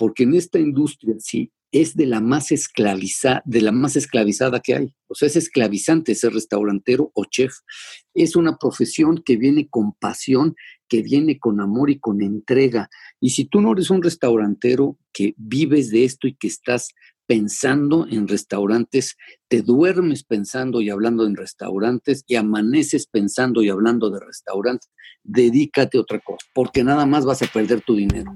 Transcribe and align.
porque 0.00 0.22
en 0.22 0.32
esta 0.32 0.58
industria 0.58 1.14
sí 1.18 1.52
es 1.72 1.94
de 1.94 2.06
la 2.06 2.22
más 2.22 2.52
esclavizada, 2.52 3.42
de 3.44 3.60
la 3.60 3.70
más 3.70 3.96
esclavizada 3.96 4.60
que 4.60 4.74
hay. 4.74 4.94
O 5.08 5.14
sea, 5.14 5.26
es 5.26 5.36
esclavizante 5.36 6.14
ser 6.14 6.32
restaurantero 6.32 7.12
o 7.14 7.26
chef. 7.26 7.52
Es 8.14 8.34
una 8.34 8.56
profesión 8.56 9.22
que 9.22 9.36
viene 9.36 9.68
con 9.68 9.92
pasión, 9.92 10.56
que 10.88 11.02
viene 11.02 11.38
con 11.38 11.60
amor 11.60 11.90
y 11.90 11.98
con 11.98 12.22
entrega. 12.22 12.88
Y 13.20 13.30
si 13.30 13.44
tú 13.44 13.60
no 13.60 13.72
eres 13.72 13.90
un 13.90 14.02
restaurantero 14.02 14.96
que 15.12 15.34
vives 15.36 15.90
de 15.90 16.06
esto 16.06 16.26
y 16.26 16.34
que 16.34 16.48
estás 16.48 16.94
pensando 17.26 18.06
en 18.08 18.26
restaurantes, 18.26 19.18
te 19.48 19.60
duermes 19.60 20.24
pensando 20.24 20.80
y 20.80 20.88
hablando 20.88 21.26
en 21.26 21.36
restaurantes 21.36 22.24
y 22.26 22.36
amaneces 22.36 23.06
pensando 23.06 23.62
y 23.62 23.68
hablando 23.68 24.08
de 24.08 24.20
restaurantes, 24.20 24.88
dedícate 25.22 25.98
a 25.98 26.00
otra 26.00 26.20
cosa, 26.20 26.46
porque 26.54 26.82
nada 26.84 27.04
más 27.04 27.26
vas 27.26 27.42
a 27.42 27.46
perder 27.48 27.82
tu 27.82 27.96
dinero. 27.96 28.34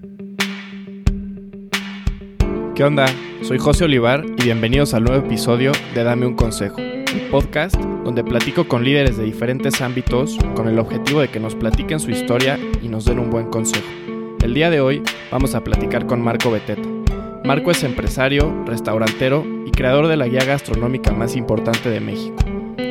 ¿Qué 2.74 2.82
onda? 2.82 3.06
Soy 3.42 3.58
José 3.58 3.84
Olivar 3.84 4.26
y 4.36 4.42
bienvenidos 4.42 4.94
al 4.94 5.04
nuevo 5.04 5.24
episodio 5.24 5.70
de 5.94 6.02
Dame 6.02 6.26
un 6.26 6.34
Consejo, 6.34 6.78
un 6.78 7.30
podcast 7.30 7.76
donde 7.76 8.24
platico 8.24 8.66
con 8.66 8.82
líderes 8.82 9.16
de 9.16 9.22
diferentes 9.22 9.80
ámbitos 9.80 10.36
con 10.56 10.66
el 10.66 10.80
objetivo 10.80 11.20
de 11.20 11.28
que 11.28 11.38
nos 11.38 11.54
platiquen 11.54 12.00
su 12.00 12.10
historia 12.10 12.58
y 12.82 12.88
nos 12.88 13.04
den 13.04 13.20
un 13.20 13.30
buen 13.30 13.46
consejo. 13.46 13.86
El 14.42 14.54
día 14.54 14.70
de 14.70 14.80
hoy 14.80 15.04
vamos 15.30 15.54
a 15.54 15.62
platicar 15.62 16.06
con 16.06 16.20
Marco 16.20 16.50
Beteta. 16.50 16.82
Marco 17.44 17.70
es 17.70 17.84
empresario, 17.84 18.64
restaurantero 18.66 19.46
y 19.64 19.70
creador 19.70 20.08
de 20.08 20.16
la 20.16 20.26
guía 20.26 20.44
gastronómica 20.44 21.12
más 21.12 21.36
importante 21.36 21.88
de 21.90 22.00
México. 22.00 22.34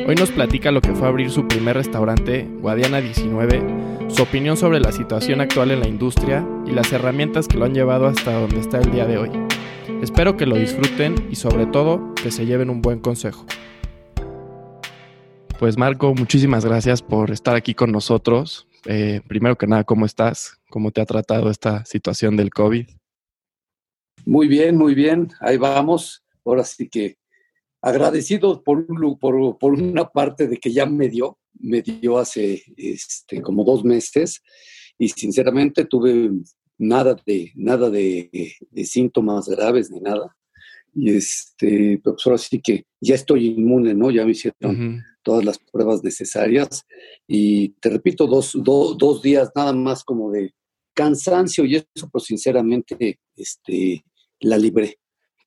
Hoy 0.08 0.14
nos 0.14 0.30
platica 0.30 0.72
lo 0.72 0.80
que 0.80 0.94
fue 0.94 1.08
abrir 1.08 1.30
su 1.30 1.46
primer 1.46 1.76
restaurante, 1.76 2.48
Guadiana 2.60 3.02
19, 3.02 3.62
su 4.08 4.22
opinión 4.22 4.56
sobre 4.56 4.80
la 4.80 4.92
situación 4.92 5.42
actual 5.42 5.72
en 5.72 5.80
la 5.80 5.88
industria 5.88 6.42
y 6.66 6.70
las 6.70 6.90
herramientas 6.90 7.48
que 7.48 7.58
lo 7.58 7.66
han 7.66 7.74
llevado 7.74 8.06
hasta 8.06 8.32
donde 8.32 8.60
está 8.60 8.78
el 8.78 8.90
día 8.90 9.04
de 9.04 9.18
hoy. 9.18 9.30
Espero 10.02 10.36
que 10.36 10.46
lo 10.46 10.56
disfruten 10.56 11.14
y 11.30 11.36
sobre 11.36 11.66
todo 11.66 12.14
que 12.14 12.30
se 12.30 12.46
lleven 12.46 12.70
un 12.70 12.80
buen 12.80 13.00
consejo. 13.00 13.46
Pues 15.58 15.76
Marco, 15.76 16.14
muchísimas 16.14 16.64
gracias 16.64 17.02
por 17.02 17.30
estar 17.30 17.54
aquí 17.54 17.74
con 17.74 17.92
nosotros. 17.92 18.66
Eh, 18.86 19.20
primero 19.26 19.56
que 19.56 19.66
nada, 19.66 19.84
¿cómo 19.84 20.06
estás? 20.06 20.58
¿Cómo 20.70 20.90
te 20.90 21.00
ha 21.00 21.06
tratado 21.06 21.50
esta 21.50 21.84
situación 21.84 22.36
del 22.36 22.50
COVID? 22.50 22.86
Muy 24.24 24.48
bien, 24.48 24.76
muy 24.76 24.94
bien. 24.94 25.28
Ahí 25.40 25.56
vamos. 25.58 26.24
Ahora 26.44 26.64
sí 26.64 26.88
que 26.88 27.16
agradecido 27.82 28.62
por, 28.62 28.86
por, 29.18 29.58
por 29.58 29.72
una 29.74 30.08
parte 30.08 30.48
de 30.48 30.56
que 30.56 30.72
ya 30.72 30.86
me 30.86 31.08
dio, 31.08 31.38
me 31.52 31.82
dio 31.82 32.18
hace 32.18 32.62
este, 32.76 33.42
como 33.42 33.64
dos 33.64 33.84
meses 33.84 34.42
y 34.98 35.08
sinceramente 35.10 35.84
tuve 35.84 36.30
nada 36.88 37.16
de, 37.26 37.52
nada 37.54 37.90
de, 37.90 38.30
síntomas 38.84 39.48
graves 39.48 39.90
ni 39.90 40.00
nada. 40.00 40.36
Y 40.94 41.10
este, 41.10 42.00
pues 42.02 42.16
ahora 42.24 42.38
sí 42.38 42.60
que 42.60 42.86
ya 43.00 43.16
estoy 43.16 43.48
inmune, 43.48 43.94
¿no? 43.94 44.10
Ya 44.10 44.24
me 44.24 44.30
hicieron 44.30 45.02
todas 45.22 45.44
las 45.44 45.58
pruebas 45.58 46.04
necesarias. 46.04 46.84
Y 47.26 47.70
te 47.80 47.90
repito, 47.90 48.26
dos, 48.26 48.52
dos 48.62 49.22
días 49.22 49.50
nada 49.56 49.72
más 49.72 50.04
como 50.04 50.30
de 50.30 50.54
cansancio 50.94 51.64
y 51.64 51.76
eso, 51.76 52.08
pues 52.10 52.24
sinceramente, 52.24 53.18
este, 53.34 54.04
la 54.40 54.56
libré. 54.56 54.98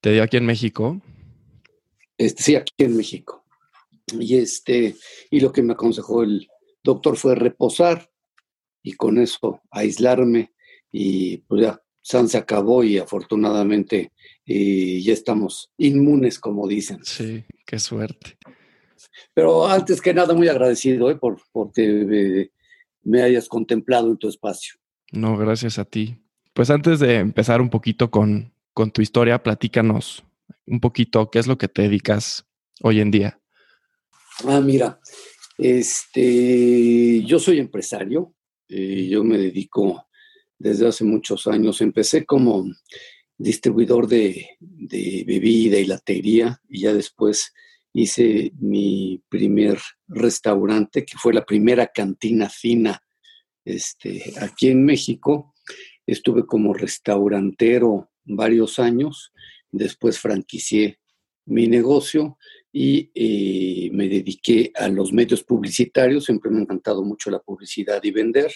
¿Te 0.02 0.12
dio 0.12 0.24
aquí 0.24 0.38
en 0.38 0.46
México? 0.46 1.02
Este, 2.18 2.44
sí, 2.44 2.56
aquí 2.56 2.74
en 2.80 2.98
México. 2.98 3.46
Y 4.20 4.38
este, 4.38 4.96
y 5.32 5.40
lo 5.40 5.52
que 5.52 5.62
me 5.62 5.74
aconsejó 5.74 6.24
el 6.24 6.48
doctor 6.84 7.18
fue 7.18 7.36
reposar 7.36 8.10
y 8.84 8.94
con 8.94 9.18
eso 9.18 9.62
aislarme 9.72 10.54
y 10.92 11.38
pues 11.38 11.62
ya, 11.64 11.82
San 12.02 12.30
se 12.30 12.38
acabó 12.38 12.84
y 12.84 12.98
afortunadamente 12.98 14.12
ya 14.46 15.12
estamos 15.12 15.72
inmunes, 15.78 16.40
como 16.40 16.68
dicen. 16.68 17.00
Sí, 17.04 17.44
qué 17.66 17.80
suerte. 17.80 18.38
Pero 19.34 19.68
antes 19.68 20.02
que 20.02 20.14
nada, 20.14 20.34
muy 20.34 20.48
agradecido 20.48 21.10
eh, 21.10 21.16
por 21.16 21.42
porque 21.52 22.50
me 23.04 23.22
hayas 23.22 23.48
contemplado 23.48 24.10
en 24.10 24.18
tu 24.18 24.30
espacio. 24.30 24.76
No, 25.12 25.38
gracias 25.38 25.80
a 25.80 25.86
ti. 25.86 26.18
Pues 26.54 26.70
antes 26.70 27.00
de 27.00 27.16
empezar 27.18 27.62
un 27.62 27.70
poquito 27.70 28.10
con, 28.10 28.54
con 28.74 28.92
tu 28.92 29.02
historia, 29.02 29.44
platícanos 29.44 30.24
un 30.66 30.80
poquito 30.80 31.30
qué 31.30 31.40
es 31.40 31.48
lo 31.48 31.58
que 31.58 31.68
te 31.68 31.84
dedicas 31.84 32.46
hoy 32.82 33.00
en 33.00 33.12
día. 33.12 33.40
Ah, 34.46 34.60
mira, 34.60 35.00
este, 35.58 37.24
yo 37.24 37.40
soy 37.40 37.60
empresario, 37.60 38.34
eh, 38.70 39.08
yo 39.10 39.24
me 39.24 39.38
dedico 39.38 40.07
desde 40.60 40.88
hace 40.88 41.04
muchos 41.04 41.48
años. 41.48 41.82
Empecé 41.82 42.26
como 42.26 42.66
distribuidor 43.38 44.08
de, 44.08 44.58
bebida 44.60 45.78
y 45.78 45.86
latería 45.86 46.60
y 46.68 46.82
ya 46.82 46.94
después 46.94 47.54
hice 47.94 48.52
mi 48.60 49.22
primer 49.30 49.80
restaurante, 50.08 51.06
que 51.06 51.18
fue 51.18 51.34
la 51.34 51.46
primera 51.46 51.88
cantina 51.88 52.50
fina 52.50 53.02
este, 53.66 54.34
aquí 54.40 54.70
en 54.70 54.84
México. 54.86 55.54
Estuve 56.06 56.46
como 56.46 56.74
restaurantero 56.74 58.12
varios 58.24 58.80
años, 58.80 59.34
después 59.72 60.20
franquicié 60.20 61.00
mi 61.46 61.68
negocio 61.68 62.38
y 62.72 63.10
eh, 63.16 63.90
me 63.92 64.08
dediqué 64.08 64.72
a 64.76 64.88
los 64.90 65.12
medios 65.12 65.44
publicitarios. 65.44 66.26
Siempre 66.26 66.52
me 66.52 66.60
ha 66.60 66.62
encantado 66.62 67.04
mucho 67.04 67.32
la 67.32 67.40
publicidad 67.40 68.04
y 68.04 68.12
vender. 68.12 68.52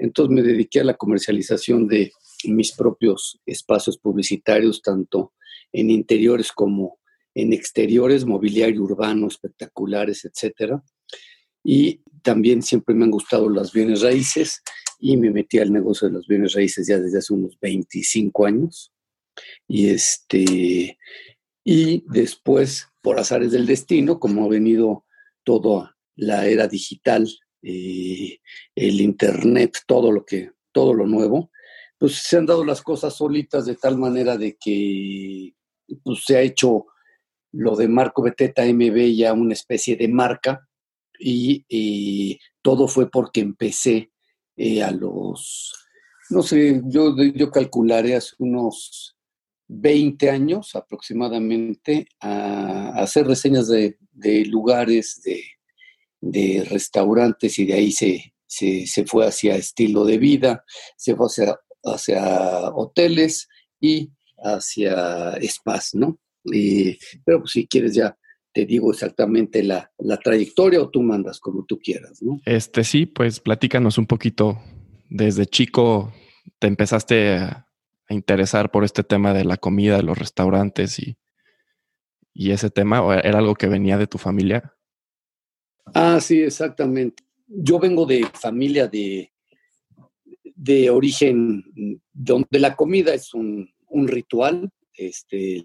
Entonces 0.00 0.34
me 0.34 0.42
dediqué 0.42 0.80
a 0.80 0.84
la 0.84 0.96
comercialización 0.96 1.86
de 1.86 2.12
mis 2.44 2.72
propios 2.72 3.38
espacios 3.44 3.98
publicitarios, 3.98 4.80
tanto 4.80 5.34
en 5.72 5.90
interiores 5.90 6.52
como 6.52 6.98
en 7.34 7.52
exteriores, 7.52 8.24
mobiliario 8.24 8.82
urbano, 8.82 9.28
espectaculares, 9.28 10.24
etc. 10.24 10.80
Y 11.62 12.00
también 12.22 12.62
siempre 12.62 12.94
me 12.94 13.04
han 13.04 13.10
gustado 13.10 13.48
las 13.50 13.72
bienes 13.72 14.00
raíces 14.00 14.62
y 14.98 15.16
me 15.18 15.30
metí 15.30 15.58
al 15.58 15.72
negocio 15.72 16.08
de 16.08 16.14
los 16.14 16.26
bienes 16.26 16.54
raíces 16.54 16.86
ya 16.86 16.98
desde 16.98 17.18
hace 17.18 17.34
unos 17.34 17.58
25 17.60 18.46
años. 18.46 18.92
Y, 19.68 19.90
este, 19.90 20.98
y 21.62 22.04
después, 22.08 22.88
por 23.02 23.18
azares 23.18 23.52
del 23.52 23.66
destino, 23.66 24.18
como 24.18 24.44
ha 24.44 24.48
venido 24.48 25.04
toda 25.44 25.96
la 26.16 26.46
era 26.46 26.68
digital 26.68 27.28
el 27.62 29.00
internet, 29.00 29.78
todo 29.86 30.12
lo 30.12 30.24
que, 30.24 30.52
todo 30.72 30.94
lo 30.94 31.06
nuevo, 31.06 31.50
pues 31.98 32.14
se 32.14 32.38
han 32.38 32.46
dado 32.46 32.64
las 32.64 32.80
cosas 32.80 33.14
solitas 33.14 33.66
de 33.66 33.76
tal 33.76 33.98
manera 33.98 34.38
de 34.38 34.56
que 34.58 35.54
pues, 36.02 36.24
se 36.24 36.36
ha 36.36 36.40
hecho 36.40 36.86
lo 37.52 37.76
de 37.76 37.88
Marco 37.88 38.22
Beteta 38.22 38.64
MB 38.64 39.14
ya 39.14 39.32
una 39.32 39.52
especie 39.52 39.96
de 39.96 40.08
marca 40.08 40.66
y, 41.18 42.38
todo 42.62 42.88
fue 42.88 43.10
porque 43.10 43.40
empecé 43.40 44.10
eh, 44.56 44.82
a 44.82 44.90
los, 44.90 45.74
no 46.28 46.42
sé, 46.42 46.82
yo, 46.84 47.14
yo 47.16 47.50
calcularé 47.50 48.16
hace 48.16 48.34
unos 48.38 49.16
20 49.68 50.30
años 50.30 50.74
aproximadamente 50.76 52.06
a, 52.20 52.90
hacer 53.00 53.26
reseñas 53.26 53.68
de 53.68 53.96
lugares, 54.46 55.22
de, 55.24 55.42
de 56.20 56.66
restaurantes 56.68 57.58
y 57.58 57.66
de 57.66 57.74
ahí 57.74 57.92
se, 57.92 58.34
se, 58.46 59.04
fue 59.06 59.26
hacia 59.26 59.56
estilo 59.56 60.04
de 60.04 60.18
vida, 60.18 60.64
se 60.96 61.14
fue 61.14 61.26
hacia, 61.26 61.56
hacia 61.84 62.70
hoteles 62.70 63.48
y 63.80 64.10
hacia 64.38 65.38
spas, 65.42 65.94
¿no? 65.94 66.18
pero 67.24 67.40
pues, 67.40 67.52
si 67.52 67.66
quieres 67.66 67.94
ya 67.94 68.16
te 68.52 68.64
digo 68.64 68.90
exactamente 68.90 69.62
la, 69.62 69.92
la, 69.98 70.16
trayectoria 70.16 70.80
o 70.80 70.90
tú 70.90 71.02
mandas 71.02 71.38
como 71.38 71.64
tú 71.66 71.78
quieras, 71.78 72.20
¿no? 72.22 72.40
Este 72.46 72.82
sí, 72.82 73.06
pues 73.06 73.38
platícanos 73.38 73.98
un 73.98 74.06
poquito. 74.06 74.58
Desde 75.08 75.46
chico 75.46 76.12
te 76.58 76.66
empezaste 76.66 77.36
a, 77.36 77.66
interesar 78.08 78.72
por 78.72 78.82
este 78.82 79.04
tema 79.04 79.32
de 79.32 79.44
la 79.44 79.56
comida, 79.56 79.96
de 79.96 80.02
los 80.02 80.18
restaurantes 80.18 80.98
y, 80.98 81.16
y 82.34 82.50
ese 82.50 82.68
tema, 82.68 83.02
¿o 83.02 83.12
era 83.12 83.38
algo 83.38 83.54
que 83.54 83.68
venía 83.68 83.98
de 83.98 84.08
tu 84.08 84.18
familia? 84.18 84.74
Ah, 85.94 86.20
sí, 86.20 86.42
exactamente. 86.42 87.22
Yo 87.46 87.78
vengo 87.78 88.06
de 88.06 88.24
familia 88.34 88.86
de, 88.86 89.32
de 90.60 90.90
origen 90.90 91.64
donde 92.12 92.58
la 92.58 92.76
comida 92.76 93.14
es 93.14 93.34
un, 93.34 93.68
ritual. 94.06 94.70
Este, 94.94 95.64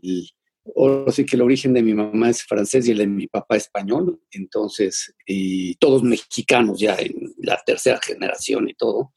o 0.64 1.12
sí 1.12 1.26
que 1.26 1.36
el 1.36 1.42
origen 1.42 1.74
de 1.74 1.84
mi 1.84 1.94
mamá 1.94 2.30
es 2.30 2.44
francés 2.44 2.88
y 2.88 2.92
el 2.92 3.00
de 3.00 3.08
mi 3.08 3.28
papá 3.28 3.58
español, 3.58 4.20
entonces, 4.32 5.14
y 5.28 5.76
todos 5.76 6.02
mexicanos 6.02 6.80
ya 6.80 6.96
en 6.96 7.34
la 7.38 7.62
tercera 7.66 8.00
generación 8.02 8.70
y 8.70 8.74
todo. 8.74 9.12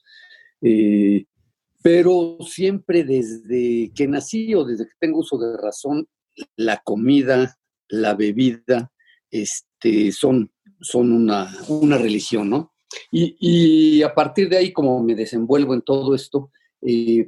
Pero 1.82 2.38
siempre 2.40 3.04
desde 3.04 3.92
que 3.94 4.08
nací 4.08 4.54
o 4.54 4.64
desde 4.64 4.84
que 4.84 4.94
tengo 4.98 5.20
uso 5.20 5.38
de 5.38 5.56
razón, 5.56 6.08
la 6.56 6.78
comida, 6.78 7.56
la 7.88 8.14
bebida, 8.14 8.92
este, 9.30 10.12
son 10.12 10.50
son 10.80 11.12
una, 11.12 11.50
una 11.68 11.98
religión, 11.98 12.50
¿no? 12.50 12.72
Y, 13.10 14.02
a 14.02 14.14
partir 14.14 14.48
de 14.48 14.56
ahí, 14.56 14.72
como 14.72 15.02
me 15.02 15.14
desenvuelvo 15.14 15.74
en 15.74 15.82
todo 15.82 16.14
esto, 16.14 16.50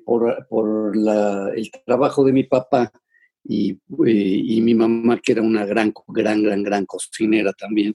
por, 0.04 0.46
por 0.48 0.96
el 0.96 1.70
trabajo 1.84 2.24
de 2.24 2.32
mi 2.32 2.44
papá 2.44 2.92
y, 3.44 3.78
y, 4.06 4.60
mi 4.60 4.74
mamá, 4.74 5.20
que 5.22 5.32
era 5.32 5.42
una 5.42 5.64
gran, 5.66 5.92
gran, 6.08 6.42
gran, 6.42 6.62
gran 6.62 6.86
cocinera 6.86 7.52
también, 7.52 7.94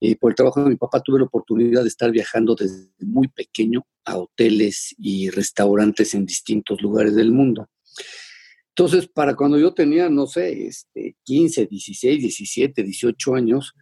y 0.00 0.14
por 0.16 0.32
el 0.32 0.36
trabajo 0.36 0.62
de 0.62 0.70
mi 0.70 0.76
papá 0.76 1.00
tuve 1.00 1.18
la 1.18 1.26
oportunidad 1.26 1.82
de 1.82 1.88
estar 1.88 2.10
viajando 2.10 2.54
desde 2.54 2.88
muy 3.00 3.28
pequeño 3.28 3.86
a 4.04 4.18
hoteles 4.18 4.94
y 4.98 5.30
restaurantes 5.30 6.14
en 6.14 6.26
distintos 6.26 6.82
lugares 6.82 7.14
del 7.14 7.32
mundo. 7.32 7.68
Entonces, 8.76 9.06
para 9.06 9.34
cuando 9.36 9.58
yo 9.58 9.72
tenía, 9.72 10.08
no 10.10 10.26
sé, 10.26 10.66
este, 10.66 11.16
15, 11.22 11.66
16, 11.66 12.20
17, 12.20 12.82
18 12.82 13.34
años, 13.34 13.72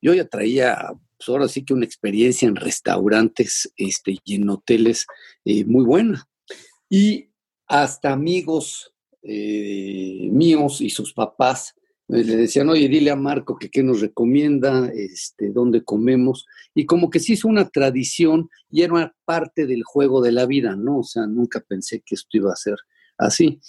yo 0.00 0.14
ya 0.14 0.26
traía, 0.26 0.92
pues 1.18 1.28
ahora 1.28 1.48
sí 1.48 1.64
que 1.64 1.74
una 1.74 1.84
experiencia 1.84 2.48
en 2.48 2.56
restaurantes 2.56 3.72
este, 3.76 4.18
y 4.24 4.34
en 4.36 4.48
hoteles 4.48 5.06
eh, 5.44 5.64
muy 5.64 5.84
buena. 5.84 6.26
Y 6.88 7.30
hasta 7.66 8.12
amigos 8.12 8.92
eh, 9.22 10.28
míos 10.30 10.80
y 10.80 10.90
sus 10.90 11.12
papás 11.12 11.74
le 12.08 12.36
decían, 12.36 12.68
oye, 12.68 12.88
dile 12.88 13.10
a 13.10 13.16
Marco 13.16 13.56
que 13.56 13.70
qué 13.70 13.82
nos 13.82 14.00
recomienda, 14.00 14.90
este, 14.92 15.50
dónde 15.50 15.84
comemos, 15.84 16.46
y 16.74 16.84
como 16.84 17.08
que 17.08 17.20
se 17.20 17.34
hizo 17.34 17.46
una 17.46 17.68
tradición 17.68 18.50
y 18.68 18.82
era 18.82 19.14
parte 19.24 19.66
del 19.66 19.84
juego 19.84 20.20
de 20.20 20.32
la 20.32 20.46
vida, 20.46 20.74
¿no? 20.74 20.98
O 20.98 21.04
sea, 21.04 21.26
nunca 21.26 21.60
pensé 21.60 22.02
que 22.04 22.16
esto 22.16 22.36
iba 22.36 22.52
a 22.52 22.56
ser 22.56 22.76
así. 23.16 23.60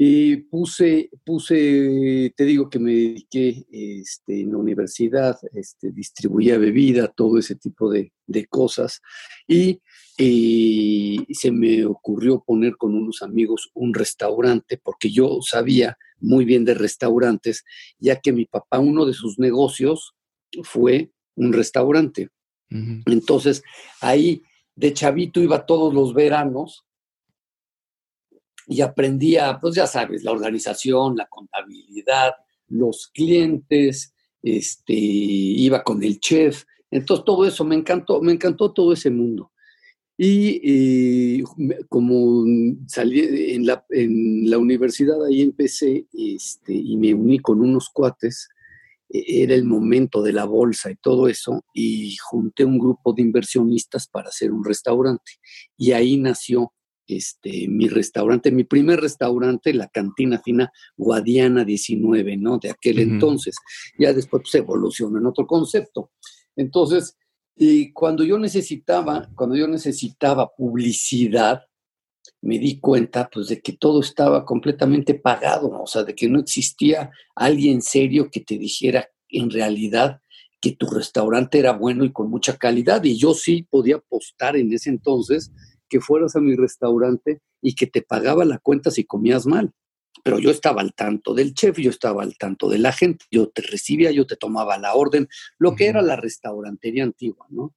Y 0.00 0.36
puse, 0.36 1.10
puse, 1.24 2.32
te 2.36 2.44
digo 2.44 2.70
que 2.70 2.78
me 2.78 2.92
dediqué 2.92 3.66
este, 3.68 4.42
en 4.42 4.52
la 4.52 4.58
universidad, 4.58 5.36
este, 5.52 5.90
distribuía 5.90 6.56
bebida, 6.56 7.08
todo 7.08 7.36
ese 7.36 7.56
tipo 7.56 7.90
de, 7.90 8.12
cosas. 8.48 9.02
Y 9.48 9.80
se 10.16 11.50
me 11.50 11.84
ocurrió 11.84 12.44
poner 12.46 12.76
con 12.76 12.94
unos 12.94 13.22
amigos 13.22 13.72
un 13.74 13.92
restaurante, 13.92 14.78
porque 14.80 15.10
yo 15.10 15.40
sabía 15.42 15.98
muy 16.20 16.44
bien 16.44 16.64
de 16.64 16.74
restaurantes, 16.74 17.64
ya 17.98 18.20
que 18.20 18.32
mi 18.32 18.44
papá, 18.44 18.78
uno 18.78 19.04
de 19.04 19.14
sus 19.14 19.40
negocios 19.40 20.12
fue 20.62 21.10
un 21.34 21.52
restaurante. 21.52 22.28
Entonces, 22.70 23.64
ahí 24.00 24.42
de 24.76 24.92
chavito 24.92 25.40
iba 25.40 25.66
todos 25.66 25.92
los 25.92 26.14
veranos 26.14 26.84
y 28.68 28.82
aprendía, 28.82 29.58
pues 29.60 29.74
ya 29.74 29.86
sabes, 29.86 30.22
la 30.22 30.32
organización, 30.32 31.16
la 31.16 31.26
contabilidad, 31.26 32.32
los 32.68 33.08
clientes, 33.08 34.14
este, 34.42 34.94
iba 34.94 35.82
con 35.82 36.02
el 36.02 36.20
chef. 36.20 36.64
Entonces 36.90 37.24
todo 37.24 37.46
eso 37.46 37.64
me 37.64 37.74
encantó, 37.76 38.20
me 38.20 38.32
encantó 38.32 38.72
todo 38.72 38.92
ese 38.92 39.10
mundo. 39.10 39.50
Y 40.20 41.42
como 41.88 42.44
salí 42.88 43.20
en 43.54 43.64
la, 43.64 43.84
en 43.90 44.50
la, 44.50 44.58
universidad, 44.58 45.24
ahí 45.24 45.42
empecé 45.42 46.06
este, 46.12 46.74
y 46.74 46.96
me 46.96 47.14
uní 47.14 47.38
con 47.38 47.60
unos 47.60 47.88
cuates, 47.88 48.48
e, 49.08 49.44
era 49.44 49.54
el 49.54 49.64
momento 49.64 50.20
de 50.20 50.32
la 50.32 50.44
bolsa 50.44 50.90
y 50.90 50.96
todo 50.96 51.28
eso, 51.28 51.64
y 51.72 52.16
junté 52.16 52.64
un 52.64 52.80
grupo 52.80 53.12
de 53.12 53.22
inversionistas 53.22 54.08
para 54.08 54.30
hacer 54.30 54.50
un 54.50 54.64
restaurante. 54.64 55.32
Y 55.76 55.92
ahí 55.92 56.16
nació 56.16 56.72
este, 57.08 57.66
mi 57.68 57.88
restaurante, 57.88 58.52
mi 58.52 58.64
primer 58.64 59.00
restaurante, 59.00 59.72
la 59.72 59.88
cantina 59.88 60.40
fina 60.40 60.70
Guadiana 60.96 61.64
19, 61.64 62.36
¿no? 62.36 62.58
De 62.58 62.70
aquel 62.70 63.00
entonces. 63.00 63.56
Ya 63.98 64.12
después 64.12 64.42
se 64.44 64.58
pues, 64.58 64.66
evolucionó 64.66 65.18
en 65.18 65.26
otro 65.26 65.46
concepto. 65.46 66.12
Entonces, 66.54 67.16
y 67.56 67.92
cuando 67.92 68.22
yo 68.22 68.38
necesitaba, 68.38 69.28
cuando 69.34 69.56
yo 69.56 69.66
necesitaba 69.66 70.54
publicidad, 70.54 71.62
me 72.42 72.58
di 72.58 72.78
cuenta 72.78 73.28
pues 73.32 73.48
de 73.48 73.60
que 73.60 73.72
todo 73.72 74.00
estaba 74.00 74.44
completamente 74.44 75.14
pagado, 75.14 75.70
o 75.82 75.86
sea, 75.86 76.04
de 76.04 76.14
que 76.14 76.28
no 76.28 76.38
existía 76.38 77.10
alguien 77.34 77.82
serio 77.82 78.30
que 78.30 78.40
te 78.40 78.58
dijera 78.58 79.08
en 79.28 79.50
realidad 79.50 80.20
que 80.60 80.72
tu 80.72 80.86
restaurante 80.86 81.58
era 81.58 81.72
bueno 81.72 82.04
y 82.04 82.12
con 82.12 82.30
mucha 82.30 82.56
calidad. 82.56 83.02
Y 83.04 83.16
yo 83.16 83.34
sí 83.34 83.66
podía 83.68 83.96
apostar 83.96 84.56
en 84.56 84.72
ese 84.72 84.90
entonces 84.90 85.52
que 85.88 86.00
fueras 86.00 86.36
a 86.36 86.40
mi 86.40 86.54
restaurante 86.54 87.40
y 87.62 87.74
que 87.74 87.86
te 87.86 88.02
pagaba 88.02 88.44
la 88.44 88.58
cuenta 88.58 88.90
si 88.90 89.04
comías 89.04 89.46
mal. 89.46 89.72
Pero 90.24 90.38
yo 90.38 90.50
estaba 90.50 90.80
al 90.82 90.94
tanto 90.94 91.34
del 91.34 91.54
chef, 91.54 91.78
yo 91.78 91.90
estaba 91.90 92.22
al 92.22 92.36
tanto 92.36 92.68
de 92.68 92.78
la 92.78 92.92
gente, 92.92 93.24
yo 93.30 93.48
te 93.48 93.62
recibía, 93.62 94.10
yo 94.10 94.26
te 94.26 94.36
tomaba 94.36 94.78
la 94.78 94.94
orden, 94.94 95.28
lo 95.58 95.74
que 95.74 95.86
era 95.86 96.02
la 96.02 96.16
restaurantería 96.16 97.04
antigua, 97.04 97.46
¿no? 97.50 97.74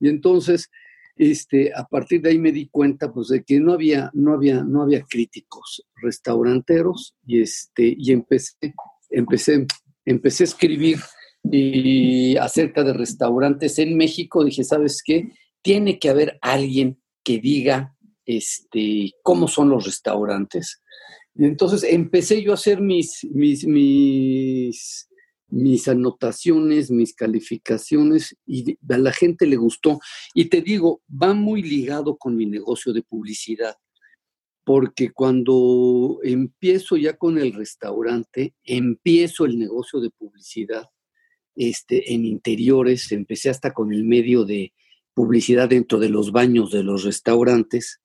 Y 0.00 0.08
entonces, 0.08 0.70
este, 1.16 1.72
a 1.74 1.84
partir 1.84 2.20
de 2.22 2.30
ahí 2.30 2.38
me 2.38 2.52
di 2.52 2.68
cuenta, 2.68 3.12
pues, 3.12 3.28
de 3.28 3.44
que 3.44 3.60
no 3.60 3.72
había, 3.72 4.10
no 4.14 4.34
había, 4.34 4.62
no 4.62 4.82
había 4.82 5.02
críticos 5.02 5.86
restauranteros 5.96 7.14
y 7.26 7.40
este, 7.40 7.94
y 7.96 8.12
empecé, 8.12 8.74
empecé, 9.10 9.66
empecé 10.04 10.44
a 10.44 10.46
escribir 10.46 10.98
y 11.44 12.36
acerca 12.38 12.82
de 12.82 12.94
restaurantes 12.94 13.78
en 13.78 13.96
México. 13.96 14.44
Dije, 14.44 14.64
¿sabes 14.64 15.02
qué? 15.04 15.28
Tiene 15.62 15.98
que 15.98 16.08
haber 16.08 16.38
alguien 16.40 16.98
que 17.24 17.38
diga 17.38 17.96
este, 18.26 19.12
cómo 19.22 19.48
son 19.48 19.70
los 19.70 19.84
restaurantes. 19.84 20.82
Y 21.34 21.46
entonces 21.46 21.82
empecé 21.82 22.42
yo 22.42 22.52
a 22.52 22.54
hacer 22.54 22.80
mis, 22.80 23.26
mis, 23.32 23.66
mis, 23.66 25.08
mis 25.48 25.88
anotaciones, 25.88 26.90
mis 26.90 27.14
calificaciones 27.14 28.36
y 28.46 28.76
a 28.88 28.98
la 28.98 29.12
gente 29.12 29.46
le 29.46 29.56
gustó. 29.56 29.98
Y 30.34 30.46
te 30.46 30.60
digo, 30.60 31.02
va 31.10 31.34
muy 31.34 31.62
ligado 31.62 32.16
con 32.16 32.36
mi 32.36 32.46
negocio 32.46 32.92
de 32.92 33.02
publicidad, 33.02 33.76
porque 34.64 35.10
cuando 35.10 36.20
empiezo 36.22 36.96
ya 36.96 37.16
con 37.16 37.38
el 37.38 37.52
restaurante, 37.52 38.54
empiezo 38.62 39.44
el 39.44 39.58
negocio 39.58 40.00
de 40.00 40.10
publicidad 40.10 40.88
este, 41.56 42.14
en 42.14 42.24
interiores, 42.24 43.10
empecé 43.12 43.50
hasta 43.50 43.72
con 43.72 43.92
el 43.92 44.04
medio 44.04 44.44
de, 44.44 44.72
publicidad 45.14 45.68
dentro 45.68 45.98
de 45.98 46.08
los 46.08 46.32
baños 46.32 46.70
de 46.70 46.82
los 46.82 47.04
restaurantes. 47.04 48.00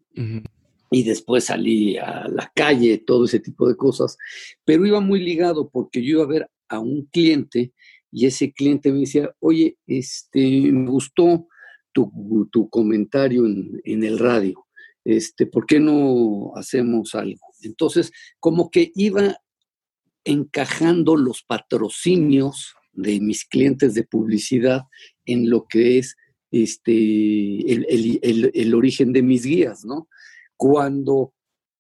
Y 0.92 1.04
después 1.04 1.46
salí 1.46 1.98
a 1.98 2.28
la 2.28 2.52
calle, 2.56 2.98
todo 2.98 3.26
ese 3.26 3.40
tipo 3.40 3.68
de 3.68 3.76
cosas. 3.76 4.18
Pero 4.66 4.86
iba 4.86 5.00
muy 5.00 5.20
ligado 5.20 5.70
porque 5.70 6.04
yo 6.04 6.12
iba 6.12 6.24
a 6.24 6.28
ver 6.28 6.50
a 6.68 6.80
un 6.80 7.06
cliente 7.06 7.74
y 8.12 8.26
ese 8.26 8.52
cliente 8.52 8.92
me 8.92 9.02
decía, 9.02 9.34
oye, 9.40 9.78
este, 9.88 10.40
me 10.72 10.90
gustó 10.90 11.48
tu, 11.92 12.12
tu 12.52 12.70
comentario 12.70 13.46
en, 13.46 13.82
en, 13.84 14.04
el 14.04 14.20
radio, 14.20 14.66
este, 15.04 15.46
¿por 15.46 15.66
qué 15.66 15.80
no 15.80 16.54
hacemos 16.56 17.16
algo? 17.16 17.46
Entonces, 17.62 18.12
como 18.40 18.70
que 18.70 18.92
iba 18.96 19.38
encajando 20.24 21.16
los 21.16 21.44
patrocinios 21.44 22.76
de 22.94 23.20
mis 23.20 23.46
clientes 23.46 23.94
de 23.94 24.04
publicidad 24.04 24.84
en 25.26 25.50
lo 25.50 25.66
que 25.68 26.00
es 26.00 26.16
este, 26.52 27.72
el, 27.72 28.74
origen 28.74 29.14
de 29.14 29.22
mis 29.22 29.46
guías, 29.46 29.86
¿no? 29.86 30.08
Cuando 30.56 31.34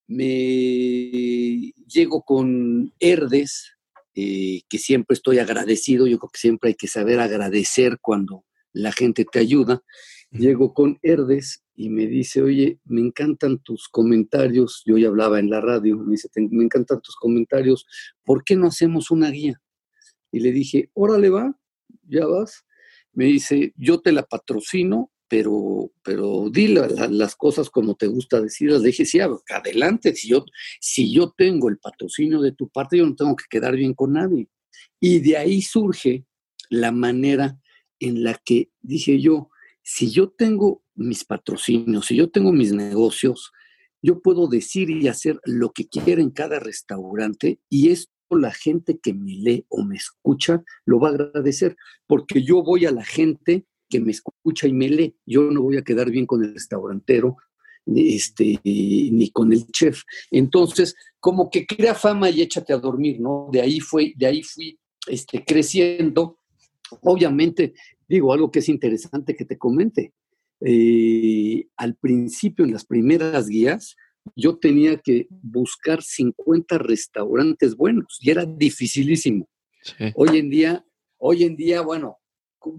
me 0.07 1.73
llego 1.87 2.23
con 2.23 2.93
Herdes, 2.99 3.75
eh, 4.15 4.61
que 4.69 4.77
siempre 4.77 5.13
estoy 5.13 5.39
agradecido, 5.39 6.07
yo 6.07 6.17
creo 6.19 6.29
que 6.31 6.39
siempre 6.39 6.69
hay 6.69 6.75
que 6.75 6.87
saber 6.87 7.19
agradecer 7.19 7.99
cuando 8.01 8.45
la 8.73 8.91
gente 8.91 9.25
te 9.25 9.39
ayuda, 9.39 9.83
llego 10.31 10.73
con 10.73 10.99
Herdes 11.01 11.63
y 11.75 11.89
me 11.89 12.07
dice, 12.07 12.41
oye, 12.41 12.79
me 12.85 13.01
encantan 13.01 13.59
tus 13.59 13.87
comentarios, 13.87 14.83
yo 14.85 14.97
ya 14.97 15.07
hablaba 15.07 15.39
en 15.39 15.49
la 15.49 15.61
radio, 15.61 15.97
me 15.97 16.11
dice, 16.11 16.29
me 16.35 16.63
encantan 16.63 17.01
tus 17.01 17.15
comentarios, 17.15 17.85
¿por 18.23 18.43
qué 18.43 18.55
no 18.55 18.67
hacemos 18.67 19.11
una 19.11 19.31
guía? 19.31 19.61
Y 20.31 20.41
le 20.41 20.51
dije, 20.51 20.89
órale 20.93 21.29
va, 21.29 21.57
ya 22.07 22.25
vas 22.25 22.65
me 23.19 23.25
dice, 23.25 23.73
yo 23.75 23.99
te 23.99 24.13
la 24.13 24.23
patrocino, 24.23 25.11
pero, 25.27 25.91
pero 26.05 26.49
di 26.49 26.69
las 26.69 27.35
cosas 27.35 27.69
como 27.69 27.95
te 27.95 28.07
gusta 28.07 28.39
decirlas. 28.39 28.79
Le 28.79 28.87
dije, 28.87 29.03
sí, 29.03 29.19
adelante, 29.19 30.15
si 30.15 30.29
yo, 30.29 30.45
si 30.79 31.11
yo 31.11 31.33
tengo 31.37 31.67
el 31.67 31.79
patrocinio 31.79 32.39
de 32.39 32.53
tu 32.53 32.69
parte, 32.69 32.97
yo 32.97 33.05
no 33.05 33.15
tengo 33.15 33.35
que 33.35 33.43
quedar 33.49 33.75
bien 33.75 33.93
con 33.93 34.13
nadie. 34.13 34.47
Y 35.01 35.19
de 35.19 35.35
ahí 35.35 35.61
surge 35.61 36.23
la 36.69 36.93
manera 36.93 37.59
en 37.99 38.23
la 38.23 38.41
que 38.45 38.69
dije 38.79 39.19
yo, 39.19 39.49
si 39.83 40.09
yo 40.09 40.29
tengo 40.29 40.85
mis 40.95 41.25
patrocinios, 41.25 42.05
si 42.05 42.15
yo 42.15 42.29
tengo 42.29 42.53
mis 42.53 42.71
negocios, 42.71 43.51
yo 44.01 44.21
puedo 44.21 44.47
decir 44.47 44.89
y 44.89 45.09
hacer 45.09 45.41
lo 45.43 45.73
que 45.73 45.89
quiera 45.89 46.21
en 46.21 46.29
cada 46.29 46.57
restaurante 46.61 47.59
y 47.67 47.89
es 47.89 48.09
la 48.37 48.51
gente 48.51 48.99
que 49.01 49.13
me 49.13 49.33
lee 49.33 49.65
o 49.69 49.83
me 49.83 49.95
escucha 49.95 50.63
lo 50.85 50.99
va 50.99 51.09
a 51.09 51.13
agradecer, 51.13 51.75
porque 52.07 52.43
yo 52.43 52.63
voy 52.63 52.85
a 52.85 52.91
la 52.91 53.03
gente 53.03 53.65
que 53.89 53.99
me 53.99 54.11
escucha 54.11 54.67
y 54.67 54.73
me 54.73 54.89
lee. 54.89 55.15
Yo 55.25 55.43
no 55.43 55.61
voy 55.61 55.77
a 55.77 55.83
quedar 55.83 56.09
bien 56.11 56.25
con 56.25 56.43
el 56.43 56.53
restaurantero 56.53 57.37
este, 57.95 58.59
ni 58.63 59.29
con 59.31 59.51
el 59.51 59.67
chef. 59.67 60.03
Entonces, 60.31 60.95
como 61.19 61.49
que 61.49 61.65
crea 61.65 61.95
fama 61.95 62.29
y 62.29 62.41
échate 62.41 62.73
a 62.73 62.77
dormir, 62.77 63.19
¿no? 63.19 63.49
De 63.51 63.61
ahí 63.61 63.79
fue, 63.79 64.13
de 64.15 64.25
ahí 64.25 64.43
fui 64.43 64.79
este, 65.07 65.43
creciendo. 65.43 66.37
Obviamente, 67.01 67.73
digo, 68.07 68.33
algo 68.33 68.51
que 68.51 68.59
es 68.59 68.69
interesante 68.69 69.35
que 69.35 69.45
te 69.45 69.57
comente. 69.57 70.13
Eh, 70.61 71.67
al 71.77 71.95
principio, 71.95 72.65
en 72.65 72.73
las 72.73 72.85
primeras 72.85 73.47
guías, 73.47 73.95
yo 74.35 74.57
tenía 74.57 74.97
que 74.97 75.27
buscar 75.29 76.01
50 76.01 76.77
restaurantes 76.77 77.75
buenos 77.75 78.17
y 78.21 78.31
era 78.31 78.45
dificilísimo. 78.45 79.49
Hoy 80.15 80.37
en 80.37 80.49
día, 80.49 80.85
hoy 81.17 81.43
en 81.43 81.55
día, 81.55 81.81
bueno, 81.81 82.17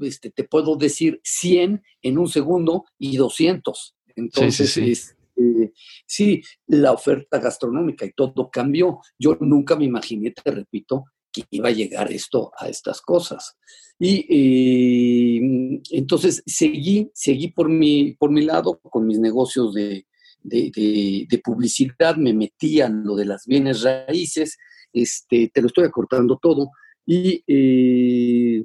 este, 0.03 0.31
te 0.31 0.45
puedo 0.45 0.77
decir 0.77 1.21
100 1.25 1.83
en 2.03 2.19
un 2.19 2.29
segundo 2.29 2.85
y 2.99 3.17
200. 3.17 3.97
Entonces, 4.17 4.77
este, 4.77 5.73
sí, 6.07 6.43
la 6.67 6.93
oferta 6.93 7.39
gastronómica 7.39 8.05
y 8.05 8.13
todo 8.13 8.51
cambió. 8.51 9.01
Yo 9.19 9.37
nunca 9.41 9.77
me 9.77 9.85
imaginé, 9.85 10.33
te 10.33 10.51
repito, 10.51 11.05
que 11.33 11.45
iba 11.51 11.69
a 11.69 11.73
llegar 11.73 12.13
esto 12.13 12.53
a 12.59 12.69
estas 12.69 13.01
cosas. 13.01 13.57
Y 13.99 14.27
eh, 14.31 15.83
entonces 15.91 16.43
seguí, 16.47 17.11
seguí 17.15 17.49
por 17.49 17.69
mi, 17.69 18.15
por 18.15 18.31
mi 18.31 18.43
lado 18.43 18.81
con 18.81 19.07
mis 19.07 19.19
negocios 19.19 19.75
de, 19.75 20.07
de, 20.43 21.41
publicidad, 21.45 22.17
me 22.17 22.33
metí 22.33 22.81
a 22.81 22.89
lo 22.89 23.17
de 23.17 23.25
las 23.25 23.47
bienes 23.47 23.83
raíces, 23.83 24.59
este, 24.93 25.51
te 25.53 25.61
lo 25.61 25.69
estoy 25.69 25.85
acortando 25.85 26.39
todo. 26.41 26.71
Y 27.07 27.43
eh, 27.47 28.65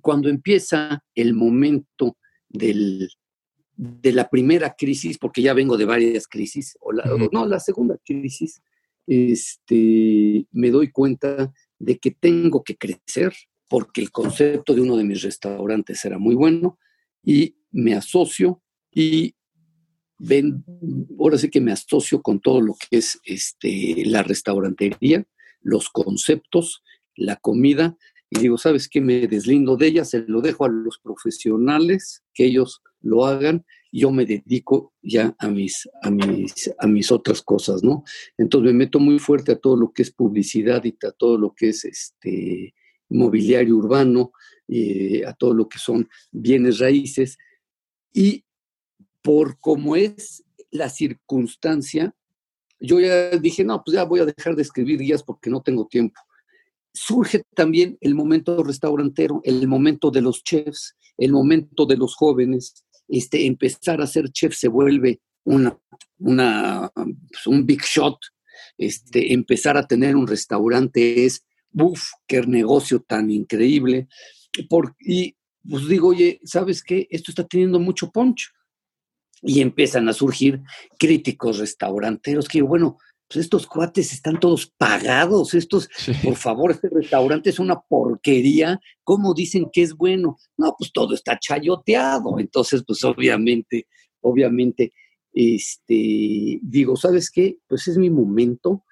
cuando 0.00 0.28
empieza 0.28 1.02
el 1.14 1.34
momento 1.34 2.16
del, 2.48 3.08
de 3.76 4.12
la 4.12 4.28
primera 4.28 4.74
crisis, 4.76 5.18
porque 5.18 5.42
ya 5.42 5.54
vengo 5.54 5.76
de 5.76 5.84
varias 5.84 6.26
crisis, 6.26 6.76
o 6.80 6.92
la, 6.92 7.04
no, 7.32 7.46
la 7.46 7.60
segunda 7.60 7.98
crisis, 8.04 8.62
este, 9.06 10.46
me 10.52 10.70
doy 10.70 10.90
cuenta 10.90 11.52
de 11.78 11.98
que 11.98 12.12
tengo 12.12 12.62
que 12.62 12.76
crecer, 12.76 13.32
porque 13.68 14.00
el 14.00 14.10
concepto 14.10 14.74
de 14.74 14.82
uno 14.82 14.96
de 14.96 15.04
mis 15.04 15.22
restaurantes 15.22 16.04
era 16.04 16.18
muy 16.18 16.34
bueno, 16.34 16.78
y 17.24 17.56
me 17.70 17.94
asocio 17.94 18.62
y 18.92 19.34
ven, 20.22 20.64
ahora 21.18 21.36
sí 21.36 21.50
que 21.50 21.60
me 21.60 21.72
asocio 21.72 22.22
con 22.22 22.40
todo 22.40 22.60
lo 22.60 22.74
que 22.74 22.98
es 22.98 23.18
este, 23.24 24.04
la 24.06 24.22
restaurantería, 24.22 25.24
los 25.60 25.88
conceptos, 25.90 26.82
la 27.16 27.36
comida, 27.36 27.96
y 28.30 28.38
digo, 28.38 28.56
¿sabes 28.56 28.88
qué? 28.88 29.00
Me 29.00 29.26
deslindo 29.26 29.76
de 29.76 29.88
ella, 29.88 30.04
se 30.04 30.20
lo 30.26 30.40
dejo 30.40 30.64
a 30.64 30.68
los 30.68 30.98
profesionales, 30.98 32.22
que 32.32 32.46
ellos 32.46 32.82
lo 33.00 33.26
hagan, 33.26 33.66
yo 33.90 34.10
me 34.10 34.24
dedico 34.24 34.94
ya 35.02 35.34
a 35.38 35.48
mis, 35.48 35.88
a 36.02 36.10
mis, 36.10 36.72
a 36.78 36.86
mis 36.86 37.12
otras 37.12 37.42
cosas, 37.42 37.82
¿no? 37.82 38.04
Entonces 38.38 38.72
me 38.72 38.78
meto 38.78 38.98
muy 39.00 39.18
fuerte 39.18 39.52
a 39.52 39.58
todo 39.58 39.76
lo 39.76 39.92
que 39.92 40.02
es 40.02 40.12
publicidad 40.12 40.82
y 40.84 40.96
a 41.06 41.10
todo 41.10 41.36
lo 41.36 41.52
que 41.52 41.70
es 41.70 41.84
este 41.84 42.74
mobiliario 43.10 43.76
urbano, 43.76 44.32
eh, 44.68 45.26
a 45.26 45.34
todo 45.34 45.52
lo 45.52 45.68
que 45.68 45.78
son 45.78 46.08
bienes 46.30 46.78
raíces, 46.78 47.36
y 48.14 48.44
por 49.22 49.58
cómo 49.60 49.96
es 49.96 50.44
la 50.70 50.88
circunstancia, 50.88 52.14
yo 52.80 52.98
ya 52.98 53.30
dije, 53.30 53.64
no, 53.64 53.82
pues 53.84 53.94
ya 53.94 54.04
voy 54.04 54.20
a 54.20 54.26
dejar 54.26 54.56
de 54.56 54.62
escribir 54.62 54.98
guías 54.98 55.22
porque 55.22 55.50
no 55.50 55.62
tengo 55.62 55.86
tiempo 55.86 56.20
surge 56.92 57.42
también 57.54 57.96
el 58.00 58.14
momento 58.14 58.62
restaurantero, 58.62 59.40
el 59.44 59.66
momento 59.66 60.10
de 60.10 60.20
los 60.20 60.42
chefs, 60.44 60.96
el 61.16 61.32
momento 61.32 61.86
de 61.86 61.96
los 61.96 62.14
jóvenes. 62.14 62.84
Este, 63.08 63.46
empezar 63.46 64.00
a 64.00 64.06
ser 64.06 64.30
chef 64.30 64.54
se 64.54 64.68
vuelve 64.68 65.20
una, 65.44 65.78
una, 66.18 66.90
pues, 66.94 67.46
un 67.46 67.66
big 67.66 67.82
shot. 67.82 68.18
Este, 68.78 69.32
empezar 69.32 69.76
a 69.76 69.86
tener 69.86 70.16
un 70.16 70.26
restaurante 70.26 71.24
es, 71.24 71.44
uff, 71.72 72.02
qué 72.26 72.42
negocio 72.42 73.00
tan 73.00 73.30
increíble. 73.30 74.08
Por, 74.68 74.94
y 75.00 75.36
pues 75.68 75.88
digo, 75.88 76.08
oye, 76.08 76.40
¿sabes 76.44 76.82
qué? 76.82 77.06
Esto 77.10 77.30
está 77.30 77.46
teniendo 77.46 77.78
mucho 77.78 78.10
punch. 78.10 78.50
Y 79.42 79.60
empiezan 79.60 80.08
a 80.08 80.12
surgir 80.12 80.62
críticos 80.98 81.58
restauranteros 81.58 82.48
que, 82.48 82.62
bueno, 82.62 82.98
pues, 83.32 83.44
estos 83.44 83.66
cuates 83.66 84.12
están 84.12 84.38
todos 84.38 84.66
pagados, 84.76 85.54
estos, 85.54 85.88
por 86.22 86.36
favor, 86.36 86.70
este 86.70 86.90
restaurante 86.90 87.48
es 87.48 87.58
una 87.58 87.80
porquería, 87.80 88.78
¿cómo 89.04 89.32
dicen 89.32 89.70
que 89.72 89.82
es 89.82 89.94
bueno? 89.94 90.36
No, 90.58 90.74
pues 90.78 90.92
todo 90.92 91.14
está 91.14 91.38
chayoteado, 91.38 92.38
entonces, 92.38 92.84
pues 92.86 93.02
obviamente, 93.04 93.86
obviamente, 94.20 94.92
este, 95.32 96.58
digo, 96.60 96.94
¿sabes 96.96 97.30
qué? 97.30 97.56
Pues 97.66 97.88
es 97.88 97.96
mi 97.96 98.10
momento, 98.10 98.84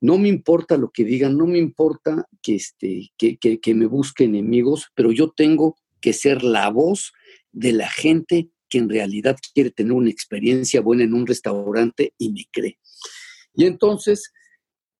no 0.00 0.16
me 0.16 0.28
importa 0.28 0.76
lo 0.76 0.90
que 0.90 1.02
digan, 1.02 1.36
no 1.36 1.46
me 1.46 1.58
importa 1.58 2.28
que, 2.40 2.54
este, 2.54 3.10
que, 3.18 3.36
que, 3.36 3.58
que 3.58 3.74
me 3.74 3.86
busque 3.86 4.24
enemigos, 4.24 4.86
pero 4.94 5.10
yo 5.10 5.30
tengo 5.30 5.76
que 6.00 6.12
ser 6.12 6.44
la 6.44 6.68
voz 6.70 7.12
de 7.50 7.72
la 7.72 7.88
gente 7.88 8.50
que 8.68 8.78
en 8.78 8.88
realidad 8.88 9.36
quiere 9.54 9.70
tener 9.70 9.92
una 9.92 10.10
experiencia 10.10 10.80
buena 10.80 11.04
en 11.04 11.14
un 11.14 11.26
restaurante 11.26 12.14
y 12.18 12.30
me 12.32 12.46
cree. 12.50 12.78
Y 13.54 13.64
entonces, 13.64 14.32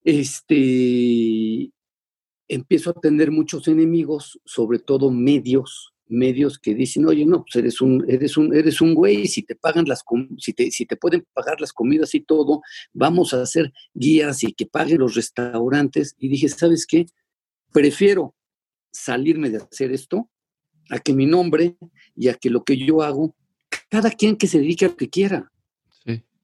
este, 0.05 1.71
empiezo 2.49 2.91
a 2.91 3.01
tener 3.01 3.31
muchos 3.31 3.69
enemigos, 3.69 4.41
sobre 4.45 4.79
todo 4.79 5.11
medios, 5.11 5.93
medios 6.09 6.59
que 6.59 6.75
dicen, 6.75 7.07
oye, 7.07 7.25
no, 7.27 7.45
pues 7.45 7.57
eres 7.57 7.81
un, 7.81 8.05
eres 8.09 8.37
un, 8.37 8.55
eres 8.55 8.81
un 8.81 8.95
güey, 8.95 9.27
si 9.27 9.43
te 9.43 9.55
pagan 9.55 9.85
las, 9.87 10.03
si 10.39 10.53
te, 10.53 10.71
si 10.71 10.87
te 10.87 10.97
pueden 10.97 11.27
pagar 11.35 11.61
las 11.61 11.73
comidas 11.73 12.15
y 12.15 12.21
todo, 12.21 12.63
vamos 12.93 13.35
a 13.35 13.43
hacer 13.43 13.73
guías 13.95 14.43
y 14.43 14.53
que 14.53 14.67
paguen 14.67 14.99
los 14.99 15.15
restaurantes. 15.15 16.15
Y 16.19 16.29
dije, 16.29 16.49
¿sabes 16.49 16.87
qué? 16.87 17.07
Prefiero 17.73 18.35
salirme 18.91 19.51
de 19.51 19.59
hacer 19.59 19.93
esto 19.93 20.31
a 20.91 20.99
que 20.99 21.13
mi 21.13 21.27
nombre 21.27 21.77
y 22.17 22.29
a 22.29 22.35
que 22.35 22.51
lo 22.51 22.65
que 22.65 22.77
yo 22.77 23.03
hago, 23.03 23.35
cada 23.89 24.11
quien 24.11 24.37
que 24.37 24.47
se 24.47 24.59
dedique 24.59 24.85
a 24.85 24.89
lo 24.89 24.97
que 24.97 25.11
quiera 25.11 25.51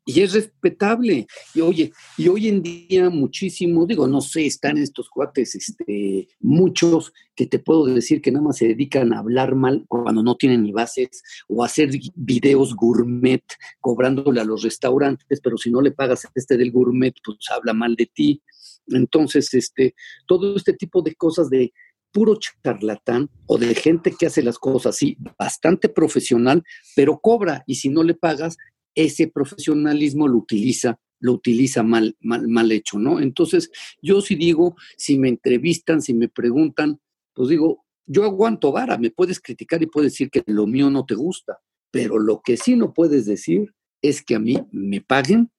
y 0.07 0.21
es 0.21 0.33
respetable. 0.35 1.27
Y 1.55 1.61
oye, 1.61 1.93
y 2.17 2.29
hoy 2.29 2.49
en 2.49 2.63
día 2.63 3.09
muchísimo, 3.11 3.87
digo, 3.87 4.07
no 4.07 4.21
sé, 4.21 4.47
están 4.47 4.79
estos 4.79 5.09
cuates, 5.09 5.55
este, 5.55 6.29
muchos 6.41 7.13
que 7.35 7.47
te 7.47 7.59
puedo 7.59 7.87
decir 7.87 8.21
que 8.21 8.31
nada 8.31 8.45
más 8.45 8.59
se 8.59 8.69
dedican 8.69 9.13
a 9.13 9.19
hablar 9.19 9.55
mal 9.55 9.85
cuando 9.89 10.23
no 10.23 10.37
tienen 10.37 10.63
ni 10.63 10.73
bases 10.73 11.23
o 11.49 11.63
a 11.63 11.67
hacer 11.67 11.91
videos 12.15 12.75
gourmet 12.75 13.45
cobrándole 13.81 14.41
a 14.41 14.45
los 14.45 14.63
restaurantes, 14.63 15.41
pero 15.41 15.57
si 15.57 15.71
no 15.71 15.81
le 15.81 15.93
pagas 15.93 16.27
este 16.35 16.57
del 16.57 16.71
gourmet, 16.71 17.15
pues 17.25 17.39
habla 17.51 17.73
mal 17.73 17.97
de 17.97 18.07
ti. 18.07 18.43
Entonces, 18.89 19.53
este, 19.55 19.95
todo 20.27 20.57
este 20.57 20.75
tipo 20.75 21.01
de 21.01 21.15
cosas 21.15 21.49
de 21.49 21.73
puro 22.15 22.39
charlatán 22.39 23.29
o 23.47 23.59
de 23.59 23.75
gente 23.75 24.15
que 24.17 24.27
hace 24.27 24.41
las 24.41 24.59
cosas 24.59 24.95
así, 24.95 25.19
bastante 25.37 25.89
profesional, 25.89 26.63
pero 26.95 27.19
cobra 27.19 27.65
y 27.67 27.75
si 27.75 27.89
no 27.89 28.05
le 28.05 28.15
pagas, 28.15 28.57
ese 28.95 29.27
profesionalismo 29.27 30.29
lo 30.29 30.39
utiliza 30.39 30.99
lo 31.21 31.33
utiliza 31.33 31.83
mal, 31.83 32.15
mal, 32.21 32.47
mal 32.49 32.71
hecho, 32.71 32.99
¿no? 32.99 33.19
Entonces, 33.19 33.71
yo 34.03 34.21
sí 34.21 34.35
digo, 34.35 34.77
si 34.99 35.19
me 35.19 35.31
entrevistan, 35.31 36.03
si 36.03 36.13
me 36.13 36.29
preguntan, 36.29 37.01
pues 37.33 37.49
digo, 37.49 37.83
yo 38.05 38.25
aguanto 38.25 38.73
vara, 38.73 38.99
me 38.99 39.11
puedes 39.11 39.41
criticar 39.41 39.83
y 39.83 39.87
puedes 39.87 40.13
decir 40.13 40.31
que 40.31 40.43
lo 40.47 40.67
mío 40.67 40.91
no 40.91 41.07
te 41.07 41.15
gusta, 41.15 41.61
pero 41.91 42.19
lo 42.19 42.43
que 42.45 42.59
sí 42.59 42.77
no 42.77 42.93
puedes 42.93 43.25
decir 43.25 43.73
es 44.03 44.23
que 44.23 44.35
a 44.35 44.39
mí 44.39 44.59
me 44.71 45.01
paguen, 45.01 45.51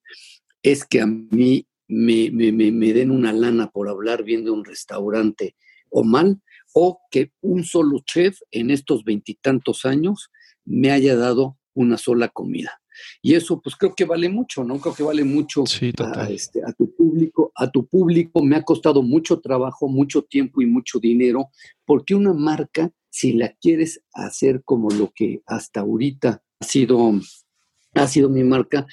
es 0.62 0.84
que 0.84 1.00
a 1.00 1.06
mí 1.06 1.66
me, 1.88 2.30
me, 2.30 2.52
me 2.52 2.92
den 2.92 3.10
una 3.10 3.32
lana 3.32 3.68
por 3.68 3.88
hablar 3.88 4.22
bien 4.22 4.44
de 4.44 4.52
un 4.52 4.64
restaurante 4.64 5.56
o 5.96 6.04
mal, 6.04 6.42
o 6.74 7.00
que 7.10 7.32
un 7.40 7.64
solo 7.64 8.00
chef 8.04 8.38
en 8.50 8.70
estos 8.70 9.02
veintitantos 9.02 9.86
años 9.86 10.28
me 10.66 10.90
haya 10.90 11.16
dado 11.16 11.58
una 11.74 11.96
sola 11.96 12.28
comida. 12.28 12.82
Y 13.22 13.34
eso, 13.34 13.60
pues 13.62 13.76
creo 13.76 13.94
que 13.94 14.04
vale 14.04 14.28
mucho, 14.28 14.62
¿no? 14.62 14.78
Creo 14.78 14.94
que 14.94 15.02
vale 15.02 15.24
mucho 15.24 15.64
a, 15.64 16.28
este, 16.28 16.62
a, 16.62 16.72
tu 16.72 16.94
público. 16.94 17.50
A 17.54 17.70
tu 17.70 17.86
público 17.86 18.42
me 18.42 18.56
ha 18.56 18.62
costado 18.62 19.02
mucho 19.02 19.40
trabajo, 19.40 19.88
mucho 19.88 20.22
tiempo 20.22 20.60
y 20.60 20.66
mucho 20.66 20.98
dinero, 20.98 21.48
porque 21.86 22.14
una 22.14 22.34
marca, 22.34 22.90
si 23.08 23.32
la 23.32 23.54
quieres 23.54 24.02
hacer 24.12 24.62
como 24.64 24.90
lo 24.90 25.12
que 25.14 25.40
hasta 25.46 25.80
ahorita 25.80 26.42
ha 26.60 26.64
sido, 26.64 27.20
ha 27.94 28.06
sido 28.06 28.28
mi 28.28 28.44
marca, 28.44 28.86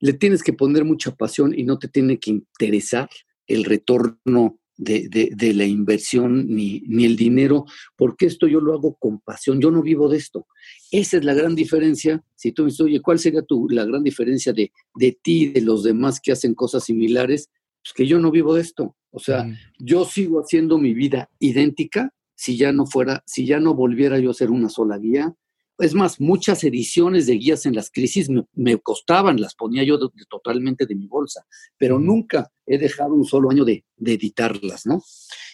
le 0.00 0.14
tienes 0.14 0.42
que 0.42 0.54
poner 0.54 0.84
mucha 0.84 1.14
pasión 1.14 1.52
y 1.54 1.64
no 1.64 1.78
te 1.78 1.88
tiene 1.88 2.18
que 2.18 2.30
interesar 2.30 3.08
el 3.46 3.64
retorno 3.64 4.58
de, 4.78 5.52
la 5.54 5.66
inversión 5.66 6.46
ni, 6.48 6.80
ni, 6.86 7.04
el 7.04 7.16
dinero, 7.16 7.66
porque 7.96 8.26
esto 8.26 8.46
yo 8.46 8.60
lo 8.60 8.72
hago 8.72 8.94
con 8.94 9.20
pasión, 9.20 9.60
yo 9.60 9.70
no 9.70 9.82
vivo 9.82 10.08
de 10.08 10.16
esto. 10.16 10.46
Esa 10.90 11.18
es 11.18 11.24
la 11.24 11.34
gran 11.34 11.54
diferencia. 11.54 12.22
Si 12.36 12.52
tú 12.52 12.62
me 12.62 12.66
dices, 12.68 12.80
oye, 12.80 13.02
¿cuál 13.02 13.18
sería 13.18 13.42
tu, 13.42 13.68
la 13.68 13.84
gran 13.84 14.02
diferencia 14.02 14.52
de, 14.52 14.72
de 14.94 15.18
ti 15.20 15.44
y 15.44 15.48
de 15.48 15.60
los 15.60 15.82
demás 15.82 16.20
que 16.22 16.32
hacen 16.32 16.54
cosas 16.54 16.84
similares? 16.84 17.50
Pues 17.82 17.92
que 17.94 18.06
yo 18.06 18.18
no 18.18 18.30
vivo 18.30 18.54
de 18.54 18.62
esto. 18.62 18.96
O 19.10 19.18
sea, 19.18 19.44
mm. 19.44 19.56
yo 19.80 20.04
sigo 20.04 20.40
haciendo 20.40 20.78
mi 20.78 20.94
vida 20.94 21.28
idéntica 21.38 22.14
si 22.34 22.56
ya 22.56 22.72
no 22.72 22.86
fuera, 22.86 23.22
si 23.26 23.46
ya 23.46 23.58
no 23.58 23.74
volviera 23.74 24.18
yo 24.18 24.30
a 24.30 24.34
ser 24.34 24.50
una 24.50 24.68
sola 24.68 24.96
guía, 24.98 25.34
es 25.78 25.94
más, 25.94 26.20
muchas 26.20 26.64
ediciones 26.64 27.26
de 27.26 27.34
guías 27.34 27.66
en 27.66 27.74
las 27.74 27.90
crisis 27.90 28.28
me, 28.54 28.78
costaban, 28.78 29.40
las 29.40 29.54
ponía 29.54 29.84
yo 29.84 29.98
totalmente 30.28 30.86
de 30.86 30.94
mi 30.94 31.06
bolsa, 31.06 31.46
pero 31.76 31.98
nunca 31.98 32.50
he 32.66 32.78
dejado 32.78 33.14
un 33.14 33.24
solo 33.24 33.50
año 33.50 33.64
de, 33.64 33.84
editarlas, 34.04 34.86
¿no? 34.86 35.02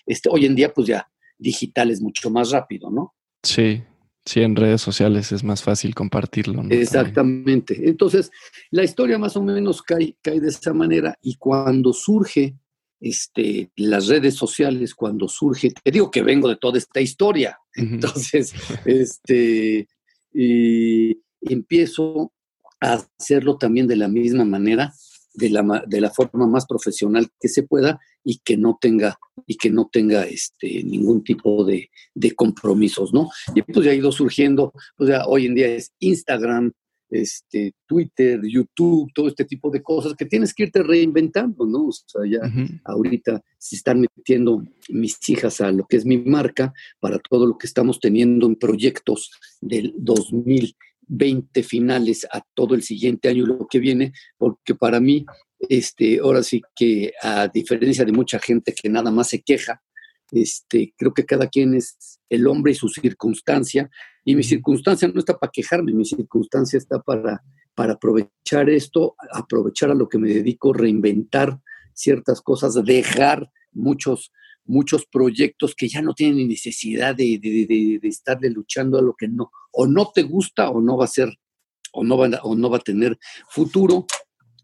Este, 0.07 0.29
hoy 0.31 0.47
en 0.47 0.55
día, 0.55 0.73
pues 0.73 0.87
ya 0.87 1.09
digital 1.39 1.91
es 1.91 2.01
mucho 2.01 2.31
más 2.31 2.51
rápido, 2.51 2.91
¿no? 2.91 3.15
Sí, 3.43 3.83
Sí, 4.27 4.41
en 4.41 4.57
redes 4.57 4.81
sociales 4.81 5.33
es 5.33 5.45
más 5.45 5.63
fácil 5.63 5.95
compartirlo. 5.95 6.63
Exactamente. 6.71 7.91
Entonces, 7.91 8.31
la 8.71 8.83
historia 8.83 9.19
más 9.19 9.37
o 9.37 9.43
menos 9.43 9.83
cae, 9.83 10.17
cae 10.23 10.41
de 10.41 10.49
esa 10.49 10.73
manera 10.73 11.19
y 11.21 11.35
cuando 11.35 11.93
surge 11.93 12.57
este, 13.01 13.71
las 13.77 14.07
redes 14.07 14.35
sociales, 14.35 14.95
cuando 14.95 15.29
surge, 15.29 15.73
te 15.83 15.91
digo 15.91 16.11
que 16.11 16.23
vengo 16.23 16.49
de 16.49 16.57
toda 16.57 16.79
esta 16.79 17.03
historia, 17.03 17.59
entonces, 17.75 18.55
este, 18.87 19.89
y 20.35 21.17
empiezo 21.41 22.33
a 22.81 23.05
hacerlo 23.19 23.57
también 23.57 23.87
de 23.87 23.97
la 23.97 24.09
misma 24.09 24.45
manera, 24.45 24.93
de 25.35 25.51
la, 25.51 25.85
de 25.87 26.01
la 26.01 26.11
forma 26.11 26.47
más 26.47 26.67
profesional 26.67 27.29
que 27.41 27.49
se 27.49 27.65
pueda 27.65 28.01
y 28.23 28.39
que 28.39 28.57
no 28.57 28.79
tenga, 28.81 29.19
y 29.47 29.57
que 29.57 29.71
no 29.71 29.89
tenga 29.93 30.25
este, 30.25 30.83
ningún 30.85 31.23
tipo 31.23 31.65
de, 31.65 31.91
compromisos, 32.37 33.13
¿no? 33.13 33.31
Y 33.55 33.63
pues 33.63 33.85
ya 33.85 33.93
ha 33.93 33.95
ido 33.95 34.13
surgiendo, 34.13 34.73
pues 34.97 35.11
ya 35.11 35.27
hoy 35.27 35.47
en 35.47 35.55
día 35.55 35.69
es 35.69 35.93
Instagram, 35.99 36.73
este, 37.15 37.75
Twitter, 37.87 38.41
YouTube, 38.43 39.11
todo 39.15 39.29
este 39.29 39.45
tipo 39.45 39.71
de 39.71 39.83
cosas 39.83 40.15
que 40.15 40.27
tienes 40.27 40.53
que 40.53 40.65
irte 40.65 40.83
reinventando, 40.83 41.65
¿no? 41.65 41.87
O 41.87 41.93
sea, 41.93 42.23
ya 42.29 42.41
ahorita 42.85 43.43
se 43.57 43.77
están 43.77 44.01
metiendo 44.01 44.65
mis 44.89 45.17
hijas 45.29 45.61
a 45.61 45.71
lo 45.71 45.87
que 45.87 45.97
es 45.97 46.05
mi 46.05 46.19
marca 46.19 46.73
para 46.99 47.19
todo 47.19 47.47
lo 47.47 47.57
que 47.57 47.67
estamos 47.67 48.01
teniendo 48.01 48.47
en 48.47 48.57
proyectos 48.57 49.31
del 49.61 49.95
2020 49.97 51.63
finales 51.63 52.27
a 52.33 52.43
todo 52.55 52.75
el 52.75 52.83
siguiente 52.83 53.29
año 53.29 53.47
lo 53.47 53.67
que 53.69 53.79
viene, 53.79 54.13
porque 54.37 54.75
para 54.75 54.99
mí, 54.99 55.25
este, 55.69 56.19
ahora 56.19 56.43
sí 56.43 56.63
que 56.75 57.13
a 57.23 57.49
diferencia 57.49 58.05
de 58.05 58.13
mucha 58.13 58.39
gente 58.39 58.75
que 58.75 58.89
nada 58.89 59.11
más 59.11 59.29
se 59.29 59.41
queja, 59.41 59.83
este, 60.31 60.95
creo 60.97 61.13
que 61.13 61.27
cada 61.27 61.49
quien 61.49 61.75
es 61.75 62.21
el 62.29 62.47
hombre 62.47 62.73
y 62.73 62.75
su 62.75 62.89
circunstancia, 62.89 63.91
y 64.25 64.35
mi 64.35 64.43
circunstancia 64.43 65.09
no 65.09 65.19
está 65.19 65.39
para 65.39 65.53
quejarme, 65.53 65.93
mi 65.93 66.05
circunstancia 66.05 66.79
está 66.79 67.01
para, 67.01 67.43
para 67.75 67.95
aprovechar 67.95 68.71
esto, 68.71 69.17
aprovechar 69.33 69.91
a 69.91 69.95
lo 69.95 70.09
que 70.09 70.19
me 70.19 70.33
dedico, 70.33 70.73
reinventar 70.73 71.61
ciertas 71.93 72.41
cosas, 72.41 72.75
dejar 72.85 73.51
muchos, 73.73 74.33
muchos 74.65 75.07
proyectos 75.07 75.75
que 75.75 75.89
ya 75.89 76.03
no 76.03 76.15
tienen 76.15 76.49
necesidad 76.49 77.15
de, 77.15 77.39
de, 77.41 77.99
de, 78.01 78.09
estarle 78.09 78.51
luchando 78.51 78.99
a 78.99 79.03
lo 79.03 79.15
que 79.15 79.29
no, 79.29 79.51
o 79.73 79.87
no 79.87 80.11
te 80.13 80.23
gusta 80.23 80.71
o 80.71 80.81
no 80.81 80.97
va 80.97 81.05
a 81.05 81.09
ser, 81.09 81.29
o 81.93 82.03
no 82.03 82.17
va, 82.17 82.29
o 82.43 82.57
no 82.57 82.71
va 82.71 82.79
a 82.79 82.81
tener 82.81 83.19
futuro 83.49 84.07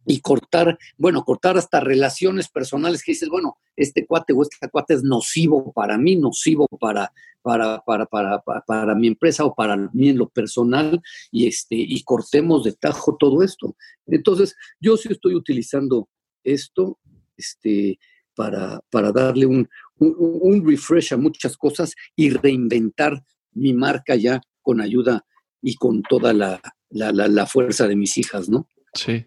y 0.07 0.21
cortar, 0.21 0.79
bueno, 0.97 1.25
cortar 1.25 1.57
hasta 1.57 1.81
relaciones 1.81 2.49
personales 2.49 3.03
que 3.03 3.13
dices, 3.13 3.29
bueno, 3.29 3.59
este 3.77 4.07
cuate 4.07 4.33
o 4.33 4.43
esta 4.43 4.69
cuate 4.69 4.95
es 4.95 5.03
nocivo 5.03 5.73
para 5.73 5.99
mí, 5.99 6.17
nocivo 6.17 6.67
para, 6.81 7.13
para, 7.43 7.81
para, 7.81 8.07
para, 8.07 8.41
para, 8.67 8.95
mi 8.95 9.09
empresa 9.09 9.45
o 9.45 9.55
para 9.55 9.77
mí 9.77 10.09
en 10.09 10.19
lo 10.19 10.29
personal 10.29 11.01
y, 11.31 11.47
este, 11.47 11.77
y 11.77 12.03
cortemos 12.03 12.65
de 12.65 12.73
tajo 12.73 13.17
todo 13.19 13.43
esto. 13.43 13.77
Entonces, 14.07 14.57
yo 14.81 14.97
sí 14.97 15.09
estoy 15.11 15.35
utilizando 15.35 16.09
esto 16.43 16.99
este, 17.37 17.99
para, 18.35 18.81
para 18.91 19.13
darle 19.13 19.47
un, 19.47 19.69
un, 19.99 20.67
refresh 20.67 21.13
a 21.13 21.17
muchas 21.17 21.57
cosas 21.57 21.95
y 22.17 22.31
reinventar 22.31 23.23
mi 23.53 23.75
marca 23.75 24.17
ya 24.17 24.41
con 24.63 24.81
ayuda 24.81 25.25
y 25.63 25.75
con 25.75 26.03
toda 26.03 26.33
la, 26.33 26.61
la, 26.89 27.13
la 27.13 27.47
fuerza 27.47 27.87
de 27.87 27.97
mis 27.97 28.17
hijas, 28.17 28.49
¿no? 28.49 28.67
Sí. 28.95 29.27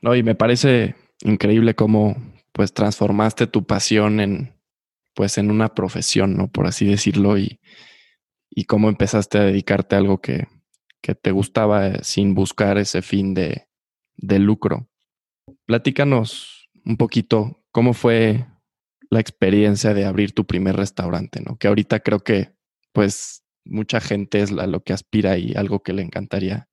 No, 0.00 0.14
y 0.14 0.22
me 0.22 0.34
parece 0.34 0.94
increíble 1.22 1.74
cómo 1.74 2.16
pues 2.52 2.72
transformaste 2.72 3.46
tu 3.46 3.66
pasión 3.66 4.20
en 4.20 4.54
pues 5.14 5.36
en 5.36 5.50
una 5.50 5.74
profesión, 5.74 6.36
¿no? 6.36 6.46
Por 6.46 6.68
así 6.68 6.86
decirlo, 6.86 7.38
y, 7.38 7.58
y 8.50 8.66
cómo 8.66 8.88
empezaste 8.88 9.38
a 9.38 9.42
dedicarte 9.42 9.96
a 9.96 9.98
algo 9.98 10.20
que, 10.20 10.46
que 11.00 11.16
te 11.16 11.32
gustaba 11.32 11.88
eh, 11.88 11.98
sin 12.02 12.34
buscar 12.34 12.78
ese 12.78 13.02
fin 13.02 13.34
de, 13.34 13.66
de 14.16 14.38
lucro. 14.38 14.88
Platícanos 15.66 16.68
un 16.84 16.96
poquito 16.96 17.64
cómo 17.72 17.94
fue 17.94 18.46
la 19.10 19.18
experiencia 19.18 19.92
de 19.92 20.04
abrir 20.04 20.32
tu 20.32 20.46
primer 20.46 20.76
restaurante, 20.76 21.40
¿no? 21.40 21.56
Que 21.56 21.66
ahorita 21.66 21.98
creo 21.98 22.20
que 22.20 22.52
pues 22.92 23.42
mucha 23.64 24.00
gente 24.00 24.40
es 24.40 24.52
a 24.52 24.68
lo 24.68 24.84
que 24.84 24.92
aspira 24.92 25.36
y 25.36 25.54
algo 25.54 25.82
que 25.82 25.94
le 25.94 26.02
encantaría 26.02 26.67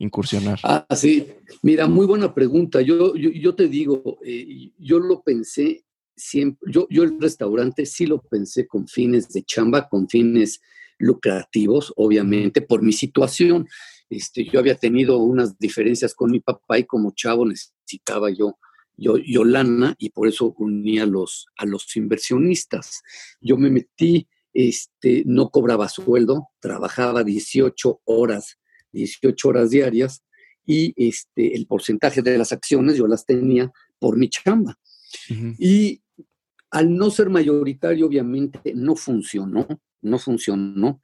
incursionar? 0.00 0.58
Ah, 0.64 0.86
sí. 0.96 1.28
Mira, 1.62 1.86
muy 1.86 2.06
buena 2.06 2.34
pregunta. 2.34 2.80
Yo, 2.80 3.14
yo, 3.14 3.54
te 3.54 3.68
digo, 3.68 4.18
eh, 4.24 4.72
yo 4.78 4.98
lo 4.98 5.22
pensé 5.22 5.84
siempre, 6.16 6.72
yo, 6.72 6.86
yo 6.90 7.04
el 7.04 7.20
restaurante 7.20 7.86
sí 7.86 8.06
lo 8.06 8.20
pensé 8.20 8.66
con 8.66 8.88
fines 8.88 9.28
de 9.28 9.42
chamba, 9.42 9.88
con 9.88 10.08
fines 10.08 10.60
lucrativos, 10.98 11.92
obviamente, 11.96 12.62
por 12.62 12.82
mi 12.82 12.92
situación. 12.92 13.68
Este, 14.08 14.44
yo 14.44 14.58
había 14.58 14.74
tenido 14.74 15.18
unas 15.18 15.58
diferencias 15.58 16.14
con 16.14 16.30
mi 16.30 16.40
papá 16.40 16.78
y 16.78 16.84
como 16.84 17.12
chavo 17.14 17.46
necesitaba 17.46 18.30
yo, 18.30 18.58
yo, 18.96 19.18
yo 19.18 19.44
lana 19.44 19.94
y 19.98 20.10
por 20.10 20.28
eso 20.28 20.54
unía 20.58 21.04
a 21.04 21.06
los, 21.06 21.46
a 21.56 21.66
los 21.66 21.94
inversionistas. 21.96 23.02
Yo 23.40 23.56
me 23.56 23.70
metí, 23.70 24.28
este, 24.52 25.24
no 25.26 25.50
cobraba 25.50 25.88
sueldo, 25.88 26.48
trabajaba 26.58 27.22
18 27.22 28.00
horas 28.04 28.56
18 28.92 29.48
horas 29.48 29.70
diarias 29.70 30.22
y 30.66 30.92
este, 30.96 31.54
el 31.56 31.66
porcentaje 31.66 32.22
de 32.22 32.38
las 32.38 32.52
acciones 32.52 32.96
yo 32.96 33.06
las 33.06 33.24
tenía 33.26 33.72
por 33.98 34.16
mi 34.16 34.28
chamba. 34.28 34.78
Y 35.58 36.02
al 36.70 36.94
no 36.94 37.10
ser 37.10 37.30
mayoritario, 37.30 38.06
obviamente 38.06 38.72
no 38.74 38.94
funcionó, 38.94 39.66
no 40.02 40.18
funcionó. 40.18 41.00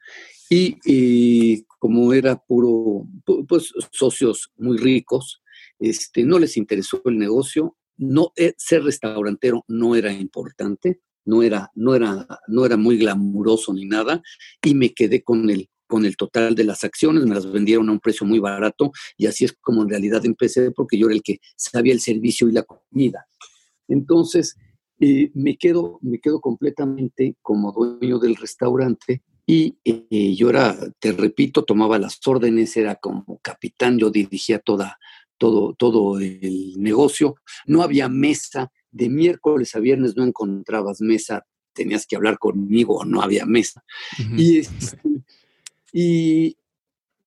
Y, 0.48 1.64
como 1.78 2.12
era 2.12 2.36
puro, 2.36 3.06
pues 3.48 3.72
socios 3.90 4.52
muy 4.56 4.78
ricos, 4.78 5.42
este, 5.78 6.24
no 6.24 6.38
les 6.38 6.56
interesó 6.56 7.02
el 7.04 7.18
negocio, 7.18 7.76
no, 7.96 8.32
eh, 8.36 8.54
ser 8.56 8.84
restaurantero 8.84 9.64
no 9.68 9.96
era 9.96 10.12
importante, 10.12 11.00
no 11.24 11.42
era, 11.42 11.70
no, 11.74 11.94
era, 11.94 12.26
no 12.46 12.64
era 12.64 12.76
muy 12.76 12.98
glamuroso 12.98 13.74
ni 13.74 13.86
nada, 13.86 14.22
y 14.62 14.74
me 14.74 14.94
quedé 14.94 15.22
con 15.22 15.50
el, 15.50 15.68
con 15.86 16.04
el 16.04 16.16
total 16.16 16.54
de 16.54 16.64
las 16.64 16.84
acciones, 16.84 17.24
me 17.24 17.34
las 17.34 17.50
vendieron 17.50 17.88
a 17.88 17.92
un 17.92 18.00
precio 18.00 18.26
muy 18.26 18.38
barato 18.38 18.92
y 19.16 19.26
así 19.26 19.44
es 19.44 19.52
como 19.60 19.82
en 19.82 19.88
realidad 19.88 20.24
empecé 20.24 20.70
porque 20.70 20.98
yo 20.98 21.06
era 21.06 21.14
el 21.14 21.22
que 21.22 21.38
sabía 21.56 21.92
el 21.92 22.00
servicio 22.00 22.48
y 22.48 22.52
la 22.52 22.62
comida. 22.62 23.26
Entonces, 23.88 24.56
eh, 24.98 25.30
me, 25.34 25.56
quedo, 25.56 25.98
me 26.02 26.18
quedo 26.18 26.40
completamente 26.40 27.36
como 27.42 27.72
dueño 27.72 28.18
del 28.18 28.36
restaurante 28.36 29.22
y 29.46 29.78
eh, 29.84 30.34
yo 30.34 30.50
era, 30.50 30.76
te 30.98 31.12
repito, 31.12 31.64
tomaba 31.64 31.98
las 31.98 32.18
órdenes, 32.26 32.76
era 32.76 32.96
como 32.96 33.38
capitán, 33.42 33.98
yo 33.98 34.10
dirigía 34.10 34.58
toda, 34.58 34.98
todo, 35.38 35.74
todo 35.74 36.18
el 36.18 36.74
negocio. 36.78 37.36
No 37.66 37.82
había 37.82 38.08
mesa, 38.08 38.72
de 38.90 39.08
miércoles 39.08 39.74
a 39.76 39.80
viernes 39.80 40.16
no 40.16 40.24
encontrabas 40.24 41.00
mesa, 41.00 41.44
tenías 41.74 42.06
que 42.06 42.16
hablar 42.16 42.38
conmigo, 42.38 43.04
no 43.04 43.22
había 43.22 43.46
mesa. 43.46 43.84
Y 44.36 44.58
este, 44.58 44.98
y 45.98 46.58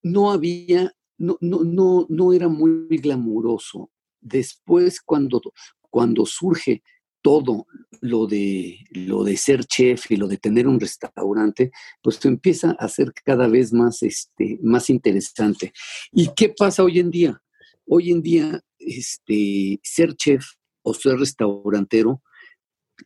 no 0.03 0.29
había, 0.29 0.93
no, 1.17 1.39
no, 1.41 1.63
no, 1.63 2.05
no 2.07 2.33
era 2.33 2.47
muy 2.47 2.97
glamuroso. 2.97 3.89
Después, 4.21 5.01
cuando, 5.01 5.41
cuando 5.89 6.23
surge 6.27 6.83
todo 7.23 7.65
lo 7.99 8.27
de, 8.27 8.85
lo 8.91 9.23
de 9.23 9.37
ser 9.37 9.65
chef 9.65 10.11
y 10.11 10.17
lo 10.17 10.27
de 10.27 10.37
tener 10.37 10.67
un 10.67 10.79
restaurante, 10.79 11.71
pues 12.03 12.23
empieza 12.25 12.75
a 12.77 12.87
ser 12.89 13.11
cada 13.25 13.47
vez 13.47 13.73
más, 13.73 14.03
este, 14.03 14.59
más 14.61 14.91
interesante. 14.91 15.73
¿Y 16.11 16.29
qué 16.35 16.53
pasa 16.55 16.83
hoy 16.83 16.99
en 16.99 17.09
día? 17.09 17.41
Hoy 17.87 18.11
en 18.11 18.21
día, 18.21 18.61
este, 18.77 19.79
ser 19.81 20.13
chef 20.13 20.45
o 20.83 20.93
ser 20.93 21.17
restaurantero, 21.17 22.21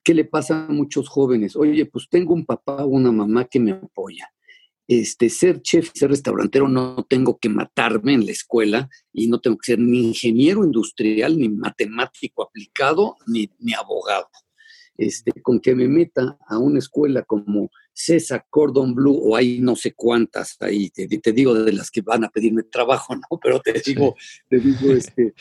¿qué 0.03 0.13
le 0.13 0.25
pasa 0.25 0.65
a 0.65 0.67
muchos 0.73 1.07
jóvenes? 1.07 1.55
Oye, 1.55 1.85
pues 1.85 2.09
tengo 2.09 2.33
un 2.33 2.45
papá 2.45 2.83
o 2.83 2.87
una 2.87 3.13
mamá 3.13 3.45
que 3.45 3.61
me 3.61 3.71
apoya 3.71 4.29
este, 4.87 5.29
ser 5.29 5.61
chef, 5.61 5.91
ser 5.93 6.09
restaurantero, 6.09 6.67
no 6.67 7.05
tengo 7.09 7.37
que 7.37 7.49
matarme 7.49 8.13
en 8.13 8.25
la 8.25 8.31
escuela 8.31 8.89
y 9.11 9.27
no 9.27 9.39
tengo 9.39 9.57
que 9.57 9.73
ser 9.73 9.79
ni 9.79 10.07
ingeniero 10.07 10.63
industrial, 10.63 11.37
ni 11.37 11.49
matemático 11.49 12.43
aplicado, 12.43 13.15
ni, 13.27 13.49
ni 13.59 13.73
abogado. 13.73 14.27
Este, 14.95 15.31
con 15.41 15.59
que 15.59 15.73
me 15.73 15.87
meta 15.87 16.37
a 16.47 16.59
una 16.59 16.77
escuela 16.77 17.23
como 17.23 17.71
César 17.93 18.45
Cordon 18.49 18.93
Blue 18.93 19.19
o 19.23 19.35
hay 19.35 19.59
no 19.59 19.75
sé 19.75 19.93
cuántas 19.93 20.55
ahí, 20.61 20.91
te, 20.91 21.07
digo 21.31 21.55
de 21.55 21.73
las 21.73 21.89
que 21.89 22.01
van 22.01 22.23
a 22.23 22.29
pedirme 22.29 22.63
trabajo, 22.63 23.15
¿no? 23.15 23.23
Pero 23.41 23.59
te 23.59 23.81
digo, 23.85 24.15
te 24.49 24.59
digo, 24.59 24.91
este, 24.91 25.33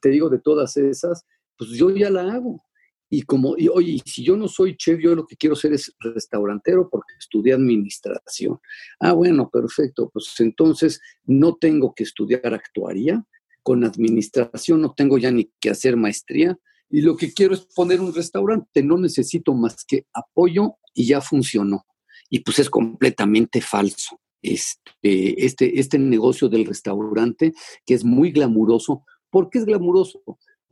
te 0.00 0.08
digo 0.10 0.28
de 0.28 0.38
todas 0.38 0.76
esas, 0.76 1.24
pues 1.56 1.70
yo 1.70 1.90
ya 1.90 2.10
la 2.10 2.32
hago. 2.32 2.64
Y 3.16 3.22
como, 3.22 3.54
y, 3.56 3.68
oye, 3.68 4.02
si 4.04 4.24
yo 4.24 4.36
no 4.36 4.48
soy 4.48 4.76
chef, 4.76 4.98
yo 5.00 5.14
lo 5.14 5.24
que 5.24 5.36
quiero 5.36 5.54
ser 5.54 5.72
es 5.72 5.94
restaurantero 6.00 6.88
porque 6.90 7.14
estudié 7.16 7.52
administración. 7.52 8.58
Ah, 8.98 9.12
bueno, 9.12 9.48
perfecto. 9.50 10.10
Pues 10.12 10.34
entonces 10.40 11.00
no 11.24 11.54
tengo 11.54 11.94
que 11.94 12.02
estudiar 12.02 12.52
actuaría. 12.52 13.24
Con 13.62 13.84
administración 13.84 14.80
no 14.80 14.94
tengo 14.94 15.16
ya 15.16 15.30
ni 15.30 15.48
que 15.60 15.70
hacer 15.70 15.96
maestría. 15.96 16.58
Y 16.90 17.02
lo 17.02 17.16
que 17.16 17.32
quiero 17.32 17.54
es 17.54 17.60
poner 17.60 18.00
un 18.00 18.12
restaurante. 18.12 18.82
No 18.82 18.98
necesito 18.98 19.54
más 19.54 19.84
que 19.84 20.06
apoyo 20.12 20.74
y 20.92 21.06
ya 21.06 21.20
funcionó. 21.20 21.86
Y 22.28 22.40
pues 22.40 22.58
es 22.58 22.68
completamente 22.68 23.60
falso. 23.60 24.18
este, 24.42 25.46
este, 25.46 25.78
este 25.78 26.00
negocio 26.00 26.48
del 26.48 26.66
restaurante, 26.66 27.52
que 27.86 27.94
es 27.94 28.04
muy 28.04 28.32
glamuroso. 28.32 29.04
¿Por 29.30 29.50
qué 29.50 29.60
es 29.60 29.66
glamuroso? 29.66 30.20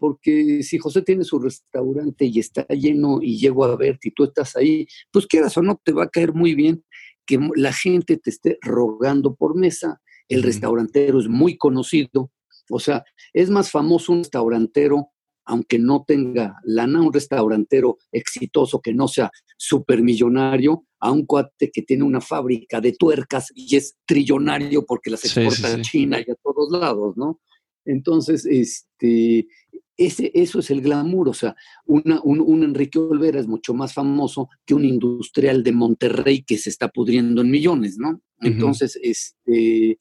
Porque 0.02 0.64
si 0.64 0.78
José 0.78 1.02
tiene 1.02 1.22
su 1.22 1.38
restaurante 1.38 2.24
y 2.24 2.40
está 2.40 2.66
lleno 2.66 3.20
y 3.22 3.38
llego 3.38 3.64
a 3.64 3.76
verte 3.76 4.08
y 4.08 4.10
tú 4.10 4.24
estás 4.24 4.56
ahí, 4.56 4.84
pues 5.12 5.28
quieras 5.28 5.56
o 5.56 5.62
no, 5.62 5.80
te 5.84 5.92
va 5.92 6.02
a 6.02 6.08
caer 6.08 6.34
muy 6.34 6.56
bien 6.56 6.84
que 7.24 7.38
la 7.54 7.72
gente 7.72 8.16
te 8.16 8.30
esté 8.30 8.58
rogando 8.62 9.36
por 9.36 9.54
mesa. 9.56 10.02
El 10.28 10.42
restaurantero 10.42 11.20
es 11.20 11.28
muy 11.28 11.56
conocido, 11.56 12.32
o 12.68 12.80
sea, 12.80 13.04
es 13.32 13.48
más 13.48 13.70
famoso 13.70 14.10
un 14.10 14.18
restaurantero 14.18 15.10
aunque 15.44 15.78
no 15.78 16.04
tenga 16.06 16.56
lana, 16.64 17.00
un 17.00 17.12
restaurantero 17.12 17.98
exitoso 18.10 18.80
que 18.80 18.94
no 18.94 19.06
sea 19.06 19.30
supermillonario, 19.56 20.84
a 21.00 21.10
un 21.10 21.26
cuate 21.26 21.70
que 21.72 21.82
tiene 21.82 22.04
una 22.04 22.20
fábrica 22.20 22.80
de 22.80 22.92
tuercas 22.92 23.48
y 23.54 23.76
es 23.76 23.96
trillonario 24.06 24.84
porque 24.84 25.10
las 25.10 25.24
exporta 25.24 25.74
a 25.74 25.80
China 25.80 26.18
y 26.18 26.30
a 26.30 26.34
todos 26.36 26.70
lados, 26.70 27.16
¿no? 27.16 27.40
Entonces, 27.84 28.46
este, 28.46 29.48
ese, 29.96 30.30
eso 30.34 30.60
es 30.60 30.70
el 30.70 30.80
glamour, 30.80 31.28
o 31.28 31.34
sea, 31.34 31.54
una, 31.86 32.20
un, 32.22 32.62
Enrique 32.62 32.98
Olvera 32.98 33.40
es 33.40 33.46
mucho 33.46 33.74
más 33.74 33.92
famoso 33.92 34.48
que 34.64 34.74
un 34.74 34.84
industrial 34.84 35.62
de 35.62 35.72
Monterrey 35.72 36.42
que 36.42 36.58
se 36.58 36.70
está 36.70 36.88
pudriendo 36.88 37.42
en 37.42 37.50
millones, 37.50 37.98
¿no? 37.98 38.20
Entonces, 38.40 38.98
este, 39.02 39.98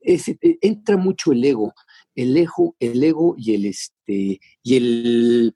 ese, 0.00 0.38
entra 0.60 0.96
mucho 0.96 1.32
el 1.32 1.44
ego 1.44 1.74
el 2.16 2.36
ego, 2.36 2.74
el 2.80 3.04
ego 3.04 3.34
y 3.38 3.54
el, 3.54 3.66
este, 3.66 4.40
y 4.62 4.76
el 4.76 5.54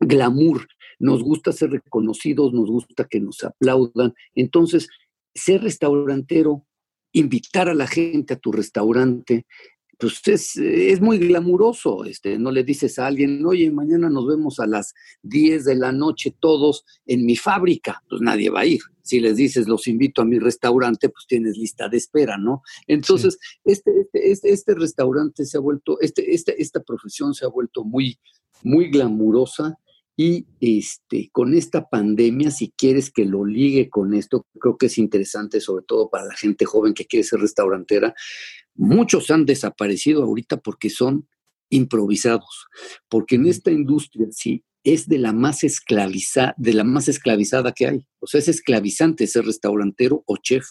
glamour. 0.00 0.66
Nos 0.98 1.22
gusta 1.22 1.52
ser 1.52 1.70
reconocidos, 1.70 2.52
nos 2.52 2.68
gusta 2.70 3.04
que 3.04 3.20
nos 3.20 3.44
aplaudan. 3.44 4.14
Entonces, 4.34 4.88
ser 5.34 5.62
restaurantero, 5.62 6.66
invitar 7.12 7.68
a 7.68 7.74
la 7.74 7.86
gente 7.86 8.34
a 8.34 8.38
tu 8.38 8.50
restaurante, 8.50 9.46
pues 9.98 10.20
es, 10.26 10.56
es, 10.56 11.00
muy 11.00 11.18
glamuroso, 11.18 12.04
este, 12.04 12.38
no 12.38 12.50
le 12.50 12.64
dices 12.64 12.98
a 12.98 13.06
alguien, 13.06 13.44
oye, 13.44 13.70
mañana 13.70 14.08
nos 14.08 14.26
vemos 14.26 14.60
a 14.60 14.66
las 14.66 14.94
10 15.22 15.64
de 15.64 15.76
la 15.76 15.92
noche 15.92 16.34
todos 16.38 16.84
en 17.06 17.24
mi 17.24 17.36
fábrica, 17.36 18.02
pues 18.08 18.20
nadie 18.20 18.50
va 18.50 18.60
a 18.60 18.66
ir. 18.66 18.80
Si 19.02 19.20
les 19.20 19.36
dices, 19.36 19.68
los 19.68 19.86
invito 19.86 20.22
a 20.22 20.24
mi 20.24 20.38
restaurante, 20.38 21.10
pues 21.10 21.26
tienes 21.26 21.58
lista 21.58 21.88
de 21.88 21.98
espera, 21.98 22.38
¿no? 22.38 22.62
Entonces, 22.86 23.38
este, 23.64 23.90
este, 24.00 24.30
este, 24.32 24.50
este, 24.50 24.74
restaurante 24.74 25.44
se 25.44 25.58
ha 25.58 25.60
vuelto, 25.60 26.00
este, 26.00 26.34
este, 26.34 26.60
esta 26.60 26.82
profesión 26.82 27.34
se 27.34 27.44
ha 27.44 27.48
vuelto 27.48 27.84
muy, 27.84 28.18
muy 28.62 28.90
glamurosa 28.90 29.78
y 30.16 30.46
este, 30.60 31.28
con 31.32 31.54
esta 31.54 31.88
pandemia, 31.88 32.50
si 32.50 32.72
quieres 32.76 33.10
que 33.10 33.24
lo 33.24 33.44
ligue 33.44 33.90
con 33.90 34.14
esto, 34.14 34.46
creo 34.60 34.76
que 34.76 34.86
es 34.86 34.98
interesante, 34.98 35.60
sobre 35.60 35.84
todo 35.84 36.08
para 36.08 36.26
la 36.26 36.36
gente 36.36 36.64
joven 36.64 36.94
que 36.94 37.06
quiere 37.06 37.24
ser 37.24 37.40
restaurantera, 37.40 38.14
Muchos 38.76 39.30
han 39.30 39.46
desaparecido 39.46 40.24
ahorita 40.24 40.56
porque 40.56 40.90
son 40.90 41.28
improvisados, 41.70 42.66
porque 43.08 43.36
en 43.36 43.46
esta 43.46 43.70
industria 43.70 44.26
sí 44.30 44.64
es 44.84 45.08
de 45.08 45.18
la 45.18 45.32
más 45.32 45.64
esclavizada, 45.64 46.54
de 46.58 46.74
la 46.74 46.84
más 46.84 47.08
esclavizada 47.08 47.72
que 47.72 47.86
hay. 47.86 48.06
O 48.20 48.26
sea, 48.26 48.38
es 48.38 48.48
esclavizante 48.48 49.26
ser 49.26 49.46
restaurantero 49.46 50.22
o 50.26 50.36
chef. 50.36 50.66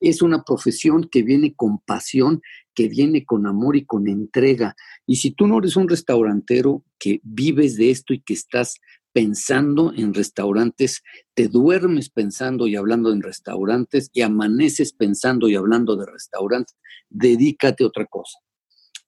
Es 0.00 0.22
una 0.22 0.44
profesión 0.44 1.08
que 1.10 1.22
viene 1.22 1.54
con 1.54 1.80
pasión, 1.80 2.40
que 2.74 2.88
viene 2.88 3.24
con 3.24 3.46
amor 3.46 3.76
y 3.76 3.84
con 3.84 4.08
entrega. 4.08 4.76
Y 5.06 5.16
si 5.16 5.32
tú 5.32 5.48
no 5.48 5.58
eres 5.58 5.76
un 5.76 5.88
restaurantero 5.88 6.84
que 6.98 7.20
vives 7.24 7.76
de 7.76 7.90
esto 7.90 8.14
y 8.14 8.20
que 8.20 8.34
estás 8.34 8.76
pensando 9.12 9.92
en 9.96 10.14
restaurantes, 10.14 11.02
te 11.34 11.48
duermes 11.48 12.10
pensando 12.10 12.68
y 12.68 12.76
hablando 12.76 13.12
en 13.12 13.22
restaurantes 13.22 14.10
y 14.12 14.22
amaneces 14.22 14.92
pensando 14.92 15.48
y 15.48 15.56
hablando 15.56 15.96
de 15.96 16.06
restaurantes, 16.06 16.76
dedícate 17.08 17.82
a 17.82 17.88
otra 17.88 18.06
cosa, 18.06 18.38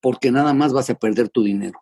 porque 0.00 0.32
nada 0.32 0.52
más 0.54 0.72
vas 0.72 0.90
a 0.90 0.96
perder 0.96 1.28
tu 1.28 1.44
dinero, 1.44 1.78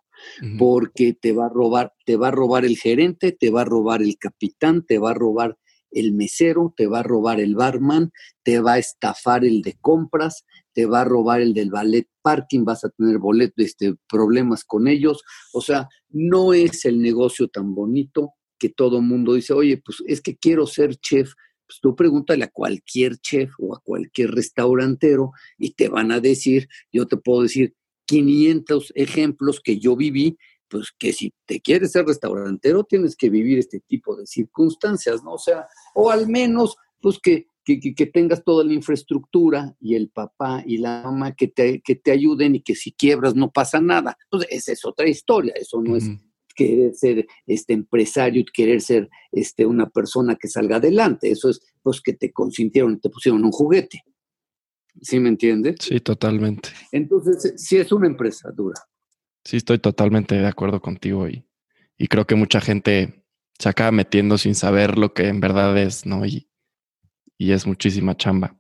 porque 0.59 1.12
te 1.12 1.33
va 1.33 1.46
a 1.46 1.50
robar, 1.50 1.92
te 2.04 2.16
va 2.16 2.28
a 2.28 2.33
robar 2.33 2.64
el 2.64 2.76
gerente, 2.76 3.33
te 3.33 3.50
va 3.50 3.62
a 3.62 3.64
robar 3.64 4.02
el 4.02 4.18
capitán, 4.18 4.85
te 4.87 4.98
va 4.98 5.11
a 5.11 5.14
robar 5.14 5.59
el 5.90 6.12
mesero, 6.12 6.74
te 6.76 6.87
va 6.87 7.00
a 7.00 7.02
robar 7.02 7.40
el 7.40 7.54
barman, 7.54 8.11
te 8.42 8.61
va 8.61 8.74
a 8.74 8.78
estafar 8.78 9.44
el 9.44 9.62
de 9.62 9.76
compras, 9.81 10.44
te 10.72 10.87
va 10.87 11.00
a 11.00 11.04
robar 11.04 11.40
el 11.40 11.54
del 11.54 11.70
ballet 11.70 12.09
parking, 12.22 12.64
vas 12.64 12.85
a 12.85 12.90
tener 12.90 13.18
este, 13.57 13.94
problemas 14.09 14.64
con 14.64 14.87
ellos. 14.87 15.22
O 15.52 15.61
sea, 15.61 15.88
no 16.11 16.52
es 16.52 16.85
el 16.85 17.00
negocio 17.00 17.48
tan 17.48 17.74
bonito 17.74 18.35
que 18.59 18.68
todo 18.68 19.00
mundo 19.00 19.35
dice, 19.35 19.52
oye, 19.52 19.81
pues 19.85 20.02
es 20.07 20.20
que 20.20 20.37
quiero 20.37 20.66
ser 20.66 20.96
chef. 20.96 21.33
Pues 21.66 21.81
tú 21.83 21.94
pregúntale 21.94 22.44
a 22.44 22.50
cualquier 22.50 23.18
chef 23.18 23.52
o 23.59 23.74
a 23.74 23.81
cualquier 23.83 24.31
restaurantero 24.31 25.33
y 25.59 25.74
te 25.74 25.88
van 25.88 26.12
a 26.12 26.20
decir, 26.20 26.68
yo 26.92 27.07
te 27.07 27.18
puedo 27.18 27.42
decir 27.42 27.74
500 28.08 28.92
ejemplos 28.96 29.60
que 29.62 29.78
yo 29.78 29.94
viví 29.94 30.36
pues 30.70 30.92
que 30.98 31.14
si 31.14 31.32
te 31.46 31.60
quieres 31.60 31.92
ser 31.92 32.04
restaurantero 32.04 32.84
tienes 32.84 33.16
que 33.16 33.30
vivir 33.30 33.58
este 33.58 33.80
tipo 33.80 34.14
de 34.16 34.26
circunstancias, 34.26 35.22
¿no? 35.24 35.32
O 35.32 35.38
sea, 35.38 35.66
o 35.94 36.10
al 36.10 36.28
menos, 36.28 36.76
pues 37.00 37.18
que 37.18 37.46
que, 37.76 38.06
tengas 38.06 38.42
toda 38.44 38.64
la 38.64 38.72
infraestructura 38.72 39.76
y 39.80 39.94
el 39.94 40.08
papá 40.08 40.62
y 40.66 40.78
la 40.78 41.02
mamá 41.02 41.34
que 41.34 41.48
te, 41.48 41.80
que 41.82 41.96
te 41.96 42.10
ayuden 42.10 42.54
y 42.54 42.62
que 42.62 42.74
si 42.74 42.92
quiebras 42.92 43.34
no 43.34 43.50
pasa 43.50 43.80
nada. 43.80 44.16
Entonces, 44.24 44.48
esa 44.50 44.72
es 44.72 44.84
otra 44.84 45.08
historia, 45.08 45.52
eso 45.54 45.80
no 45.82 45.96
es 45.96 46.04
querer 46.54 46.94
ser 46.94 47.26
este 47.46 47.74
empresario, 47.74 48.44
querer 48.52 48.80
ser 48.80 49.08
este, 49.30 49.66
una 49.66 49.88
persona 49.90 50.36
que 50.36 50.48
salga 50.48 50.76
adelante, 50.76 51.30
eso 51.30 51.50
es 51.50 51.60
pues 51.82 52.00
que 52.00 52.14
te 52.14 52.32
consintieron, 52.32 52.94
y 52.94 53.00
te 53.00 53.10
pusieron 53.10 53.44
un 53.44 53.52
juguete. 53.52 54.02
¿Sí 55.00 55.20
me 55.20 55.28
entiendes? 55.28 55.76
Sí, 55.80 56.00
totalmente. 56.00 56.70
Entonces, 56.92 57.54
sí 57.56 57.76
es 57.76 57.92
una 57.92 58.06
empresa 58.06 58.50
dura. 58.50 58.80
Sí, 59.44 59.58
estoy 59.58 59.78
totalmente 59.78 60.34
de 60.34 60.46
acuerdo 60.46 60.80
contigo 60.80 61.28
y, 61.28 61.46
y 61.96 62.08
creo 62.08 62.26
que 62.26 62.34
mucha 62.34 62.61
gente 62.61 63.24
se 63.58 63.68
acaba 63.68 63.92
metiendo 63.92 64.38
sin 64.38 64.54
saber 64.54 64.98
lo 64.98 65.14
que 65.14 65.28
en 65.28 65.40
verdad 65.40 65.76
es, 65.78 66.06
¿no? 66.06 66.26
Y, 66.26 66.48
y 67.37 67.52
es 67.52 67.66
muchísima 67.66 68.16
chamba. 68.16 68.58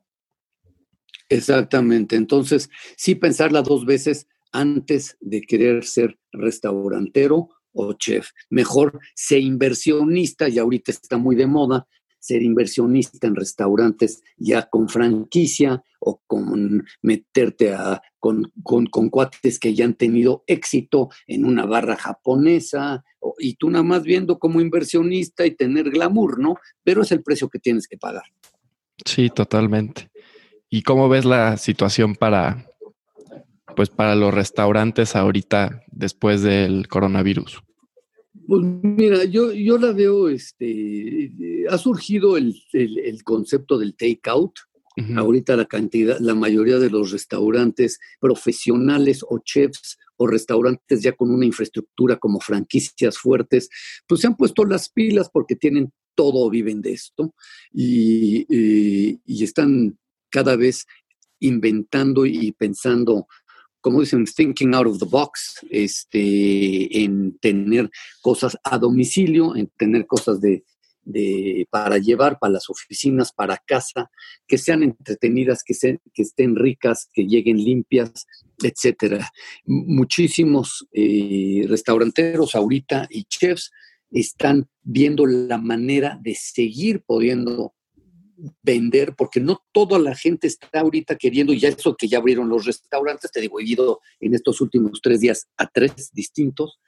Exactamente. 1.28 2.16
Entonces, 2.16 2.70
sí 2.96 3.14
pensarla 3.14 3.62
dos 3.62 3.84
veces 3.84 4.26
antes 4.52 5.16
de 5.20 5.42
querer 5.42 5.84
ser 5.84 6.18
restaurantero 6.32 7.50
o 7.72 7.92
chef. 7.92 8.30
Mejor 8.48 8.98
ser 9.14 9.40
inversionista, 9.40 10.48
y 10.48 10.58
ahorita 10.58 10.90
está 10.90 11.18
muy 11.18 11.36
de 11.36 11.46
moda, 11.46 11.86
ser 12.18 12.42
inversionista 12.42 13.26
en 13.26 13.34
restaurantes 13.34 14.22
ya 14.36 14.68
con 14.68 14.88
franquicia 14.88 15.82
o 16.00 16.20
con 16.26 16.84
meterte 17.02 17.72
a, 17.74 18.00
con, 18.18 18.52
con, 18.62 18.86
con, 18.86 19.08
cuates 19.08 19.58
que 19.58 19.74
ya 19.74 19.84
han 19.84 19.94
tenido 19.94 20.44
éxito 20.46 21.08
en 21.26 21.44
una 21.44 21.66
barra 21.66 21.96
japonesa 21.96 23.04
y 23.38 23.54
tú 23.54 23.70
nada 23.70 23.84
más 23.84 24.02
viendo 24.02 24.38
como 24.38 24.60
inversionista 24.60 25.46
y 25.46 25.52
tener 25.52 25.90
glamour, 25.90 26.38
¿no? 26.38 26.56
Pero 26.84 27.02
es 27.02 27.12
el 27.12 27.22
precio 27.22 27.48
que 27.48 27.58
tienes 27.58 27.88
que 27.88 27.96
pagar. 27.96 28.24
Sí, 29.04 29.30
totalmente. 29.30 30.10
¿Y 30.70 30.82
cómo 30.82 31.08
ves 31.08 31.24
la 31.24 31.56
situación 31.56 32.14
para, 32.14 32.66
pues, 33.74 33.90
para 33.90 34.14
los 34.14 34.34
restaurantes 34.34 35.16
ahorita 35.16 35.82
después 35.90 36.42
del 36.42 36.88
coronavirus? 36.88 37.62
Pues 38.48 38.62
mira, 38.64 39.24
yo, 39.24 39.52
yo 39.52 39.76
la 39.76 39.92
veo, 39.92 40.30
este, 40.30 41.30
ha 41.68 41.76
surgido 41.76 42.38
el, 42.38 42.54
concepto 43.22 43.76
del 43.76 43.94
takeout. 43.94 44.54
Ahorita 45.16 45.54
la 45.54 45.66
cantidad, 45.66 46.18
la 46.18 46.34
mayoría 46.34 46.78
de 46.78 46.88
los 46.88 47.12
restaurantes 47.12 48.00
profesionales 48.18 49.20
o 49.28 49.38
chefs 49.44 49.98
o 50.16 50.26
restaurantes 50.26 51.02
ya 51.02 51.12
con 51.12 51.30
una 51.30 51.44
infraestructura 51.44 52.16
como 52.16 52.40
franquicias 52.40 53.18
fuertes, 53.18 53.68
pues 54.08 54.22
se 54.22 54.28
han 54.28 54.36
puesto 54.36 54.64
las 54.64 54.88
pilas 54.88 55.28
porque 55.30 55.54
tienen 55.54 55.92
todo 56.14 56.48
viven 56.48 56.80
de 56.80 56.92
esto 56.94 57.34
y, 57.70 59.20
están 59.44 59.98
cada 60.30 60.56
vez 60.56 60.86
inventando 61.38 62.24
y 62.24 62.52
pensando, 62.52 63.28
como 63.80 64.00
dicen, 64.00 64.24
thinking 64.24 64.74
out 64.74 64.86
of 64.86 64.98
the 64.98 65.06
box, 65.06 65.60
este, 65.70 67.04
en 67.04 67.38
tener 67.38 67.90
cosas 68.20 68.56
a 68.64 68.78
domicilio, 68.78 69.56
en 69.56 69.68
tener 69.76 70.06
cosas 70.06 70.40
de, 70.40 70.64
para 71.70 71.98
llevar 71.98 72.38
para 72.38 72.54
las 72.54 72.68
oficinas, 72.68 73.32
para 73.32 73.56
casa, 73.56 74.10
que 74.46 74.58
sean 74.58 74.82
entretenidas, 74.82 75.62
que, 75.64 75.74
que 76.12 76.22
estén 76.22 76.56
ricas, 76.56 77.08
que 77.12 77.26
lleguen 77.26 77.56
limpias, 77.56 78.26
etcétera. 78.62 79.30
Muchísimos 79.64 80.86
eh, 80.92 81.64
restauranteros 81.68 82.54
ahorita 82.54 83.06
y 83.10 83.24
chefs 83.24 83.70
están 84.10 84.68
viendo 84.82 85.26
la 85.26 85.58
manera 85.58 86.18
de 86.22 86.34
seguir 86.34 87.02
pudiendo 87.02 87.74
vender, 88.62 89.14
porque 89.16 89.40
no 89.40 89.62
toda 89.72 89.98
la 89.98 90.14
gente 90.14 90.46
está 90.46 90.80
ahorita 90.80 91.16
queriendo, 91.16 91.52
y 91.52 91.58
ya 91.58 91.68
eso 91.68 91.96
que 91.96 92.08
ya 92.08 92.18
abrieron 92.18 92.48
los 92.48 92.64
restaurantes, 92.64 93.30
te 93.30 93.40
digo, 93.40 93.60
he 93.60 93.64
ido 93.64 94.00
en 94.20 94.34
estos 94.34 94.60
últimos 94.60 95.00
tres 95.02 95.20
días 95.20 95.48
a 95.56 95.66
tres 95.66 96.10
distintos, 96.12 96.78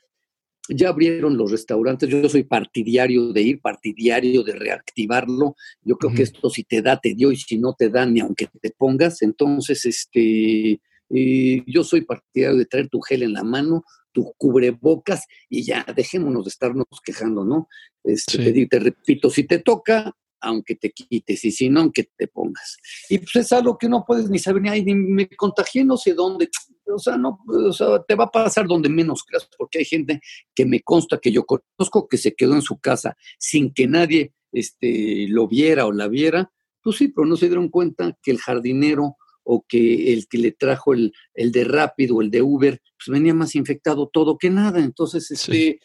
ya 0.69 0.91
abrieron 0.91 1.37
los 1.37 1.51
restaurantes, 1.51 2.09
yo 2.09 2.29
soy 2.29 2.45
partidario 2.45 3.33
de 3.33 3.43
ir, 3.43 3.61
partidario 3.61 4.43
de 4.43 4.53
reactivarlo. 4.53 5.57
Yo 5.83 5.97
creo 5.97 6.15
que 6.15 6.23
esto 6.23 6.49
si 6.49 6.63
te 6.63 6.81
da, 6.81 7.01
te 7.01 7.15
dio, 7.15 7.33
y 7.33 7.37
si 7.37 7.59
no 7.59 7.75
te 7.75 7.89
da, 7.89 8.07
ni 8.07 8.21
aunque 8.21 8.49
te 8.61 8.71
pongas. 8.71 9.23
Entonces, 9.23 9.85
este, 9.85 10.81
eh, 11.11 11.63
yo 11.67 11.83
soy 11.83 12.03
partidario 12.03 12.57
de 12.57 12.67
traer 12.67 12.89
tu 12.89 13.01
gel 13.01 13.23
en 13.23 13.33
la 13.33 13.43
mano, 13.43 13.85
tu 14.13 14.33
cubrebocas 14.37 15.27
y 15.49 15.65
ya, 15.65 15.85
dejémonos 15.97 16.45
de 16.45 16.51
estarnos 16.51 16.87
quejando, 17.05 17.45
¿no? 17.45 17.69
Este, 18.05 18.67
te, 18.67 18.79
repito, 18.79 19.31
si 19.31 19.45
te 19.45 19.59
toca, 19.59 20.17
aunque 20.41 20.75
te 20.75 20.91
quites, 20.91 21.45
y 21.45 21.51
si 21.51 21.69
no, 21.69 21.81
aunque 21.81 22.11
te 22.17 22.27
pongas. 22.29 22.77
Y 23.09 23.19
pues 23.19 23.37
es 23.37 23.53
algo 23.53 23.77
que 23.79 23.89
no 23.89 24.05
puedes 24.07 24.31
ni 24.31 24.39
saber, 24.39 24.63
ni, 24.63 24.83
ni 24.83 24.95
me 24.95 25.29
contagié 25.29 25.85
no 25.85 25.97
sé 25.97 26.15
dónde, 26.15 26.49
o 26.87 26.99
sea, 26.99 27.17
no, 27.17 27.41
o 27.47 27.73
sea, 27.73 28.03
te 28.03 28.15
va 28.15 28.25
a 28.25 28.31
pasar 28.31 28.67
donde 28.67 28.89
menos 28.89 29.23
creas, 29.25 29.49
porque 29.57 29.79
hay 29.79 29.85
gente 29.85 30.21
que 30.55 30.67
me 30.67 30.81
consta 30.81 31.19
que 31.19 31.33
yo 31.33 31.45
conozco 31.45 32.09
que 32.09 32.19
se 32.19 32.35
quedó 32.35 32.55
en 32.55 32.63
su 32.63 32.79
casa 32.79 33.17
sin 33.39 33.73
que 33.73 33.87
nadie 33.87 34.35
este, 34.53 35.27
lo 35.29 35.47
viera 35.47 35.87
o 35.87 35.93
la 35.93 36.09
viera, 36.09 36.51
pues 36.83 36.97
sí, 36.97 37.09
pero 37.09 37.27
no 37.27 37.37
se 37.37 37.47
dieron 37.47 37.69
cuenta 37.69 38.19
que 38.23 38.31
el 38.31 38.39
jardinero 38.39 39.17
o 39.43 39.65
que 39.67 40.13
el 40.13 40.29
que 40.29 40.39
le 40.39 40.53
trajo 40.53 40.95
el, 40.95 41.13
el 41.35 41.53
de 41.53 41.65
Rápido 41.65 42.17
o 42.17 42.23
el 42.23 42.31
de 42.31 42.43
Uber, 42.43 42.81
pues 42.97 43.09
venía 43.09 43.35
más 43.35 43.55
infectado 43.55 44.09
todo 44.13 44.39
que 44.39 44.51
nada. 44.51 44.81
Entonces, 44.81 45.31
este, 45.31 45.81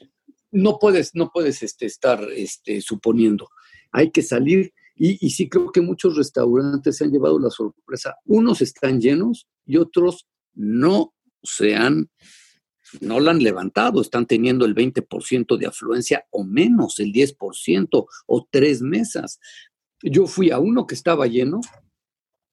no 0.52 0.78
puedes, 0.80 1.16
no 1.16 1.32
puedes 1.34 1.64
este, 1.64 1.86
estar 1.86 2.26
este, 2.36 2.82
suponiendo. 2.82 3.50
Hay 3.96 4.12
que 4.12 4.22
salir 4.22 4.74
y, 4.94 5.30
sí 5.30 5.48
creo 5.48 5.72
que 5.72 5.80
muchos 5.80 6.18
restaurantes 6.18 6.98
se 6.98 7.06
han 7.06 7.12
llevado 7.12 7.40
la 7.40 7.50
sorpresa. 7.50 8.16
Unos 8.26 8.62
están 8.62 9.00
llenos 9.00 9.48
y 9.66 9.78
otros 9.78 10.28
no 10.54 11.14
se 11.42 11.76
han, 11.76 12.10
no 13.00 13.22
la 13.22 13.32
han 13.32 13.42
levantado, 13.42 14.02
están 14.02 14.26
teniendo 14.26 14.66
el 14.66 14.76
20% 14.76 15.58
de 15.58 15.68
afluencia 15.68 16.26
o 16.30 16.44
menos, 16.44 17.00
el 17.00 17.14
10% 17.14 18.06
o 18.28 18.48
tres 18.52 18.82
mesas. 18.82 19.40
Yo 20.02 20.28
fui 20.28 20.52
a 20.52 20.60
uno 20.60 20.86
que 20.86 20.96
estaba 20.96 21.26
lleno 21.26 21.62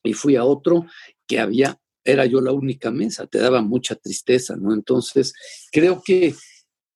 y 0.04 0.12
fui 0.12 0.36
a 0.36 0.44
otro 0.44 0.86
que 1.26 1.40
había, 1.40 1.80
era 2.04 2.24
yo 2.26 2.40
la 2.40 2.52
única 2.52 2.92
mesa, 2.92 3.26
te 3.26 3.38
daba 3.38 3.62
mucha 3.62 3.96
tristeza, 3.96 4.54
¿no? 4.56 4.74
Entonces, 4.74 5.32
creo 5.72 6.02
que 6.04 6.36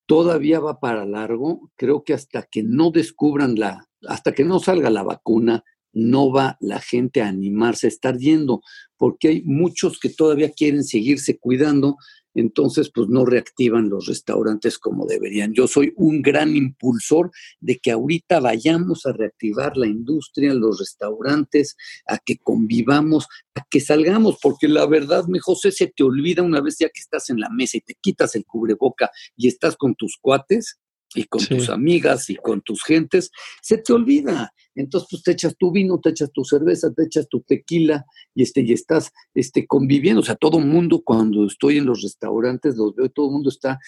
todavía 0.06 0.60
va 0.60 0.78
para 0.80 1.04
largo, 1.04 1.70
creo 1.76 2.04
que 2.04 2.14
hasta 2.14 2.42
que 2.42 2.62
no 2.62 2.90
descubran 2.90 3.56
la, 3.56 3.85
hasta 4.08 4.32
que 4.32 4.44
no 4.44 4.58
salga 4.58 4.90
la 4.90 5.02
vacuna, 5.02 5.64
no 5.92 6.30
va 6.30 6.58
la 6.60 6.78
gente 6.78 7.22
a 7.22 7.28
animarse 7.28 7.86
a 7.86 7.88
estar 7.88 8.18
yendo, 8.18 8.60
porque 8.98 9.28
hay 9.28 9.42
muchos 9.44 9.98
que 9.98 10.10
todavía 10.10 10.50
quieren 10.50 10.84
seguirse 10.84 11.38
cuidando, 11.38 11.96
entonces 12.34 12.90
pues 12.94 13.08
no 13.08 13.24
reactivan 13.24 13.88
los 13.88 14.06
restaurantes 14.06 14.78
como 14.78 15.06
deberían. 15.06 15.54
Yo 15.54 15.66
soy 15.66 15.94
un 15.96 16.20
gran 16.20 16.54
impulsor 16.54 17.30
de 17.60 17.78
que 17.78 17.92
ahorita 17.92 18.40
vayamos 18.40 19.06
a 19.06 19.12
reactivar 19.12 19.78
la 19.78 19.86
industria, 19.86 20.52
los 20.52 20.78
restaurantes, 20.78 21.76
a 22.06 22.18
que 22.18 22.36
convivamos, 22.36 23.26
a 23.54 23.62
que 23.70 23.80
salgamos, 23.80 24.36
porque 24.42 24.68
la 24.68 24.86
verdad, 24.86 25.24
mi 25.28 25.38
José, 25.38 25.72
se 25.72 25.86
te 25.86 26.04
olvida 26.04 26.42
una 26.42 26.60
vez 26.60 26.76
ya 26.78 26.88
que 26.88 27.00
estás 27.00 27.30
en 27.30 27.40
la 27.40 27.48
mesa 27.48 27.78
y 27.78 27.80
te 27.80 27.94
quitas 27.98 28.34
el 28.36 28.44
cubreboca 28.44 29.10
y 29.34 29.48
estás 29.48 29.76
con 29.76 29.94
tus 29.94 30.18
cuates, 30.20 30.78
y 31.16 31.24
con 31.24 31.44
tus 31.44 31.70
amigas 31.70 32.30
y 32.30 32.36
con 32.36 32.60
tus 32.60 32.82
gentes, 32.84 33.30
se 33.62 33.78
te 33.78 33.92
olvida. 33.92 34.52
Entonces, 34.74 35.08
pues 35.10 35.22
te 35.22 35.32
echas 35.32 35.56
tu 35.56 35.72
vino, 35.72 35.98
te 35.98 36.10
echas 36.10 36.30
tu 36.32 36.44
cerveza, 36.44 36.92
te 36.92 37.04
echas 37.04 37.28
tu 37.28 37.40
tequila 37.40 38.04
y, 38.34 38.42
este, 38.42 38.60
y 38.60 38.72
estás 38.72 39.10
este, 39.34 39.66
conviviendo. 39.66 40.20
O 40.20 40.24
sea, 40.24 40.36
todo 40.36 40.58
el 40.58 40.66
mundo, 40.66 41.02
cuando 41.02 41.46
estoy 41.46 41.78
en 41.78 41.86
los 41.86 42.02
restaurantes, 42.02 42.76
los 42.76 42.94
veo, 42.94 43.08
todo 43.08 43.26
el 43.26 43.32
mundo 43.32 43.48
está, 43.48 43.78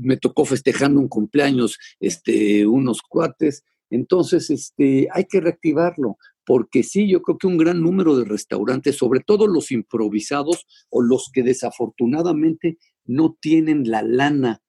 me 0.00 0.16
tocó 0.16 0.44
festejando 0.44 1.00
un 1.00 1.08
cumpleaños, 1.08 1.78
este, 2.00 2.66
unos 2.66 3.02
cuates. 3.02 3.64
Entonces, 3.88 4.50
este, 4.50 5.08
hay 5.12 5.26
que 5.26 5.40
reactivarlo, 5.40 6.18
porque 6.44 6.82
sí, 6.82 7.08
yo 7.08 7.22
creo 7.22 7.38
que 7.38 7.46
un 7.46 7.56
gran 7.56 7.80
número 7.80 8.16
de 8.16 8.24
restaurantes, 8.24 8.96
sobre 8.96 9.20
todo 9.20 9.46
los 9.46 9.70
improvisados 9.70 10.66
o 10.90 11.02
los 11.02 11.30
que 11.32 11.44
desafortunadamente 11.44 12.78
no 13.04 13.36
tienen 13.40 13.88
la 13.88 14.02
lana 14.02 14.60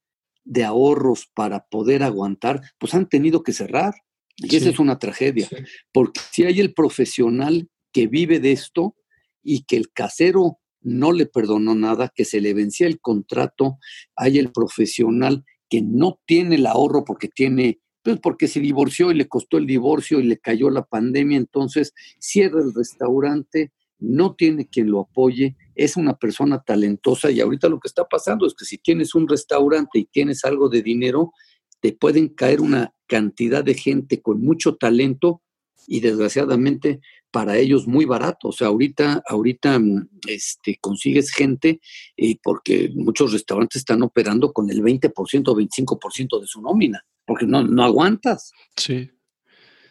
de 0.48 0.64
ahorros 0.64 1.30
para 1.34 1.66
poder 1.68 2.04
aguantar, 2.04 2.62
pues 2.80 2.94
han 2.94 3.10
tenido 3.10 3.44
que 3.44 3.54
cerrar. 3.54 3.94
Y 4.38 4.56
esa 4.56 4.70
es 4.70 4.80
una 4.80 5.00
tragedia, 5.00 5.50
porque 5.92 6.22
si 6.32 6.44
hay 6.44 6.60
el 6.60 6.74
profesional 6.74 7.70
que 7.92 8.06
vive 8.06 8.40
de 8.40 8.52
esto 8.52 8.96
y 9.42 9.64
que 9.64 9.78
el 9.78 9.92
casero 9.92 10.60
no 10.82 11.12
le 11.12 11.26
perdonó 11.26 11.74
nada, 11.74 12.12
que 12.14 12.24
se 12.24 12.40
le 12.40 12.54
vencía 12.54 12.86
el 12.86 13.00
contrato, 13.02 13.80
hay 14.16 14.38
el 14.38 14.52
profesional 14.52 15.44
que 15.70 15.82
no 15.82 16.20
tiene 16.26 16.56
el 16.56 16.68
ahorro 16.68 17.04
porque 17.04 17.28
tiene, 17.28 17.80
pues 18.04 18.20
porque 18.22 18.48
se 18.48 18.60
divorció 18.60 19.12
y 19.12 19.16
le 19.16 19.28
costó 19.28 19.58
el 19.58 19.66
divorcio 19.66 20.20
y 20.20 20.24
le 20.24 20.38
cayó 20.38 20.70
la 20.70 20.86
pandemia, 20.86 21.38
entonces 21.38 21.94
cierra 22.20 22.62
el 22.62 22.74
restaurante, 22.76 23.72
no 24.00 24.36
tiene 24.36 24.68
quien 24.68 24.92
lo 24.92 25.02
apoye, 25.02 25.56
es 25.76 25.98
una 25.98 26.18
persona 26.18 26.62
talentosa 26.62 27.32
y 27.32 27.42
ahorita 27.42 27.70
lo 27.70 27.80
que 27.80 27.88
está 27.88 28.06
pasando 28.06 28.46
es 28.46 28.54
que 28.54 28.66
si 28.66 28.78
tienes 28.78 29.16
un 29.16 29.28
restaurante 29.28 30.00
y 30.00 30.06
tienes 30.06 30.46
algo 30.46 30.70
de 30.70 30.82
dinero, 30.82 31.34
te 31.80 31.94
pueden 31.94 32.30
caer 32.30 32.62
una 32.62 32.94
cantidad 33.08 33.64
de 33.64 33.74
gente 33.74 34.22
con 34.22 34.42
mucho 34.42 34.76
talento 34.76 35.42
y 35.88 36.02
desgraciadamente 36.02 37.00
para 37.32 37.58
ellos 37.58 37.88
muy 37.88 38.06
barato. 38.06 38.50
O 38.50 38.52
sea, 38.52 38.68
ahorita, 38.68 39.24
ahorita 39.28 39.80
mm, 39.80 40.10
este, 40.28 40.78
consigues 40.82 41.32
gente 41.32 41.80
eh, 42.18 42.38
porque 42.44 42.92
muchos 42.94 43.32
restaurantes 43.32 43.78
están 43.80 44.04
operando 44.04 44.54
con 44.54 44.70
el 44.70 44.82
20% 44.82 45.12
o 45.48 45.56
25% 45.56 46.42
de 46.42 46.48
su 46.48 46.62
nómina, 46.62 47.06
porque 47.26 47.46
no, 47.46 47.64
no 47.64 47.84
aguantas. 47.84 48.52
Sí. 48.76 49.12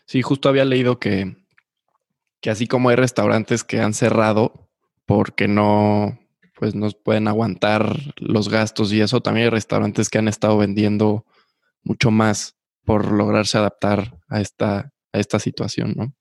Sí, 0.06 0.22
justo 0.22 0.48
había 0.48 0.64
leído 0.64 1.00
que, 1.00 1.34
que 2.46 2.50
así 2.50 2.68
como 2.68 2.90
hay 2.90 2.94
restaurantes 2.94 3.64
que 3.64 3.80
han 3.80 3.92
cerrado 3.92 4.70
porque 5.04 5.48
no, 5.48 6.16
pues 6.54 6.76
no 6.76 6.88
pueden 6.92 7.26
aguantar 7.26 8.14
los 8.18 8.48
gastos 8.48 8.92
y 8.92 9.00
eso, 9.00 9.20
también 9.20 9.46
hay 9.46 9.50
restaurantes 9.50 10.08
que 10.08 10.18
han 10.18 10.28
estado 10.28 10.56
vendiendo 10.56 11.26
mucho 11.82 12.12
más 12.12 12.54
por 12.84 13.10
lograrse 13.10 13.58
adaptar 13.58 14.20
a 14.28 14.40
esta, 14.40 14.92
a 15.12 15.18
esta 15.18 15.40
situación, 15.40 15.94
¿no? 15.96 16.14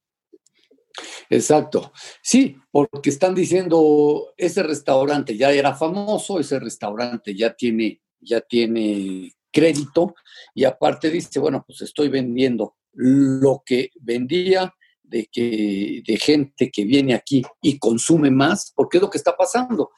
Exacto. 1.30 1.92
Sí, 2.24 2.56
porque 2.72 3.10
están 3.10 3.32
diciendo, 3.32 4.34
ese 4.36 4.64
restaurante 4.64 5.36
ya 5.36 5.52
era 5.52 5.76
famoso, 5.76 6.40
ese 6.40 6.58
restaurante 6.58 7.36
ya 7.36 7.54
tiene, 7.54 8.02
ya 8.18 8.40
tiene 8.40 9.30
crédito 9.52 10.16
y 10.56 10.64
aparte 10.64 11.08
dice, 11.08 11.38
bueno, 11.38 11.62
pues 11.64 11.82
estoy 11.82 12.08
vendiendo 12.08 12.74
lo 12.94 13.62
que 13.64 13.90
vendía 14.00 14.74
de, 15.06 15.28
que, 15.30 16.02
de 16.06 16.16
gente 16.18 16.70
que 16.70 16.84
viene 16.84 17.14
aquí 17.14 17.42
y 17.62 17.78
consume 17.78 18.30
más, 18.30 18.72
porque 18.74 18.98
es 18.98 19.02
lo 19.02 19.10
que 19.10 19.18
está 19.18 19.36
pasando. 19.36 19.90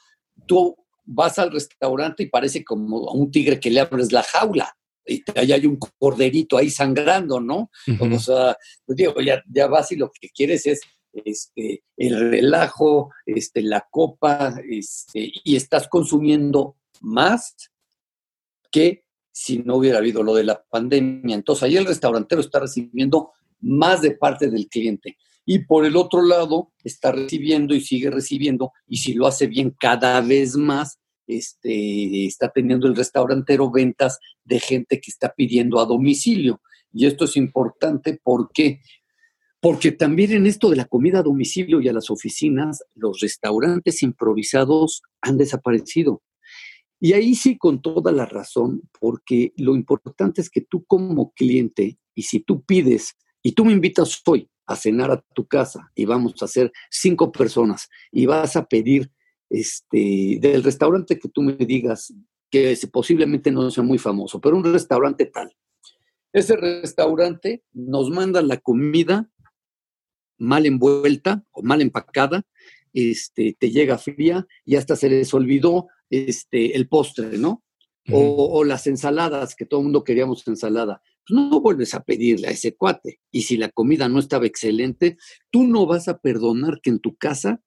Tú 0.46 0.76
vas 1.04 1.38
al 1.38 1.50
restaurante 1.50 2.22
y 2.22 2.28
parece 2.28 2.64
como 2.64 3.08
a 3.08 3.12
un 3.12 3.30
tigre 3.30 3.58
que 3.58 3.70
le 3.70 3.80
abres 3.80 4.12
la 4.12 4.22
jaula 4.22 4.74
y 5.08 5.24
ahí 5.34 5.52
hay 5.52 5.66
un 5.66 5.78
corderito 5.98 6.56
ahí 6.56 6.70
sangrando, 6.70 7.40
¿no? 7.40 7.70
O 7.98 8.18
sea, 8.18 8.56
pues 8.84 8.96
digo, 8.96 9.20
ya, 9.20 9.42
ya 9.48 9.66
vas 9.66 9.90
y 9.92 9.96
lo 9.96 10.10
que 10.10 10.28
quieres 10.28 10.66
es 10.66 10.80
este, 11.12 11.82
el 11.96 12.30
relajo, 12.30 13.10
este, 13.24 13.62
la 13.62 13.86
copa, 13.90 14.54
este, 14.68 15.32
y 15.44 15.56
estás 15.56 15.88
consumiendo 15.88 16.76
más 17.00 17.54
que 18.70 19.04
si 19.32 19.58
no 19.58 19.76
hubiera 19.76 19.98
habido 19.98 20.22
lo 20.22 20.34
de 20.34 20.44
la 20.44 20.62
pandemia. 20.64 21.34
Entonces 21.34 21.62
ahí 21.62 21.76
el 21.76 21.86
restaurantero 21.86 22.40
está 22.40 22.60
recibiendo 22.60 23.32
más 23.60 24.02
de 24.02 24.12
parte 24.12 24.50
del 24.50 24.68
cliente. 24.68 25.16
Y 25.44 25.60
por 25.60 25.86
el 25.86 25.96
otro 25.96 26.22
lado, 26.22 26.72
está 26.84 27.10
recibiendo 27.12 27.74
y 27.74 27.80
sigue 27.80 28.10
recibiendo, 28.10 28.72
y 28.86 28.98
si 28.98 29.14
lo 29.14 29.26
hace 29.26 29.46
bien 29.46 29.74
cada 29.78 30.20
vez 30.20 30.56
más, 30.56 30.98
este, 31.26 32.26
está 32.26 32.50
teniendo 32.50 32.86
el 32.86 32.96
restaurantero 32.96 33.70
ventas 33.70 34.18
de 34.44 34.60
gente 34.60 35.00
que 35.00 35.10
está 35.10 35.32
pidiendo 35.34 35.78
a 35.80 35.86
domicilio. 35.86 36.60
Y 36.92 37.06
esto 37.06 37.26
es 37.26 37.36
importante 37.36 38.18
porque, 38.22 38.80
porque 39.60 39.92
también 39.92 40.32
en 40.32 40.46
esto 40.46 40.70
de 40.70 40.76
la 40.76 40.86
comida 40.86 41.20
a 41.20 41.22
domicilio 41.22 41.80
y 41.80 41.88
a 41.88 41.92
las 41.92 42.10
oficinas, 42.10 42.82
los 42.94 43.20
restaurantes 43.20 44.02
improvisados 44.02 45.02
han 45.20 45.36
desaparecido. 45.36 46.22
Y 47.00 47.12
ahí 47.12 47.34
sí, 47.34 47.56
con 47.56 47.80
toda 47.80 48.10
la 48.10 48.26
razón, 48.26 48.82
porque 48.98 49.52
lo 49.56 49.76
importante 49.76 50.40
es 50.40 50.50
que 50.50 50.62
tú 50.62 50.84
como 50.86 51.32
cliente, 51.32 51.98
y 52.14 52.22
si 52.22 52.40
tú 52.40 52.62
pides 52.64 53.16
y 53.42 53.52
tú 53.52 53.64
me 53.64 53.72
invitas 53.72 54.20
hoy 54.26 54.48
a 54.66 54.76
cenar 54.76 55.10
a 55.10 55.20
tu 55.34 55.46
casa 55.46 55.90
y 55.94 56.04
vamos 56.04 56.34
a 56.40 56.44
hacer 56.44 56.72
cinco 56.90 57.32
personas 57.32 57.88
y 58.12 58.26
vas 58.26 58.56
a 58.56 58.66
pedir 58.66 59.10
este, 59.50 60.38
del 60.40 60.62
restaurante 60.62 61.18
que 61.18 61.28
tú 61.28 61.42
me 61.42 61.54
digas 61.54 62.12
que 62.50 62.78
posiblemente 62.90 63.50
no 63.50 63.70
sea 63.70 63.82
muy 63.82 63.98
famoso, 63.98 64.40
pero 64.40 64.56
un 64.56 64.64
restaurante 64.64 65.26
tal. 65.26 65.54
Ese 66.32 66.56
restaurante 66.56 67.62
nos 67.72 68.10
manda 68.10 68.42
la 68.42 68.58
comida 68.58 69.30
mal 70.38 70.66
envuelta 70.66 71.44
o 71.50 71.62
mal 71.62 71.82
empacada, 71.82 72.46
este, 72.92 73.56
te 73.58 73.70
llega 73.70 73.98
fría 73.98 74.46
y 74.64 74.76
hasta 74.76 74.96
se 74.96 75.08
les 75.10 75.32
olvidó 75.34 75.88
este, 76.10 76.76
el 76.76 76.88
postre, 76.88 77.38
¿no? 77.38 77.62
O, 78.10 78.64
las 78.64 78.86
ensaladas, 78.86 79.54
que 79.54 79.66
todo 79.66 79.80
el 79.80 79.84
mundo 79.84 80.04
queríamos 80.04 80.46
ensalada. 80.46 81.02
Pues 81.26 81.38
no 81.38 81.60
vuelves 81.60 81.94
a 81.94 82.02
pedirle 82.02 82.48
a 82.48 82.52
ese 82.52 82.74
cuate. 82.74 83.20
Y 83.30 83.42
si 83.42 83.56
la 83.56 83.68
comida 83.68 84.08
no 84.08 84.18
estaba 84.18 84.46
excelente, 84.46 85.18
tú 85.50 85.64
no 85.64 85.86
vas 85.86 86.08
a 86.08 86.18
perdonar 86.18 86.80
que 86.82 86.90
en 86.90 87.00
tu 87.00 87.16
casa 87.16 87.62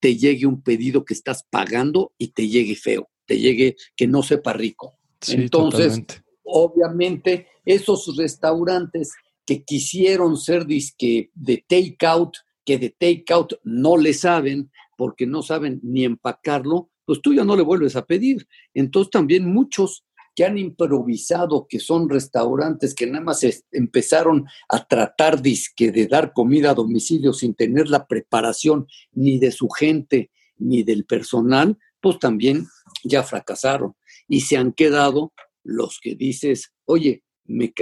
te 0.00 0.16
llegue 0.16 0.46
un 0.46 0.62
pedido 0.62 1.04
que 1.04 1.14
estás 1.14 1.44
pagando 1.48 2.12
y 2.18 2.28
te 2.28 2.48
llegue 2.48 2.76
feo, 2.76 3.10
te 3.26 3.38
llegue 3.38 3.76
que 3.96 4.06
no 4.06 4.22
sepa 4.22 4.52
rico. 4.52 4.98
Entonces, 5.26 6.02
obviamente, 6.44 7.48
esos 7.64 8.16
restaurantes 8.16 9.12
que 9.44 9.64
quisieron 9.64 10.36
ser 10.36 10.66
disque 10.66 11.30
de 11.34 11.64
take-out, 11.66 12.36
que 12.64 12.78
de 12.78 12.90
take-out 12.90 13.54
no 13.64 13.96
le 13.96 14.12
saben 14.12 14.70
porque 14.96 15.26
no 15.26 15.42
saben 15.42 15.80
ni 15.82 16.04
empacarlo, 16.04 16.90
pues 17.08 17.22
tú 17.22 17.32
ya 17.32 17.42
no 17.42 17.56
le 17.56 17.62
vuelves 17.62 17.96
a 17.96 18.04
pedir. 18.04 18.46
Entonces 18.74 19.10
también 19.10 19.50
muchos 19.50 20.04
que 20.36 20.44
han 20.44 20.58
improvisado, 20.58 21.66
que 21.66 21.80
son 21.80 22.06
restaurantes 22.06 22.94
que 22.94 23.06
nada 23.06 23.24
más 23.24 23.40
empezaron 23.72 24.44
a 24.68 24.86
tratar 24.86 25.40
de 25.40 26.06
dar 26.06 26.34
comida 26.34 26.72
a 26.72 26.74
domicilio 26.74 27.32
sin 27.32 27.54
tener 27.54 27.88
la 27.88 28.06
preparación 28.06 28.86
ni 29.12 29.38
de 29.38 29.52
su 29.52 29.70
gente 29.70 30.30
ni 30.58 30.82
del 30.82 31.06
personal, 31.06 31.78
pues 32.02 32.18
también 32.18 32.66
ya 33.04 33.22
fracasaron. 33.22 33.94
Y 34.28 34.42
se 34.42 34.58
han 34.58 34.72
quedado 34.72 35.32
los 35.64 36.00
que 36.02 36.14
dices, 36.14 36.74
oye, 36.84 37.24
me, 37.46 37.72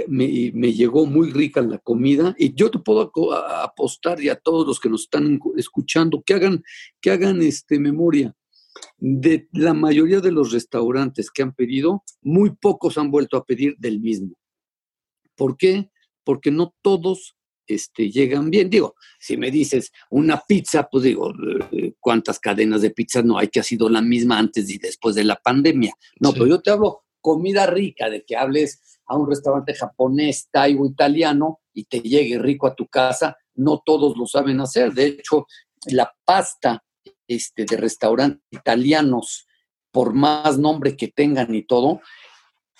llegó 0.71 1.05
muy 1.05 1.31
rica 1.31 1.61
la 1.61 1.79
comida 1.79 2.33
y 2.39 2.53
yo 2.53 2.71
te 2.71 2.79
puedo 2.79 3.11
apostar 3.35 4.21
y 4.21 4.29
a 4.29 4.37
todos 4.37 4.65
los 4.65 4.79
que 4.79 4.89
nos 4.89 5.01
están 5.01 5.37
escuchando 5.57 6.23
que 6.25 6.33
hagan, 6.33 6.63
que 7.01 7.11
hagan 7.11 7.41
este, 7.41 7.77
memoria 7.77 8.33
de 8.97 9.47
la 9.51 9.73
mayoría 9.73 10.19
de 10.19 10.31
los 10.31 10.51
restaurantes 10.51 11.31
que 11.31 11.43
han 11.43 11.53
pedido, 11.53 12.03
muy 12.21 12.51
pocos 12.51 12.97
han 12.97 13.11
vuelto 13.11 13.37
a 13.37 13.45
pedir 13.45 13.75
del 13.77 13.99
mismo. 13.99 14.35
¿Por 15.35 15.57
qué? 15.57 15.91
Porque 16.23 16.51
no 16.51 16.73
todos 16.81 17.35
este, 17.67 18.09
llegan 18.09 18.49
bien. 18.49 18.69
Digo, 18.69 18.95
si 19.19 19.37
me 19.37 19.51
dices 19.51 19.91
una 20.09 20.41
pizza, 20.47 20.87
pues 20.89 21.03
digo, 21.03 21.33
eh, 21.71 21.93
¿cuántas 21.99 22.39
cadenas 22.39 22.81
de 22.81 22.91
pizzas 22.91 23.23
no 23.23 23.37
hay 23.37 23.49
que 23.49 23.59
ha 23.59 23.63
sido 23.63 23.89
la 23.89 24.01
misma 24.01 24.39
antes 24.39 24.69
y 24.69 24.77
después 24.77 25.15
de 25.15 25.23
la 25.23 25.35
pandemia? 25.35 25.93
No, 26.19 26.33
pero 26.33 26.47
yo 26.47 26.61
te 26.61 26.71
hablo 26.71 27.03
comida 27.21 27.65
rica, 27.65 28.09
de 28.09 28.23
que 28.23 28.37
hables 28.37 28.99
a 29.05 29.17
un 29.17 29.29
restaurante 29.29 29.73
japonés, 29.73 30.47
thai 30.49 30.75
o 30.75 30.85
italiano 30.85 31.59
y 31.73 31.83
te 31.83 31.99
llegue 31.99 32.39
rico 32.39 32.67
a 32.67 32.75
tu 32.75 32.87
casa, 32.87 33.35
no 33.55 33.81
todos 33.85 34.17
lo 34.17 34.25
saben 34.25 34.61
hacer. 34.61 34.93
De 34.93 35.07
hecho, 35.07 35.45
la 35.87 36.09
pasta 36.23 36.83
este, 37.27 37.65
de 37.65 37.77
restaurantes 37.77 38.41
italianos, 38.51 39.47
por 39.91 40.13
más 40.13 40.57
nombre 40.57 40.95
que 40.95 41.07
tengan 41.07 41.53
y 41.55 41.63
todo, 41.63 42.01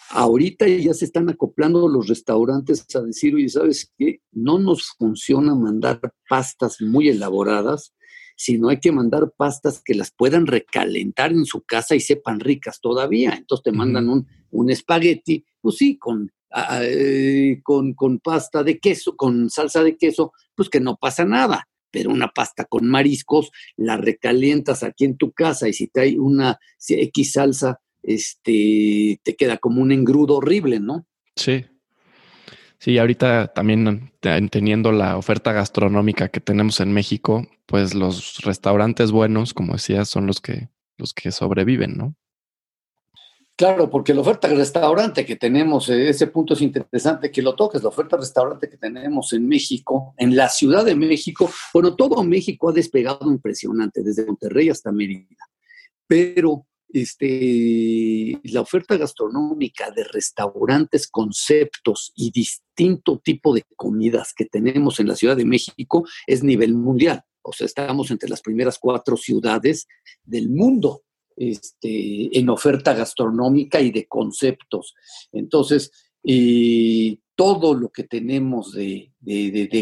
ahorita 0.09 0.67
ya 0.67 0.93
se 0.93 1.05
están 1.05 1.29
acoplando 1.29 1.87
los 1.87 2.07
restaurantes 2.07 2.85
a 2.95 3.01
decir, 3.01 3.35
oye, 3.35 3.49
¿sabes 3.49 3.91
qué? 3.97 4.21
No 4.31 4.59
nos 4.59 4.93
funciona 4.97 5.55
mandar 5.55 5.99
pastas 6.29 6.81
muy 6.81 7.09
elaboradas, 7.09 7.93
sino 8.35 8.69
hay 8.69 8.79
que 8.79 8.91
mandar 8.91 9.31
pastas 9.35 9.81
que 9.83 9.95
las 9.95 10.11
puedan 10.11 10.45
recalentar 10.45 11.31
en 11.31 11.45
su 11.45 11.61
casa 11.61 11.95
y 11.95 11.99
sepan 11.99 12.39
ricas 12.39 12.79
todavía. 12.79 13.33
Entonces 13.33 13.63
te 13.63 13.71
mandan 13.71 14.09
un, 14.09 14.27
un 14.51 14.69
espagueti, 14.69 15.43
pues 15.59 15.77
sí, 15.77 15.97
con, 15.97 16.31
eh, 16.81 17.59
con, 17.63 17.93
con 17.93 18.19
pasta 18.19 18.63
de 18.63 18.79
queso, 18.79 19.15
con 19.15 19.49
salsa 19.49 19.83
de 19.83 19.97
queso, 19.97 20.31
pues 20.55 20.69
que 20.69 20.79
no 20.79 20.97
pasa 20.97 21.25
nada 21.25 21.67
pero 21.91 22.11
una 22.11 22.29
pasta 22.29 22.65
con 22.65 22.87
mariscos, 22.87 23.51
la 23.75 23.97
recalientas 23.97 24.83
aquí 24.83 25.05
en 25.05 25.17
tu 25.17 25.31
casa 25.31 25.67
y 25.67 25.73
si 25.73 25.87
te 25.87 26.01
hay 26.01 26.17
una 26.17 26.59
X 26.87 27.33
salsa, 27.33 27.79
este, 28.03 29.19
te 29.23 29.35
queda 29.35 29.57
como 29.57 29.81
un 29.81 29.91
engrudo 29.91 30.37
horrible, 30.37 30.79
¿no? 30.79 31.05
Sí. 31.35 31.65
Sí, 32.79 32.97
ahorita 32.99 33.53
también 33.53 34.11
teniendo 34.51 34.91
la 34.91 35.17
oferta 35.17 35.51
gastronómica 35.51 36.29
que 36.29 36.39
tenemos 36.39 36.79
en 36.79 36.93
México, 36.93 37.47
pues 37.65 37.95
los 37.95 38.37
restaurantes 38.43 39.11
buenos, 39.11 39.53
como 39.53 39.73
decías, 39.73 40.09
son 40.09 40.27
los 40.27 40.41
que, 40.41 40.69
los 40.97 41.13
que 41.13 41.31
sobreviven, 41.31 41.97
¿no? 41.97 42.15
Claro, 43.57 43.89
porque 43.89 44.13
la 44.13 44.21
oferta 44.21 44.47
de 44.47 44.53
restaurante 44.53 45.25
que 45.25 45.35
tenemos, 45.35 45.89
eh, 45.89 46.09
ese 46.09 46.27
punto 46.27 46.53
es 46.53 46.61
interesante 46.61 47.31
que 47.31 47.41
lo 47.41 47.55
toques, 47.55 47.81
la 47.81 47.89
oferta 47.89 48.15
de 48.15 48.21
restaurante 48.21 48.69
que 48.69 48.77
tenemos 48.77 49.33
en 49.33 49.47
México, 49.47 50.13
en 50.15 50.35
la 50.35 50.47
Ciudad 50.47 50.85
de 50.85 50.93
México, 50.93 51.49
bueno, 51.73 51.95
todo 51.95 52.23
México 52.23 52.69
ha 52.69 52.73
despegado 52.73 53.31
impresionante, 53.31 54.03
desde 54.03 54.27
Monterrey 54.27 54.69
hasta 54.69 54.91
Mérida, 54.91 55.49
pero 56.05 56.67
este, 56.93 58.39
la 58.43 58.61
oferta 58.61 58.95
gastronómica 58.95 59.89
de 59.89 60.03
restaurantes, 60.03 61.07
conceptos 61.07 62.13
y 62.15 62.29
distinto 62.29 63.17
tipo 63.17 63.55
de 63.55 63.63
comidas 63.75 64.35
que 64.35 64.45
tenemos 64.45 64.99
en 64.99 65.07
la 65.07 65.15
Ciudad 65.15 65.35
de 65.35 65.45
México 65.45 66.07
es 66.27 66.43
nivel 66.43 66.75
mundial. 66.75 67.23
O 67.41 67.53
sea, 67.53 67.65
estamos 67.65 68.11
entre 68.11 68.29
las 68.29 68.41
primeras 68.41 68.77
cuatro 68.77 69.17
ciudades 69.17 69.87
del 70.23 70.49
mundo 70.49 71.01
este, 71.37 72.37
en 72.37 72.49
oferta 72.49 72.93
gastronómica 72.93 73.79
y 73.79 73.91
de 73.91 74.07
conceptos. 74.07 74.95
Entonces, 75.31 75.91
todo 77.35 77.75
lo 77.75 77.89
que 77.89 78.03
tenemos 78.03 78.73
de, 78.73 79.13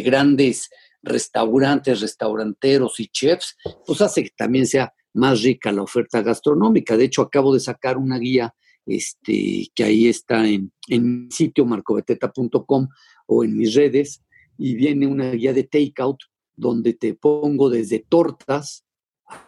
grandes 0.05 0.69
restaurantes, 1.01 2.01
restauranteros 2.01 2.99
y 2.99 3.07
chefs, 3.07 3.55
pues 3.85 4.01
hace 4.01 4.23
que 4.23 4.31
también 4.35 4.67
sea 4.67 4.93
más 5.13 5.41
rica 5.41 5.71
la 5.71 5.81
oferta 5.81 6.21
gastronómica. 6.21 6.97
De 6.97 7.05
hecho, 7.05 7.21
acabo 7.21 7.53
de 7.53 7.61
sacar 7.61 7.97
una 7.97 8.19
guía 8.19 8.53
este, 8.85 9.67
que 9.73 9.83
ahí 9.83 10.07
está 10.07 10.47
en, 10.47 10.71
en 10.89 11.25
mi 11.25 11.31
sitio 11.31 11.65
marcobeteta.com 11.65 12.87
o 13.27 13.43
en 13.43 13.57
mis 13.57 13.73
redes, 13.73 14.21
y 14.57 14.75
viene 14.75 15.07
una 15.07 15.31
guía 15.31 15.53
de 15.53 15.63
takeout 15.63 16.19
donde 16.55 16.93
te 16.93 17.13
pongo 17.13 17.69
desde 17.69 17.99
tortas 17.99 18.84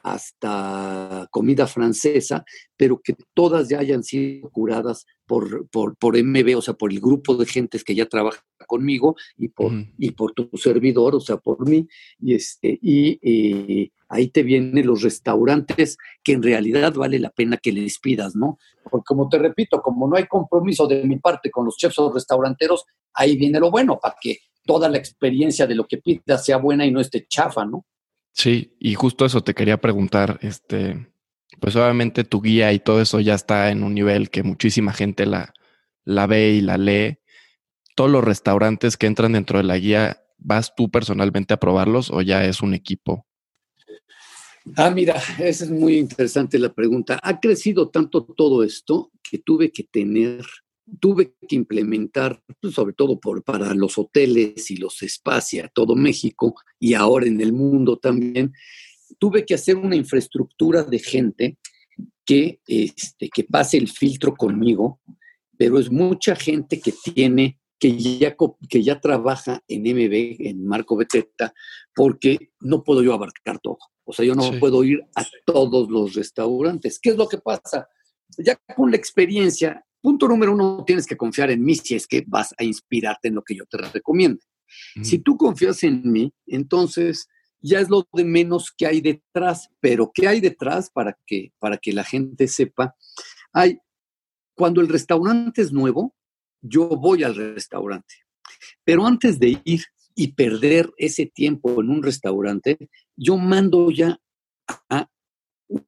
hasta 0.03 1.27
comida 1.31 1.67
francesa, 1.67 2.43
pero 2.75 2.99
que 3.03 3.15
todas 3.33 3.69
ya 3.69 3.79
hayan 3.79 4.03
sido 4.03 4.49
curadas 4.49 5.05
por, 5.25 5.67
por, 5.69 5.95
por, 5.97 6.21
MB, 6.21 6.57
o 6.57 6.61
sea, 6.61 6.73
por 6.73 6.91
el 6.91 6.99
grupo 6.99 7.35
de 7.35 7.45
gentes 7.45 7.83
que 7.83 7.95
ya 7.95 8.05
trabaja 8.05 8.43
conmigo 8.65 9.15
y 9.37 9.49
por, 9.49 9.71
y 9.97 10.11
por 10.11 10.33
tu 10.33 10.49
servidor, 10.57 11.15
o 11.15 11.19
sea, 11.19 11.37
por 11.37 11.67
mí. 11.67 11.87
Y, 12.19 12.33
este, 12.33 12.79
y 12.81 13.19
eh, 13.21 13.91
ahí 14.09 14.29
te 14.29 14.43
vienen 14.43 14.85
los 14.85 15.01
restaurantes 15.01 15.97
que 16.23 16.33
en 16.33 16.43
realidad 16.43 16.93
vale 16.93 17.19
la 17.19 17.29
pena 17.29 17.57
que 17.57 17.71
les 17.71 17.99
pidas, 17.99 18.35
¿no? 18.35 18.57
Porque 18.89 19.05
como 19.05 19.29
te 19.29 19.37
repito, 19.37 19.81
como 19.81 20.07
no 20.07 20.15
hay 20.15 20.27
compromiso 20.27 20.87
de 20.87 21.03
mi 21.03 21.17
parte 21.17 21.51
con 21.51 21.65
los 21.65 21.75
chefs 21.77 21.99
o 21.99 22.11
restauranteros, 22.11 22.85
ahí 23.13 23.37
viene 23.37 23.59
lo 23.59 23.69
bueno, 23.69 23.99
para 23.99 24.15
que 24.19 24.39
toda 24.65 24.89
la 24.89 24.97
experiencia 24.97 25.67
de 25.67 25.75
lo 25.75 25.87
que 25.87 25.97
pidas 25.97 26.45
sea 26.45 26.57
buena 26.57 26.85
y 26.85 26.91
no 26.91 26.99
esté 26.99 27.25
chafa, 27.27 27.65
¿no? 27.65 27.85
Sí, 28.37 28.75
y 28.79 28.93
justo 28.93 29.25
eso 29.25 29.41
te 29.41 29.55
quería 29.55 29.81
preguntar, 29.81 30.37
este, 30.43 31.07
pues 31.59 31.75
obviamente 31.75 32.23
tu 32.23 32.39
guía 32.39 32.71
y 32.71 32.77
todo 32.77 33.01
eso 33.01 33.19
ya 33.19 33.33
está 33.33 33.71
en 33.71 33.81
un 33.81 33.95
nivel 33.95 34.29
que 34.29 34.43
muchísima 34.43 34.93
gente 34.93 35.25
la, 35.25 35.55
la 36.05 36.27
ve 36.27 36.51
y 36.51 36.61
la 36.61 36.77
lee. 36.77 37.17
Todos 37.95 38.11
los 38.11 38.23
restaurantes 38.23 38.95
que 38.95 39.07
entran 39.07 39.31
dentro 39.31 39.57
de 39.57 39.63
la 39.63 39.79
guía, 39.79 40.23
¿vas 40.37 40.75
tú 40.75 40.91
personalmente 40.91 41.55
a 41.55 41.59
probarlos 41.59 42.11
o 42.11 42.21
ya 42.21 42.45
es 42.45 42.61
un 42.61 42.75
equipo? 42.75 43.25
Ah, 44.75 44.91
mira, 44.91 45.15
esa 45.39 45.65
es 45.65 45.71
muy 45.71 45.97
interesante 45.97 46.59
la 46.59 46.71
pregunta. 46.71 47.19
Ha 47.23 47.39
crecido 47.39 47.89
tanto 47.89 48.23
todo 48.23 48.63
esto 48.63 49.11
que 49.27 49.39
tuve 49.39 49.71
que 49.71 49.81
tener 49.81 50.45
tuve 50.99 51.35
que 51.47 51.55
implementar, 51.55 52.41
pues, 52.61 52.73
sobre 52.73 52.93
todo 52.93 53.19
por, 53.19 53.43
para 53.43 53.73
los 53.73 53.97
hoteles 53.97 54.71
y 54.71 54.77
los 54.77 55.01
espacios, 55.03 55.69
todo 55.73 55.95
México 55.95 56.55
y 56.79 56.93
ahora 56.93 57.27
en 57.27 57.41
el 57.41 57.53
mundo 57.53 57.97
también, 57.97 58.53
tuve 59.19 59.45
que 59.45 59.53
hacer 59.53 59.75
una 59.75 59.95
infraestructura 59.95 60.83
de 60.83 60.99
gente 60.99 61.57
que, 62.25 62.59
este, 62.67 63.29
que 63.29 63.43
pase 63.43 63.77
el 63.77 63.87
filtro 63.87 64.35
conmigo, 64.35 64.99
pero 65.57 65.79
es 65.79 65.91
mucha 65.91 66.35
gente 66.35 66.79
que 66.79 66.93
tiene, 67.03 67.59
que 67.79 67.97
ya, 67.97 68.35
que 68.69 68.83
ya 68.83 68.99
trabaja 68.99 69.63
en 69.67 69.81
MB, 69.83 70.47
en 70.47 70.65
Marco 70.65 70.95
Beteta, 70.95 71.53
porque 71.95 72.51
no 72.59 72.83
puedo 72.83 73.01
yo 73.01 73.13
abarcar 73.13 73.59
todo. 73.59 73.79
O 74.03 74.13
sea, 74.13 74.25
yo 74.25 74.35
no 74.35 74.51
puedo 74.59 74.83
ir 74.83 75.01
a 75.15 75.25
todos 75.45 75.89
los 75.89 76.13
restaurantes. 76.13 76.99
¿Qué 76.99 77.09
es 77.09 77.17
lo 77.17 77.27
que 77.27 77.39
pasa? 77.39 77.87
Ya 78.37 78.57
con 78.75 78.91
la 78.91 78.97
experiencia 78.97 79.83
Punto 80.07 80.25
número 80.29 80.53
uno, 80.53 80.85
tienes 80.87 81.05
que 81.05 81.17
confiar 81.17 81.51
en 81.51 81.65
mí 81.65 81.75
si 81.75 81.93
es 81.93 82.07
que 82.07 82.23
vas 82.25 82.55
a 82.57 82.63
inspirarte 82.63 83.27
en 83.27 83.35
lo 83.35 83.43
que 83.43 83.53
yo 83.53 83.65
te 83.65 83.77
recomiendo. 83.77 84.39
Si 85.03 85.19
tú 85.19 85.35
confías 85.35 85.83
en 85.83 86.01
mí, 86.09 86.31
entonces 86.45 87.27
ya 87.59 87.81
es 87.81 87.89
lo 87.89 88.07
de 88.13 88.23
menos 88.23 88.71
que 88.71 88.87
hay 88.87 89.01
detrás, 89.01 89.67
pero 89.81 90.09
¿qué 90.13 90.29
hay 90.29 90.39
detrás 90.39 90.89
para 90.89 91.19
que, 91.25 91.51
para 91.59 91.77
que 91.77 91.91
la 91.91 92.05
gente 92.05 92.47
sepa? 92.47 92.95
Hay, 93.51 93.79
cuando 94.55 94.79
el 94.79 94.87
restaurante 94.87 95.61
es 95.61 95.73
nuevo, 95.73 96.15
yo 96.61 96.87
voy 96.87 97.23
al 97.23 97.35
restaurante, 97.35 98.15
pero 98.85 99.05
antes 99.05 99.37
de 99.39 99.61
ir 99.65 99.83
y 100.15 100.31
perder 100.31 100.89
ese 100.95 101.25
tiempo 101.25 101.81
en 101.81 101.89
un 101.89 102.01
restaurante, 102.01 102.77
yo 103.17 103.35
mando 103.35 103.91
ya 103.91 104.17
a 104.87 105.09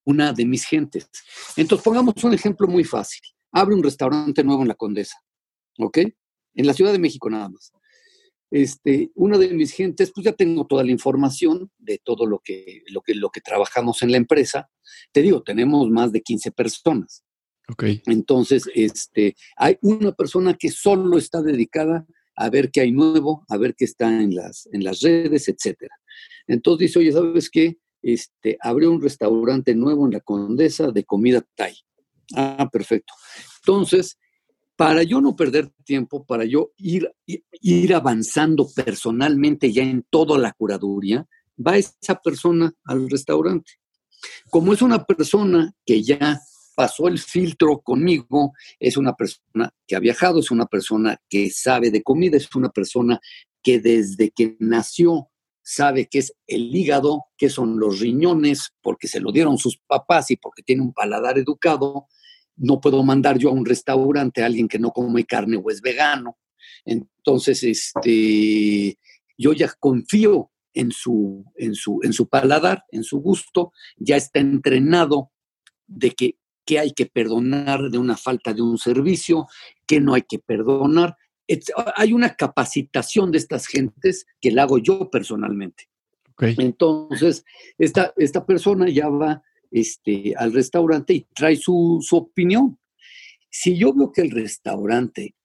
una 0.04 0.34
de 0.34 0.44
mis 0.44 0.66
gentes. 0.66 1.10
Entonces, 1.56 1.86
pongamos 1.86 2.22
un 2.22 2.34
ejemplo 2.34 2.68
muy 2.68 2.84
fácil 2.84 3.22
abre 3.52 3.76
un 3.76 3.84
restaurante 3.84 4.44
nuevo 4.44 4.62
en 4.62 4.68
la 4.68 4.76
Condesa, 4.76 5.18
¿ok? 5.78 6.00
En 6.56 6.68
la 6.68 6.74
Ciudad 6.74 6.92
de 6.92 7.00
México 7.00 7.30
nada 7.30 7.50
más. 7.50 7.72
Este, 8.52 9.12
una 9.14 9.38
de 9.38 9.50
mis 9.50 9.72
gentes, 9.72 10.12
pues 10.14 10.26
ya 10.26 10.34
tengo 10.34 10.66
toda 10.66 10.84
la 10.84 10.92
información 10.92 11.72
de 11.78 12.02
todo 12.04 12.26
lo 12.26 12.40
que, 12.40 12.82
lo 12.88 13.02
que, 13.02 13.14
lo 13.14 13.30
que 13.30 13.42
trabajamos 13.42 14.02
en 14.02 14.12
la 14.12 14.18
empresa. 14.18 14.70
Te 15.12 15.22
digo, 15.22 15.44
tenemos 15.44 15.90
más 15.90 16.12
de 16.12 16.22
15 16.22 16.52
personas. 16.52 17.24
Okay. 17.72 18.02
Entonces, 18.08 18.64
este, 18.74 19.36
hay 19.56 19.78
una 19.82 20.12
persona 20.14 20.56
que 20.56 20.72
solo 20.72 21.20
está 21.20 21.44
dedicada 21.44 22.08
a 22.36 22.50
ver 22.50 22.72
qué 22.72 22.82
hay 22.82 22.92
nuevo, 22.92 23.46
a 23.50 23.58
ver 23.58 23.76
qué 23.76 23.86
está 23.86 24.08
en 24.22 24.34
las, 24.34 24.68
en 24.72 24.84
las 24.84 25.02
redes, 25.02 25.48
etcétera. 25.48 25.96
Entonces 26.48 26.88
dice, 26.88 27.00
oye, 27.00 27.12
¿sabes 27.12 27.50
qué? 27.50 27.78
Este, 28.02 28.58
abrió 28.62 28.92
un 28.92 29.02
restaurante 29.02 29.76
nuevo 29.76 30.06
en 30.06 30.14
la 30.14 30.22
Condesa 30.22 30.90
de 30.92 31.04
comida 31.04 31.46
Thai. 31.56 31.76
Ah, 32.36 32.70
perfecto. 32.72 33.14
Entonces, 33.62 34.18
para 34.76 35.04
yo 35.04 35.20
no 35.22 35.36
perder 35.36 35.70
tiempo, 35.84 36.26
para 36.26 36.46
yo 36.46 36.72
ir, 36.78 37.12
ir 37.26 37.94
avanzando 37.94 38.68
personalmente 38.74 39.72
ya 39.72 39.84
en 39.84 40.06
toda 40.10 40.38
la 40.38 40.54
curaduría, 40.54 41.28
va 41.66 41.78
esa 41.78 42.16
persona 42.16 42.74
al 42.86 43.10
restaurante. 43.10 43.74
Como 44.50 44.74
es 44.74 44.82
una 44.82 45.04
persona 45.06 45.74
que 45.86 46.02
ya 46.04 46.40
pasó 46.76 47.08
el 47.10 47.20
filtro 47.20 47.82
conmigo, 47.82 48.54
es 48.80 48.96
una 48.96 49.14
persona 49.14 49.70
que 49.86 49.98
ha 49.98 50.00
viajado, 50.00 50.40
es 50.40 50.50
una 50.50 50.66
persona 50.66 51.18
que 51.30 51.50
sabe 51.50 51.92
de 51.92 52.02
comida, 52.02 52.38
es 52.38 52.56
una 52.56 52.70
persona 52.70 53.20
que 53.62 53.80
desde 53.80 54.32
que 54.32 54.56
nació 54.60 55.30
sabe 55.62 56.08
qué 56.10 56.20
es 56.20 56.34
el 56.48 56.74
hígado, 56.74 57.26
qué 57.38 57.50
son 57.50 57.80
los 57.80 58.00
riñones, 58.00 58.72
porque 58.82 59.08
se 59.08 59.20
lo 59.20 59.32
dieron 59.32 59.58
sus 59.58 59.78
papás 59.86 60.32
y 60.32 60.38
porque 60.38 60.64
tiene 60.64 60.82
un 60.82 60.94
paladar 60.94 61.38
educado. 61.38 62.08
No 62.60 62.80
puedo 62.80 63.04
mandar 63.04 63.38
yo 63.38 63.50
a 63.50 63.54
un 63.54 63.66
restaurante 63.66 64.44
a 64.44 64.46
alguien 64.46 64.68
que 64.68 64.80
no 64.80 64.92
come 64.92 65.26
carne 65.26 65.58
o 65.58 65.70
es 65.70 65.82
vegano. 65.82 66.38
Entonces, 66.86 67.64
este, 67.64 68.98
yo 69.38 69.54
ya 69.54 69.74
confío 69.80 70.52
en 70.74 70.92
su, 70.92 71.46
en 71.56 71.74
su, 71.76 72.00
en 72.04 72.14
su 72.14 72.28
paladar, 72.28 72.84
en 72.92 73.04
su 73.04 73.20
gusto, 73.20 73.72
ya 73.98 74.16
está 74.16 74.40
entrenado 74.40 75.32
de 75.88 76.12
que 76.12 76.36
qué 76.66 76.80
hay 76.80 76.92
que 76.92 77.08
perdonar 77.08 77.90
de 77.90 77.98
una 77.98 78.16
falta 78.16 78.54
de 78.54 78.62
un 78.62 78.78
servicio, 78.78 79.48
qué 79.88 80.00
no 80.00 80.14
hay 80.14 80.22
que 80.22 80.38
perdonar. 80.38 81.16
Hay 81.96 82.14
una 82.14 82.36
capacitación 82.36 83.32
de 83.32 83.40
estas 83.40 83.66
gentes 83.66 84.28
que 84.40 84.52
la 84.52 84.64
hago 84.64 84.78
yo 84.78 85.10
personalmente. 85.10 85.90
Entonces, 86.40 87.44
esta, 87.78 88.14
esta 88.18 88.46
persona 88.46 88.88
ya 88.88 89.10
va 89.10 89.42
este, 89.72 90.34
al 90.36 90.54
restaurante 90.54 91.14
y 91.14 91.28
trae 91.34 91.56
su, 91.56 92.00
su 92.02 92.18
opinión. 92.18 92.80
Si 93.50 93.78
yo 93.78 93.94
veo 93.94 94.12
que 94.12 94.22
el 94.22 94.32
restaurante, 94.32 95.36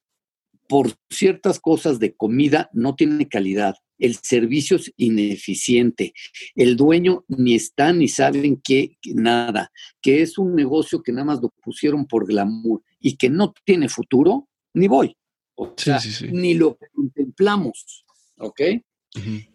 por 0.69 0.93
ciertas 1.11 1.61
cosas 1.61 1.99
de 1.99 2.15
comida, 2.15 2.71
no 2.73 2.95
tiene 2.95 3.29
calidad, 3.29 3.75
el 3.99 4.17
servicio 4.17 4.77
es 4.77 4.93
ineficiente, 4.97 6.13
el 6.55 6.77
dueño 6.77 7.25
ni 7.29 7.55
está 7.55 7.93
ni 7.93 8.09
saben 8.09 8.61
qué, 8.63 8.99
nada, 9.15 9.71
que 10.03 10.23
es 10.23 10.37
un 10.37 10.55
negocio 10.55 11.03
que 11.03 11.13
nada 11.13 11.25
más 11.25 11.41
lo 11.41 11.51
pusieron 11.63 12.07
por 12.07 12.27
glamour 12.27 12.83
y 13.01 13.17
que 13.17 13.31
no 13.31 13.55
tiene 13.65 13.89
futuro, 13.89 14.49
ni 14.75 14.89
voy. 14.89 15.17
O 15.57 15.73
sea, 15.77 16.01
ni 16.33 16.55
lo 16.55 16.77
contemplamos, 16.93 18.05
¿ok? 18.39 18.61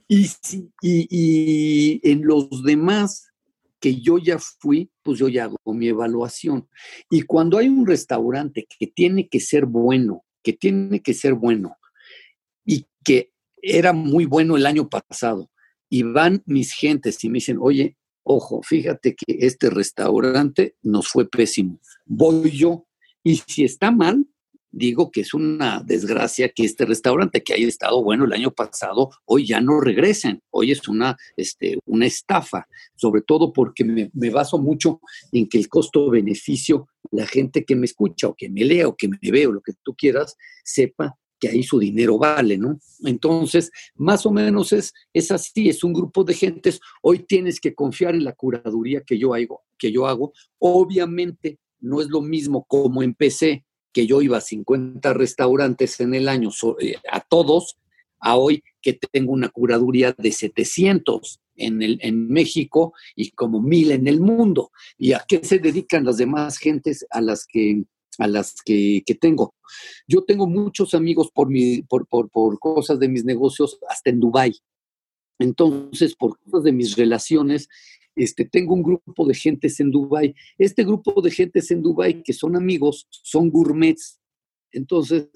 y, 0.07 0.27
y 0.81 2.09
en 2.09 2.25
los 2.25 2.63
demás 2.63 3.28
que 3.79 4.01
yo 4.01 4.17
ya 4.17 4.37
fui, 4.39 4.91
pues 5.03 5.19
yo 5.19 5.27
ya 5.27 5.45
hago 5.45 5.57
mi 5.73 5.87
evaluación. 5.87 6.67
Y 7.09 7.21
cuando 7.23 7.57
hay 7.57 7.67
un 7.67 7.85
restaurante 7.85 8.67
que 8.79 8.87
tiene 8.87 9.27
que 9.29 9.39
ser 9.39 9.65
bueno, 9.65 10.25
que 10.43 10.53
tiene 10.53 11.01
que 11.01 11.13
ser 11.13 11.33
bueno 11.33 11.77
y 12.65 12.85
que 13.03 13.31
era 13.61 13.93
muy 13.93 14.25
bueno 14.25 14.57
el 14.57 14.65
año 14.65 14.89
pasado. 14.89 15.49
Y 15.89 16.03
van 16.03 16.43
mis 16.45 16.73
gentes 16.73 17.23
y 17.23 17.29
me 17.29 17.37
dicen, 17.37 17.57
oye, 17.59 17.97
ojo, 18.23 18.61
fíjate 18.61 19.15
que 19.15 19.37
este 19.39 19.69
restaurante 19.69 20.75
nos 20.83 21.07
fue 21.07 21.27
pésimo. 21.27 21.79
Voy 22.05 22.51
yo. 22.51 22.85
Y 23.23 23.37
si 23.47 23.63
está 23.63 23.91
mal, 23.91 24.25
digo 24.71 25.11
que 25.11 25.21
es 25.21 25.33
una 25.33 25.81
desgracia 25.85 26.49
que 26.49 26.63
este 26.63 26.85
restaurante 26.85 27.43
que 27.43 27.53
haya 27.53 27.67
estado 27.67 28.03
bueno 28.03 28.25
el 28.25 28.33
año 28.33 28.51
pasado, 28.51 29.11
hoy 29.25 29.45
ya 29.45 29.61
no 29.61 29.79
regresen. 29.79 30.41
Hoy 30.51 30.71
es 30.71 30.87
una, 30.87 31.17
este, 31.37 31.79
una 31.85 32.05
estafa, 32.05 32.67
sobre 32.95 33.21
todo 33.21 33.51
porque 33.53 33.83
me, 33.83 34.09
me 34.13 34.29
baso 34.29 34.57
mucho 34.57 35.01
en 35.31 35.47
que 35.47 35.57
el 35.57 35.69
costo-beneficio, 35.69 36.87
la 37.11 37.25
gente 37.25 37.65
que 37.65 37.75
me 37.75 37.85
escucha 37.85 38.27
o 38.27 38.35
que 38.35 38.49
me 38.49 38.63
lea 38.63 38.87
o 38.87 38.95
que 38.95 39.07
me 39.07 39.17
ve 39.21 39.47
o 39.47 39.51
lo 39.51 39.61
que 39.61 39.73
tú 39.83 39.95
quieras, 39.95 40.35
sepa 40.63 41.17
que 41.39 41.47
ahí 41.47 41.63
su 41.63 41.79
dinero 41.79 42.17
vale, 42.17 42.57
¿no? 42.57 42.77
Entonces, 43.05 43.71
más 43.95 44.25
o 44.25 44.31
menos 44.31 44.73
es, 44.73 44.93
es 45.13 45.31
así, 45.31 45.69
es 45.69 45.83
un 45.83 45.93
grupo 45.93 46.23
de 46.23 46.33
gentes. 46.33 46.79
Hoy 47.01 47.19
tienes 47.19 47.59
que 47.59 47.73
confiar 47.73 48.13
en 48.13 48.25
la 48.25 48.33
curaduría 48.33 49.01
que 49.01 49.17
yo 49.17 49.33
hago, 49.33 49.61
que 49.77 49.91
yo 49.91 50.05
hago. 50.05 50.33
Obviamente 50.59 51.59
no 51.79 52.01
es 52.01 52.09
lo 52.09 52.21
mismo 52.21 52.65
como 52.65 53.01
empecé, 53.01 53.65
que 53.93 54.07
yo 54.07 54.21
iba 54.21 54.37
a 54.37 54.41
50 54.41 55.13
restaurantes 55.13 55.99
en 55.99 56.13
el 56.13 56.29
año 56.29 56.49
eh, 56.79 56.95
a 57.11 57.21
todos, 57.21 57.77
a 58.19 58.35
hoy 58.37 58.63
que 58.81 58.93
tengo 58.93 59.31
una 59.31 59.49
curaduría 59.49 60.13
de 60.17 60.31
700 60.31 61.39
en, 61.55 61.81
el, 61.81 61.99
en 62.01 62.27
México 62.27 62.93
y 63.15 63.31
como 63.31 63.61
mil 63.61 63.91
en 63.91 64.07
el 64.07 64.19
mundo. 64.19 64.71
¿Y 64.97 65.13
a 65.13 65.23
qué 65.27 65.43
se 65.43 65.59
dedican 65.59 66.05
las 66.05 66.17
demás 66.17 66.57
gentes 66.57 67.05
a 67.09 67.21
las 67.21 67.45
que 67.45 67.83
a 68.19 68.27
las 68.27 68.55
que, 68.63 69.01
tengo. 69.19 69.55
Yo 70.05 70.23
tengo 70.23 70.45
muchos 70.45 70.93
amigos 70.93 71.29
por, 71.33 71.49
mi, 71.49 71.81
por, 71.83 72.05
por, 72.07 72.29
por 72.29 72.59
cosas 72.59 72.99
de 72.99 73.07
mis 73.07 73.23
negocios, 73.23 73.79
hasta 73.87 74.09
en 74.09 74.19
Dubái. 74.19 74.59
Entonces, 75.39 76.15
por 76.15 76.37
cosas 76.39 76.65
de 76.65 76.73
mis 76.73 76.97
relaciones, 76.97 77.69
este, 78.23 78.45
tengo 78.45 78.73
un 78.73 78.83
grupo 78.83 79.25
de 79.25 79.33
gentes 79.33 79.79
en 79.79 79.91
Dubái. 79.91 80.35
Este 80.57 80.83
grupo 80.83 81.21
de 81.21 81.31
gentes 81.31 81.71
en 81.71 81.81
Dubái 81.81 82.21
que 82.23 82.33
son 82.33 82.55
amigos, 82.55 83.07
son 83.09 83.49
gourmets. 83.49 84.19
Entonces, 84.71 85.29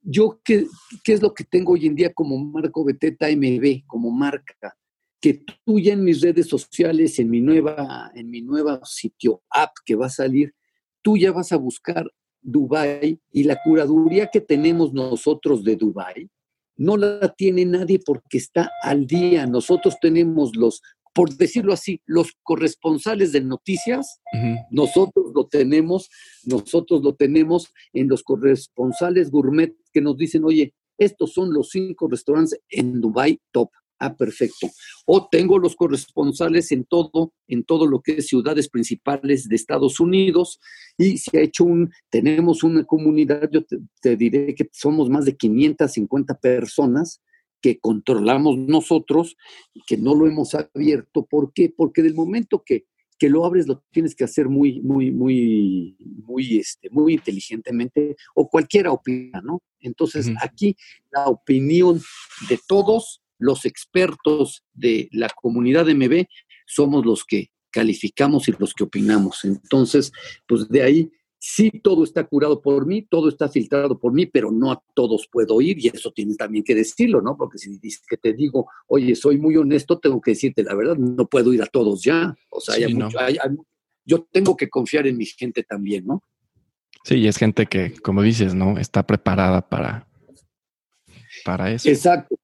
yo, 0.00 0.40
¿qué, 0.44 0.66
¿qué 1.04 1.12
es 1.12 1.22
lo 1.22 1.34
que 1.34 1.44
tengo 1.44 1.72
hoy 1.72 1.86
en 1.86 1.94
día 1.94 2.12
como 2.12 2.38
Marco 2.38 2.84
Beteta 2.84 3.28
MB, 3.28 3.86
como 3.86 4.10
marca? 4.10 4.76
Que 5.20 5.44
tú 5.64 5.78
ya 5.78 5.92
en 5.92 6.04
mis 6.04 6.20
redes 6.20 6.48
sociales, 6.48 7.18
en 7.18 7.30
mi 7.30 7.40
nueva, 7.40 8.10
en 8.14 8.30
mi 8.30 8.42
nueva 8.42 8.80
sitio 8.84 9.42
app 9.50 9.72
que 9.84 9.94
va 9.94 10.06
a 10.06 10.10
salir, 10.10 10.52
tú 11.02 11.16
ya 11.16 11.32
vas 11.32 11.52
a 11.52 11.56
buscar 11.56 12.10
Dubai 12.40 13.20
y 13.30 13.44
la 13.44 13.58
curaduría 13.62 14.26
que 14.26 14.40
tenemos 14.40 14.92
nosotros 14.92 15.62
de 15.62 15.76
Dubai 15.76 16.28
no 16.76 16.96
la 16.96 17.32
tiene 17.34 17.64
nadie 17.64 18.00
porque 18.04 18.38
está 18.38 18.70
al 18.82 19.06
día. 19.06 19.46
Nosotros 19.46 19.96
tenemos 20.00 20.56
los, 20.56 20.82
por 21.12 21.36
decirlo 21.36 21.72
así, 21.72 22.00
los 22.06 22.32
corresponsales 22.42 23.32
de 23.32 23.42
noticias, 23.42 24.20
nosotros 24.70 25.32
lo 25.34 25.46
tenemos, 25.46 26.08
nosotros 26.44 27.02
lo 27.02 27.14
tenemos 27.14 27.72
en 27.92 28.08
los 28.08 28.22
corresponsales 28.22 29.30
gourmet 29.30 29.74
que 29.92 30.00
nos 30.00 30.16
dicen, 30.16 30.44
oye, 30.44 30.74
estos 30.98 31.32
son 31.32 31.52
los 31.52 31.70
cinco 31.70 32.08
restaurantes 32.08 32.60
en 32.68 33.00
Dubai 33.00 33.40
top. 33.50 33.70
Ah, 33.98 34.16
perfecto. 34.16 34.68
O 35.06 35.28
tengo 35.30 35.60
los 35.60 35.76
corresponsales 35.76 36.72
en 36.72 36.84
todo, 36.84 37.32
en 37.46 37.62
todo 37.62 37.86
lo 37.86 38.00
que 38.00 38.16
es 38.16 38.26
ciudades 38.26 38.68
principales 38.68 39.48
de 39.48 39.54
Estados 39.54 40.00
Unidos 40.00 40.58
y 40.98 41.18
se 41.18 41.38
ha 41.38 41.40
hecho 41.40 41.62
un, 41.62 41.88
tenemos 42.10 42.64
una 42.64 42.82
comunidad, 42.82 43.48
yo 43.52 43.60
te, 44.00 44.16
diré 44.16 44.56
que 44.56 44.68
somos 44.72 45.08
más 45.08 45.24
de 45.24 45.36
550 45.36 46.34
personas 46.40 47.22
que 47.62 47.78
controlamos 47.78 48.58
nosotros 48.58 49.36
y 49.72 49.80
que 49.86 49.96
no 49.96 50.14
lo 50.14 50.26
hemos 50.26 50.54
abierto. 50.54 51.24
¿Por 51.24 51.52
qué? 51.54 51.72
Porque 51.74 52.02
del 52.02 52.14
momento 52.14 52.62
que, 52.66 52.84
que 53.18 53.30
lo 53.30 53.46
abres 53.46 53.68
lo 53.68 53.82
tienes 53.92 54.14
que 54.14 54.24
hacer 54.24 54.48
muy, 54.48 54.80
muy, 54.80 55.12
muy, 55.12 55.96
muy, 56.26 56.58
este, 56.58 56.90
muy 56.90 57.14
inteligentemente 57.14 58.16
o 58.34 58.48
cualquiera 58.50 58.92
opina, 58.92 59.40
¿no? 59.42 59.62
Entonces 59.80 60.30
aquí 60.42 60.76
la 61.10 61.26
opinión 61.28 62.02
de 62.48 62.58
todos 62.66 63.22
los 63.38 63.64
expertos 63.64 64.64
de 64.72 65.08
la 65.12 65.28
comunidad 65.28 65.86
MB 65.86 66.26
somos 66.66 67.06
los 67.06 67.24
que 67.24 67.50
calificamos 67.70 68.48
y 68.48 68.54
los 68.58 68.74
que 68.74 68.84
opinamos. 68.84 69.44
Entonces, 69.44 70.12
pues 70.46 70.68
de 70.68 70.82
ahí 70.82 71.10
sí 71.44 71.72
todo 71.82 72.04
está 72.04 72.22
curado 72.22 72.62
por 72.62 72.86
mí, 72.86 73.02
todo 73.02 73.28
está 73.28 73.48
filtrado 73.48 73.98
por 73.98 74.12
mí, 74.12 74.26
pero 74.26 74.52
no 74.52 74.70
a 74.70 74.80
todos 74.94 75.26
puedo 75.26 75.60
ir 75.60 75.84
y 75.84 75.88
eso 75.88 76.12
tienes 76.12 76.36
también 76.36 76.62
que 76.62 76.72
decirlo, 76.72 77.20
¿no? 77.20 77.36
Porque 77.36 77.58
si 77.58 77.76
dices 77.78 78.04
que 78.08 78.16
te 78.16 78.32
digo, 78.32 78.68
oye, 78.86 79.16
soy 79.16 79.38
muy 79.38 79.56
honesto, 79.56 79.98
tengo 79.98 80.20
que 80.20 80.30
decirte 80.30 80.62
la 80.62 80.76
verdad, 80.76 80.96
no 80.96 81.26
puedo 81.26 81.52
ir 81.52 81.60
a 81.60 81.66
todos 81.66 82.04
ya. 82.04 82.32
O 82.48 82.60
sea, 82.60 82.76
yo 84.04 84.22
tengo 84.30 84.56
que 84.56 84.68
confiar 84.68 85.08
en 85.08 85.16
mi 85.16 85.26
gente 85.26 85.64
también, 85.64 86.06
¿no? 86.06 86.22
Sí, 87.02 87.26
es 87.26 87.38
gente 87.38 87.66
que, 87.66 87.92
como 87.94 88.22
dices, 88.22 88.54
¿no? 88.54 88.78
Está 88.78 89.04
preparada 89.04 89.68
para, 89.68 90.06
para 91.44 91.72
eso. 91.72 91.88
Exacto. 91.88 92.36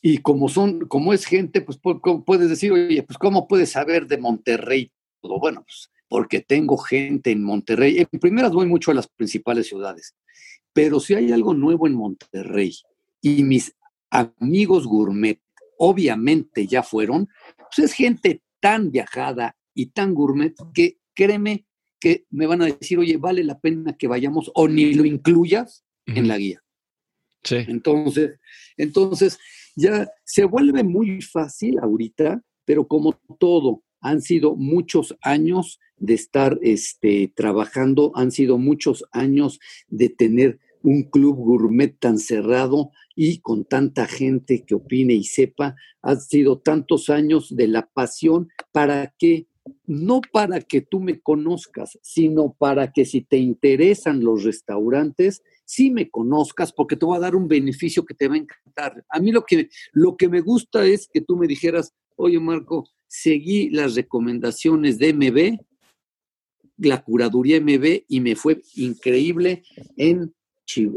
Y 0.00 0.18
como 0.18 0.48
son, 0.48 0.86
como 0.86 1.12
es 1.12 1.24
gente, 1.24 1.62
pues 1.62 1.80
puedes 2.24 2.48
decir, 2.48 2.70
oye, 2.70 3.02
pues 3.02 3.18
¿cómo 3.18 3.48
puedes 3.48 3.72
saber 3.72 4.06
de 4.06 4.18
Monterrey 4.18 4.92
todo? 5.20 5.40
Bueno, 5.40 5.64
pues 5.66 5.90
porque 6.08 6.40
tengo 6.40 6.76
gente 6.76 7.30
en 7.30 7.42
Monterrey. 7.42 7.98
En 7.98 8.20
primeras 8.20 8.52
voy 8.52 8.66
mucho 8.66 8.90
a 8.90 8.94
las 8.94 9.08
principales 9.08 9.66
ciudades, 9.66 10.14
pero 10.72 11.00
si 11.00 11.14
hay 11.14 11.32
algo 11.32 11.54
nuevo 11.54 11.86
en 11.86 11.94
Monterrey 11.94 12.72
y 13.20 13.42
mis 13.42 13.74
amigos 14.10 14.86
gourmet 14.86 15.40
obviamente 15.78 16.66
ya 16.66 16.82
fueron, 16.82 17.28
pues 17.56 17.90
es 17.90 17.92
gente 17.92 18.42
tan 18.60 18.90
viajada 18.90 19.56
y 19.74 19.86
tan 19.86 20.14
gourmet 20.14 20.54
que 20.72 20.98
créeme 21.14 21.66
que 22.00 22.26
me 22.30 22.46
van 22.46 22.62
a 22.62 22.66
decir, 22.66 22.98
oye, 22.98 23.16
vale 23.16 23.42
la 23.44 23.58
pena 23.58 23.96
que 23.96 24.08
vayamos 24.08 24.50
o 24.54 24.68
ni 24.68 24.94
lo 24.94 25.04
incluyas 25.04 25.84
en 26.06 26.28
la 26.28 26.38
guía. 26.38 26.62
Sí. 27.42 27.56
Entonces, 27.68 28.38
entonces, 28.76 29.38
ya 29.74 30.08
se 30.24 30.44
vuelve 30.44 30.82
muy 30.82 31.20
fácil 31.22 31.78
ahorita, 31.78 32.42
pero 32.64 32.86
como 32.86 33.18
todo, 33.38 33.82
han 34.00 34.20
sido 34.20 34.56
muchos 34.56 35.16
años 35.22 35.78
de 35.98 36.14
estar 36.14 36.58
este, 36.62 37.32
trabajando, 37.34 38.12
han 38.14 38.30
sido 38.30 38.58
muchos 38.58 39.04
años 39.12 39.58
de 39.88 40.08
tener 40.08 40.58
un 40.82 41.02
club 41.02 41.36
gourmet 41.36 41.98
tan 41.98 42.18
cerrado 42.18 42.92
y 43.16 43.38
con 43.40 43.64
tanta 43.64 44.06
gente 44.06 44.64
que 44.64 44.74
opine 44.74 45.14
y 45.14 45.24
sepa, 45.24 45.74
han 46.02 46.20
sido 46.20 46.58
tantos 46.58 47.10
años 47.10 47.54
de 47.56 47.66
la 47.66 47.86
pasión 47.86 48.48
para 48.70 49.12
que, 49.18 49.46
no 49.86 50.20
para 50.32 50.60
que 50.60 50.82
tú 50.82 51.00
me 51.00 51.20
conozcas, 51.20 51.98
sino 52.02 52.54
para 52.56 52.92
que 52.92 53.04
si 53.04 53.22
te 53.22 53.38
interesan 53.38 54.22
los 54.22 54.44
restaurantes, 54.44 55.42
sí 55.64 55.90
me 55.90 56.08
conozcas 56.08 56.72
porque 56.72 56.94
te 56.94 57.04
voy 57.04 57.16
a 57.16 57.20
dar 57.20 57.34
un 57.34 57.48
beneficio 57.48 58.04
que 58.04 58.14
te 58.14 58.28
va 58.28 58.34
a 58.34 58.38
encantar. 58.38 59.04
A 59.08 59.18
mí 59.18 59.32
lo 59.32 59.44
que, 59.44 59.68
lo 59.92 60.16
que 60.16 60.28
me 60.28 60.40
gusta 60.40 60.86
es 60.86 61.08
que 61.12 61.20
tú 61.20 61.36
me 61.36 61.48
dijeras, 61.48 61.92
oye 62.14 62.38
Marco, 62.38 62.88
seguí 63.08 63.70
las 63.70 63.94
recomendaciones 63.94 64.98
de 64.98 65.12
MB, 65.12 65.58
la 66.78 67.02
curaduría 67.02 67.60
MB, 67.60 68.04
y 68.08 68.20
me 68.20 68.36
fue 68.36 68.60
increíble 68.74 69.62
en, 69.96 70.34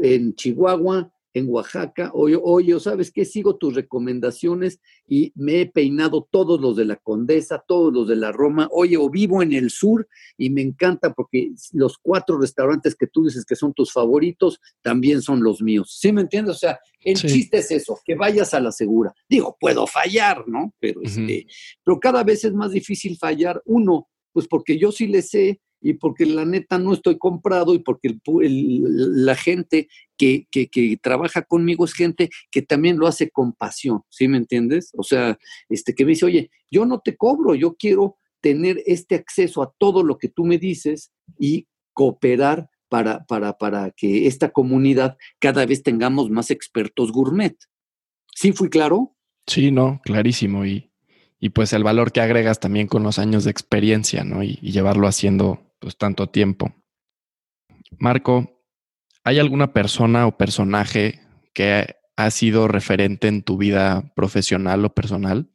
en 0.02 0.34
Chihuahua, 0.34 1.12
en 1.32 1.46
Oaxaca, 1.48 2.10
oye, 2.12 2.38
oye, 2.42 2.78
¿sabes 2.80 3.12
qué? 3.12 3.24
Sigo 3.24 3.56
tus 3.56 3.74
recomendaciones 3.74 4.80
y 5.06 5.32
me 5.36 5.60
he 5.60 5.66
peinado 5.66 6.26
todos 6.30 6.60
los 6.60 6.76
de 6.76 6.84
la 6.84 6.96
Condesa, 6.96 7.62
todos 7.66 7.92
los 7.92 8.08
de 8.08 8.16
la 8.16 8.32
Roma, 8.32 8.68
oye, 8.72 8.96
o 8.96 9.08
vivo 9.08 9.42
en 9.42 9.52
el 9.52 9.70
sur 9.70 10.08
y 10.36 10.50
me 10.50 10.62
encanta 10.62 11.12
porque 11.12 11.52
los 11.72 11.98
cuatro 11.98 12.38
restaurantes 12.38 12.96
que 12.96 13.06
tú 13.06 13.24
dices 13.24 13.44
que 13.44 13.56
son 13.56 13.72
tus 13.72 13.92
favoritos 13.92 14.60
también 14.82 15.22
son 15.22 15.42
los 15.42 15.62
míos. 15.62 15.96
¿Sí 16.00 16.12
me 16.12 16.22
entiendes? 16.22 16.56
O 16.56 16.58
sea, 16.58 16.80
el 17.00 17.16
chiste 17.16 17.58
es 17.58 17.70
eso, 17.70 17.98
que 18.04 18.14
vayas 18.14 18.52
a 18.52 18.60
la 18.60 18.72
segura. 18.72 19.14
Digo, 19.28 19.56
puedo 19.58 19.86
fallar, 19.86 20.46
¿no? 20.48 20.74
Pero, 20.80 21.00
este, 21.02 21.46
pero 21.84 22.00
cada 22.00 22.24
vez 22.24 22.44
es 22.44 22.52
más 22.52 22.72
difícil 22.72 23.16
fallar. 23.16 23.62
Uno, 23.64 24.08
pues 24.32 24.46
porque 24.48 24.78
yo 24.78 24.92
sí 24.92 25.06
le 25.06 25.22
sé 25.22 25.60
y 25.80 25.94
porque 25.94 26.26
la 26.26 26.44
neta 26.44 26.78
no 26.78 26.92
estoy 26.92 27.18
comprado 27.18 27.74
y 27.74 27.78
porque 27.78 28.18
la 28.24 29.34
gente 29.34 29.88
que, 30.16 30.46
trabaja 31.02 31.42
conmigo 31.42 31.84
es 31.84 31.94
gente 31.94 32.28
que 32.50 32.62
también 32.62 32.98
lo 32.98 33.06
hace 33.06 33.30
con 33.30 33.52
pasión, 33.52 34.02
¿sí 34.08 34.28
me 34.28 34.36
entiendes? 34.36 34.90
O 34.96 35.02
sea, 35.02 35.38
este 35.68 35.94
que 35.94 36.04
me 36.04 36.10
dice, 36.10 36.26
oye, 36.26 36.50
yo 36.70 36.84
no 36.84 37.00
te 37.00 37.16
cobro, 37.16 37.54
yo 37.54 37.74
quiero 37.74 38.16
tener 38.40 38.82
este 38.86 39.14
acceso 39.14 39.62
a 39.62 39.72
todo 39.78 40.02
lo 40.02 40.18
que 40.18 40.28
tú 40.28 40.44
me 40.44 40.58
dices 40.58 41.12
y 41.38 41.66
cooperar 41.92 42.68
para, 42.88 43.24
para, 43.24 43.56
para 43.56 43.90
que 43.92 44.26
esta 44.26 44.50
comunidad 44.50 45.16
cada 45.38 45.64
vez 45.66 45.82
tengamos 45.82 46.30
más 46.30 46.50
expertos 46.50 47.12
gourmet. 47.12 47.56
¿Sí 48.34 48.52
fui 48.52 48.68
claro? 48.68 49.16
Sí, 49.46 49.70
no, 49.70 50.00
clarísimo. 50.02 50.64
Y, 50.64 50.89
y 51.40 51.48
pues 51.50 51.72
el 51.72 51.82
valor 51.82 52.12
que 52.12 52.20
agregas 52.20 52.60
también 52.60 52.86
con 52.86 53.02
los 53.02 53.18
años 53.18 53.44
de 53.44 53.50
experiencia, 53.50 54.24
¿no? 54.24 54.42
Y, 54.42 54.56
llevarlo 54.56 55.06
haciendo 55.06 55.74
pues 55.78 55.96
tanto 55.96 56.28
tiempo. 56.28 56.74
Marco, 57.98 58.62
¿hay 59.24 59.38
alguna 59.38 59.72
persona 59.72 60.26
o 60.26 60.36
personaje 60.36 61.20
que 61.54 61.96
ha 62.16 62.30
sido 62.30 62.68
referente 62.68 63.28
en 63.28 63.42
tu 63.42 63.56
vida 63.56 64.12
profesional 64.14 64.84
o 64.84 64.94
personal? 64.94 65.50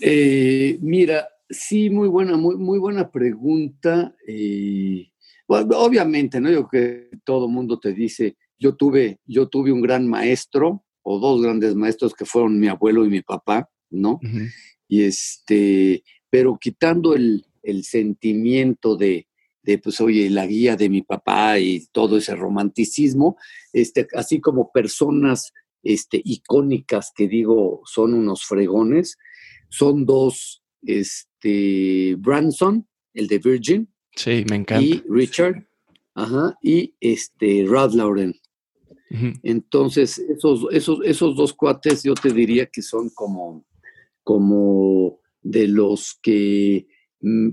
Eh, 0.00 0.78
mira, 0.82 1.28
sí, 1.48 1.88
muy 1.88 2.08
buena, 2.08 2.36
muy, 2.36 2.56
muy 2.56 2.80
buena 2.80 3.12
pregunta. 3.12 4.16
Eh, 4.26 5.12
obviamente, 5.46 6.40
¿no? 6.40 6.50
Yo 6.50 6.68
que 6.68 7.08
todo 7.24 7.48
mundo 7.48 7.78
te 7.78 7.92
dice, 7.92 8.36
yo 8.58 8.74
tuve, 8.74 9.20
yo 9.26 9.48
tuve 9.48 9.70
un 9.70 9.80
gran 9.80 10.08
maestro 10.08 10.84
o 11.02 11.20
dos 11.20 11.40
grandes 11.40 11.76
maestros 11.76 12.14
que 12.14 12.24
fueron 12.24 12.58
mi 12.58 12.66
abuelo 12.66 13.04
y 13.04 13.10
mi 13.10 13.20
papá, 13.20 13.70
¿no? 13.94 14.20
Y 14.88 15.02
este, 15.02 16.02
pero 16.30 16.58
quitando 16.60 17.14
el, 17.14 17.46
el 17.62 17.84
sentimiento 17.84 18.96
de, 18.96 19.26
de, 19.62 19.78
pues, 19.78 20.00
oye, 20.00 20.28
la 20.30 20.46
guía 20.46 20.76
de 20.76 20.88
mi 20.88 21.02
papá 21.02 21.58
y 21.58 21.86
todo 21.90 22.18
ese 22.18 22.34
romanticismo, 22.36 23.36
este, 23.72 24.06
así 24.14 24.40
como 24.40 24.70
personas 24.70 25.52
este, 25.82 26.20
icónicas 26.24 27.12
que 27.14 27.28
digo 27.28 27.82
son 27.84 28.14
unos 28.14 28.44
fregones, 28.44 29.16
son 29.70 30.04
dos, 30.04 30.62
este, 30.82 32.14
Branson, 32.18 32.86
el 33.14 33.26
de 33.26 33.38
Virgin. 33.38 33.88
Sí, 34.14 34.44
me 34.48 34.56
encanta. 34.56 34.82
Y 34.84 35.02
Richard, 35.08 35.66
ajá, 36.14 36.56
y 36.62 36.94
este, 37.00 37.64
Rod 37.66 37.94
Lauren. 37.94 38.34
Entonces, 39.44 40.18
esos, 40.18 40.66
esos, 40.72 40.98
esos 41.04 41.36
dos 41.36 41.52
cuates 41.52 42.02
yo 42.02 42.14
te 42.14 42.32
diría 42.32 42.66
que 42.66 42.82
son 42.82 43.10
como, 43.10 43.64
como 44.24 45.20
de 45.42 45.68
los 45.68 46.18
que 46.20 46.86
Mm, 47.24 47.48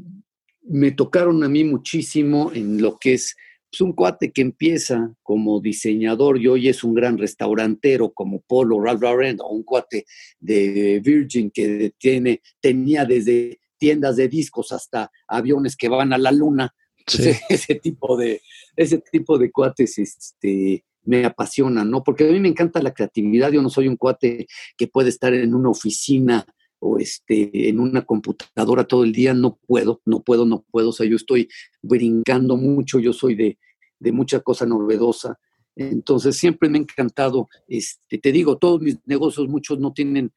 me 0.64 0.92
tocaron 0.92 1.44
a 1.44 1.50
mí 1.50 1.64
muchísimo 1.64 2.52
en 2.54 2.82
lo 2.82 3.00
que 3.00 3.14
es 3.14 3.36
pues, 3.72 3.80
un 3.82 3.94
cuate 3.94 4.32
que 4.32 4.42
empieza 4.42 5.16
como 5.24 5.62
diseñador 5.62 6.40
y 6.40 6.48
hoy 6.48 6.68
es 6.68 6.84
un 6.84 6.94
gran 6.94 7.18
restaurantero 7.18 8.12
como 8.12 8.42
Polo 8.42 8.82
Ralph 8.82 9.02
Lauren 9.02 9.38
o 9.40 9.48
un 9.48 9.64
cuate 9.64 10.06
de 10.40 11.02
Virgin 11.04 11.52
que 11.52 11.94
tiene, 11.98 12.42
tenía 12.60 13.06
desde 13.06 13.62
tiendas 13.78 14.18
de 14.18 14.28
discos 14.28 14.74
hasta 14.74 15.10
aviones 15.28 15.78
que 15.78 15.88
van 15.88 16.12
a 16.12 16.18
la 16.18 16.34
luna. 16.34 16.76
Ese 17.50 17.76
tipo 17.76 18.16
de, 18.16 18.42
ese 18.76 19.00
tipo 19.12 19.40
de 19.40 19.52
cuates 19.52 19.98
este, 19.98 20.86
me 21.04 21.26
apasionan, 21.26 21.90
¿no? 21.90 22.04
Porque 22.04 22.26
a 22.26 22.32
mí 22.32 22.40
me 22.40 22.50
encanta 22.50 22.82
la 22.82 22.94
creatividad. 22.94 23.52
Yo 23.52 23.62
no 23.62 23.70
soy 23.70 23.88
un 23.88 23.98
cuate 23.98 24.46
que 24.78 24.88
puede 24.88 25.10
estar 25.10 25.34
en 25.34 25.56
una 25.56 25.70
oficina 25.70 26.46
o 26.82 26.98
este, 26.98 27.70
en 27.70 27.80
una 27.80 28.04
computadora 28.04 28.84
todo 28.84 29.04
el 29.04 29.14
día, 29.14 29.34
no 29.34 29.60
puedo, 29.68 30.02
no 30.04 30.22
puedo, 30.22 30.46
no 30.46 30.66
puedo. 30.70 30.90
O 30.90 30.94
sea, 30.94 31.08
yo 31.08 31.16
estoy 31.16 31.48
brincando 31.82 32.58
mucho, 32.58 33.00
yo 33.00 33.14
soy 33.14 33.36
de, 33.36 33.60
de 34.00 34.12
mucha 34.12 34.40
cosa 34.40 34.66
novedosa. 34.66 35.40
Entonces, 35.76 36.36
siempre 36.36 36.70
me 36.70 36.80
ha 36.80 36.82
encantado, 36.82 37.48
este, 37.68 38.18
te 38.18 38.32
digo, 38.32 38.58
todos 38.58 38.82
mis 38.82 38.98
negocios, 39.06 39.48
muchos 39.48 39.80
no 39.80 39.94
tienen 39.94 40.34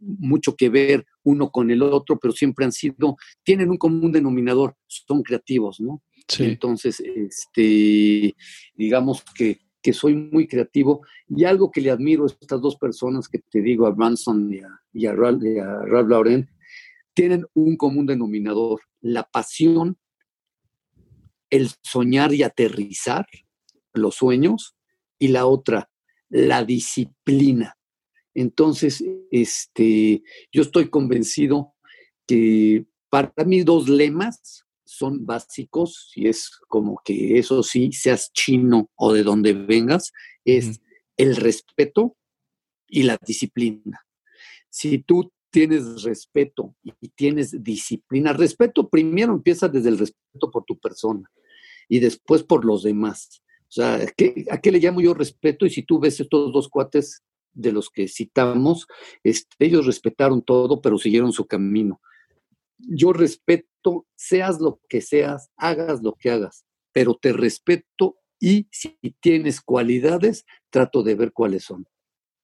mucho 0.00 0.54
que 0.54 0.68
ver 0.68 1.06
uno 1.22 1.50
con 1.50 1.70
el 1.70 1.82
otro, 1.82 2.18
pero 2.18 2.32
siempre 2.32 2.66
han 2.66 2.72
sido, 2.72 3.16
tienen 3.42 3.70
un 3.70 3.78
común 3.78 4.12
denominador, 4.12 4.76
son 4.86 5.22
creativos, 5.22 5.80
¿no? 5.80 6.02
Sí. 6.28 6.44
Entonces, 6.44 7.00
este, 7.00 8.36
digamos 8.74 9.24
que 9.34 9.60
que 9.82 9.92
soy 9.92 10.14
muy 10.14 10.46
creativo 10.46 11.06
y 11.28 11.44
algo 11.44 11.70
que 11.70 11.80
le 11.80 11.90
admiro 11.90 12.24
a 12.24 12.26
estas 12.28 12.60
dos 12.60 12.76
personas 12.76 13.28
que 13.28 13.38
te 13.38 13.60
digo, 13.60 13.86
a 13.86 13.94
Manson 13.94 14.52
y 14.52 14.58
a, 14.58 14.80
y 14.92 15.06
a, 15.06 15.12
Ralph, 15.12 16.08
Lauren, 16.08 16.48
tienen 17.14 17.46
un 17.54 17.76
común 17.76 18.06
denominador, 18.06 18.80
la 19.00 19.24
pasión, 19.24 19.96
el 21.50 21.70
soñar 21.82 22.34
y 22.34 22.42
aterrizar 22.42 23.26
los 23.94 24.16
sueños 24.16 24.76
y 25.18 25.28
la 25.28 25.46
otra, 25.46 25.90
la 26.28 26.64
disciplina. 26.64 27.76
Entonces, 28.34 29.02
este, 29.30 30.22
yo 30.52 30.62
estoy 30.62 30.90
convencido 30.90 31.74
que 32.26 32.86
para 33.08 33.32
mí 33.44 33.62
dos 33.62 33.88
lemas 33.88 34.64
son 34.88 35.26
básicos, 35.26 36.10
y 36.14 36.28
es 36.28 36.50
como 36.66 36.98
que 37.04 37.38
eso 37.38 37.62
sí, 37.62 37.92
seas 37.92 38.32
chino 38.32 38.90
o 38.96 39.12
de 39.12 39.22
donde 39.22 39.52
vengas, 39.52 40.12
es 40.46 40.80
el 41.18 41.36
respeto 41.36 42.16
y 42.86 43.02
la 43.02 43.18
disciplina. 43.24 44.00
Si 44.70 44.96
tú 45.00 45.30
tienes 45.50 46.04
respeto 46.04 46.74
y 46.82 47.08
tienes 47.10 47.62
disciplina, 47.62 48.32
respeto 48.32 48.88
primero 48.88 49.34
empieza 49.34 49.68
desde 49.68 49.90
el 49.90 49.98
respeto 49.98 50.50
por 50.50 50.64
tu 50.64 50.78
persona 50.78 51.30
y 51.86 51.98
después 51.98 52.42
por 52.42 52.64
los 52.64 52.82
demás. 52.82 53.42
O 53.64 53.72
sea, 53.72 53.96
¿a 53.96 54.60
qué 54.60 54.72
le 54.72 54.78
llamo 54.78 55.02
yo 55.02 55.12
respeto? 55.12 55.66
Y 55.66 55.70
si 55.70 55.82
tú 55.82 56.00
ves 56.00 56.18
estos 56.18 56.50
dos 56.50 56.66
cuates 56.66 57.22
de 57.52 57.72
los 57.72 57.90
que 57.90 58.08
citamos, 58.08 58.86
este, 59.22 59.54
ellos 59.58 59.84
respetaron 59.84 60.40
todo, 60.40 60.80
pero 60.80 60.96
siguieron 60.96 61.30
su 61.34 61.46
camino 61.46 62.00
yo 62.78 63.12
respeto, 63.12 63.66
seas 64.16 64.60
lo 64.60 64.80
que 64.88 65.00
seas, 65.00 65.50
hagas 65.56 66.02
lo 66.02 66.14
que 66.14 66.30
hagas, 66.30 66.64
pero 66.92 67.14
te 67.14 67.32
respeto 67.32 68.16
y 68.40 68.68
si 68.70 68.98
tienes 69.20 69.60
cualidades, 69.60 70.44
trato 70.70 71.02
de 71.02 71.14
ver 71.14 71.32
cuáles 71.32 71.64
son. 71.64 71.86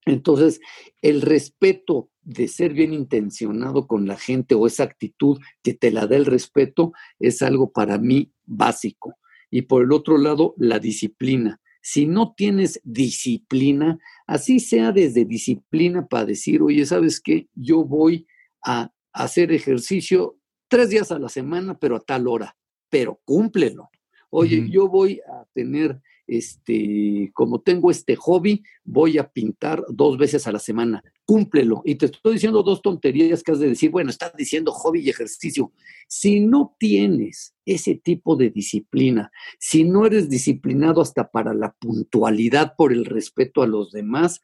Entonces, 0.06 0.60
el 1.02 1.22
respeto 1.22 2.10
de 2.22 2.48
ser 2.48 2.72
bien 2.72 2.92
intencionado 2.92 3.86
con 3.86 4.06
la 4.06 4.16
gente 4.16 4.54
o 4.54 4.66
esa 4.66 4.84
actitud 4.84 5.38
que 5.62 5.74
te 5.74 5.90
la 5.90 6.06
da 6.06 6.16
el 6.16 6.26
respeto 6.26 6.92
es 7.18 7.42
algo 7.42 7.72
para 7.72 7.98
mí 7.98 8.32
básico. 8.44 9.14
Y 9.50 9.62
por 9.62 9.84
el 9.84 9.92
otro 9.92 10.18
lado, 10.18 10.54
la 10.58 10.78
disciplina. 10.78 11.60
Si 11.80 12.06
no 12.06 12.34
tienes 12.34 12.80
disciplina, 12.82 13.98
así 14.26 14.58
sea 14.58 14.90
desde 14.90 15.26
disciplina 15.26 16.06
para 16.06 16.24
decir, 16.24 16.62
oye, 16.62 16.84
¿sabes 16.86 17.20
qué? 17.20 17.48
Yo 17.54 17.84
voy 17.84 18.26
a 18.64 18.90
hacer 19.12 19.52
ejercicio 19.52 20.38
tres 20.74 20.90
días 20.90 21.12
a 21.12 21.20
la 21.20 21.28
semana, 21.28 21.78
pero 21.78 21.94
a 21.94 22.00
tal 22.00 22.26
hora, 22.26 22.56
pero 22.90 23.20
cúmplelo. 23.24 23.90
Oye, 24.28 24.68
yo 24.68 24.88
voy 24.88 25.20
a 25.20 25.44
tener 25.54 26.00
este, 26.26 27.30
como 27.32 27.60
tengo 27.60 27.92
este 27.92 28.16
hobby, 28.16 28.64
voy 28.82 29.18
a 29.18 29.28
pintar 29.28 29.84
dos 29.88 30.18
veces 30.18 30.48
a 30.48 30.50
la 30.50 30.58
semana. 30.58 31.00
Cúmplelo. 31.24 31.82
Y 31.84 31.94
te 31.94 32.06
estoy 32.06 32.32
diciendo 32.32 32.64
dos 32.64 32.82
tonterías 32.82 33.44
que 33.44 33.52
has 33.52 33.60
de 33.60 33.68
decir, 33.68 33.92
bueno, 33.92 34.10
estás 34.10 34.34
diciendo 34.36 34.72
hobby 34.72 34.98
y 34.98 35.10
ejercicio. 35.10 35.70
Si 36.08 36.40
no 36.40 36.74
tienes 36.76 37.54
ese 37.64 37.94
tipo 37.94 38.34
de 38.34 38.50
disciplina, 38.50 39.30
si 39.60 39.84
no 39.84 40.06
eres 40.06 40.28
disciplinado 40.28 41.02
hasta 41.02 41.30
para 41.30 41.54
la 41.54 41.70
puntualidad 41.70 42.74
por 42.76 42.92
el 42.92 43.04
respeto 43.04 43.62
a 43.62 43.68
los 43.68 43.92
demás, 43.92 44.42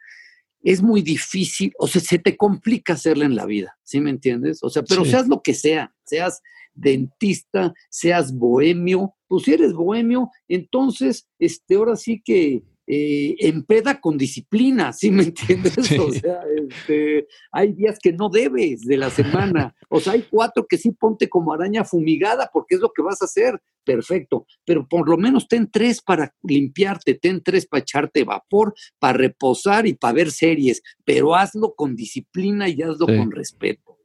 es 0.62 0.82
muy 0.82 1.02
difícil, 1.02 1.72
o 1.78 1.86
sea, 1.86 2.00
se 2.00 2.18
te 2.18 2.36
complica 2.36 2.94
hacerla 2.94 3.24
en 3.24 3.34
la 3.34 3.46
vida, 3.46 3.78
¿sí 3.82 4.00
me 4.00 4.10
entiendes? 4.10 4.62
O 4.62 4.70
sea, 4.70 4.82
pero 4.82 5.04
seas 5.04 5.26
lo 5.28 5.42
que 5.42 5.54
sea, 5.54 5.94
seas 6.04 6.42
dentista, 6.74 7.72
seas 7.88 8.34
bohemio, 8.34 9.14
pues 9.26 9.44
si 9.44 9.52
eres 9.52 9.72
bohemio, 9.72 10.30
entonces, 10.48 11.28
este, 11.38 11.76
ahora 11.76 11.96
sí 11.96 12.22
que 12.24 12.62
eh, 12.92 13.36
empeda 13.38 14.00
con 14.00 14.18
disciplina, 14.18 14.92
¿sí 14.92 15.12
me 15.12 15.22
entiendes? 15.22 15.78
O 15.96 16.10
sea, 16.10 16.40
este, 16.68 17.28
hay 17.52 17.72
días 17.72 18.00
que 18.02 18.12
no 18.12 18.28
debes 18.28 18.80
de 18.80 18.96
la 18.96 19.10
semana, 19.10 19.76
o 19.88 20.00
sea, 20.00 20.14
hay 20.14 20.24
cuatro 20.28 20.66
que 20.68 20.76
sí 20.76 20.90
ponte 20.90 21.28
como 21.28 21.52
araña 21.52 21.84
fumigada 21.84 22.50
porque 22.52 22.74
es 22.74 22.80
lo 22.80 22.92
que 22.92 23.02
vas 23.02 23.22
a 23.22 23.26
hacer, 23.26 23.62
perfecto, 23.84 24.44
pero 24.64 24.88
por 24.88 25.08
lo 25.08 25.16
menos 25.16 25.46
ten 25.46 25.70
tres 25.70 26.02
para 26.02 26.34
limpiarte, 26.42 27.14
ten 27.14 27.40
tres 27.44 27.64
para 27.64 27.82
echarte 27.82 28.24
vapor, 28.24 28.74
para 28.98 29.16
reposar 29.16 29.86
y 29.86 29.94
para 29.94 30.14
ver 30.14 30.32
series, 30.32 30.82
pero 31.04 31.36
hazlo 31.36 31.74
con 31.76 31.94
disciplina 31.94 32.68
y 32.68 32.82
hazlo 32.82 33.06
con 33.06 33.30
respeto. 33.30 33.98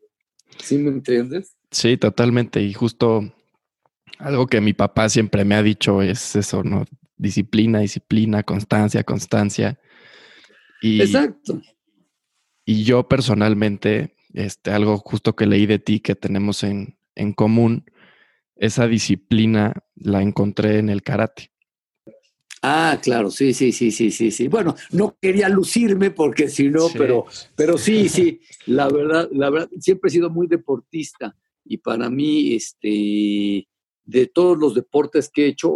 ¿Sí 0.59 0.77
me 0.77 0.91
entiendes? 0.91 1.55
Sí, 1.71 1.97
totalmente. 1.97 2.61
Y 2.61 2.73
justo 2.73 3.33
algo 4.19 4.45
que 4.45 4.61
mi 4.61 4.73
papá 4.73 5.09
siempre 5.09 5.43
me 5.43 5.55
ha 5.55 5.63
dicho 5.63 6.03
es 6.03 6.36
eso, 6.36 6.63
¿no? 6.63 6.86
Disciplina, 7.18 7.80
disciplina, 7.80 8.43
constancia, 8.43 9.03
constancia. 9.03 9.80
Y, 10.82 11.01
Exacto. 11.01 11.61
Y 12.66 12.84
yo 12.84 13.07
personalmente, 13.07 14.16
este, 14.34 14.72
algo 14.72 14.97
justo 14.97 15.36
que 15.36 15.45
leí 15.45 15.66
de 15.66 15.80
ti 15.80 15.99
que 15.99 16.16
tenemos 16.16 16.63
en, 16.63 16.97
en 17.16 17.34
común, 17.34 17.86
esa 18.55 18.88
disciplina 18.88 19.74
la 19.95 20.22
encontré 20.22 20.80
en 20.80 20.89
el 20.89 21.03
karate. 21.03 21.51
Ah, 22.68 22.99
claro, 22.99 23.30
sí, 23.30 23.53
sí, 23.53 23.72
sí, 23.72 23.91
sí, 23.91 24.09
sí, 24.09 24.32
sí. 24.32 24.47
Bueno, 24.47 24.76
no 24.91 25.16
quería 25.22 25.49
lucirme 25.49 26.09
porque 26.09 26.49
si 26.49 26.70
no, 26.70 26.88
pero, 26.97 27.26
pero 27.55 27.78
sí, 27.78 28.09
sí, 28.09 28.41
la 28.66 28.89
verdad, 28.89 29.30
la 29.32 29.51
verdad, 29.51 29.70
siempre 29.80 30.07
he 30.07 30.11
sido 30.11 30.32
muy 30.32 30.47
deportista 30.47 31.36
y 31.63 31.78
para 31.78 32.09
mí, 32.09 32.55
este, 32.55 33.68
de 34.03 34.28
todos 34.34 34.57
los 34.57 34.74
deportes 34.74 35.30
que 35.30 35.45
he 35.45 35.47
hecho, 35.49 35.72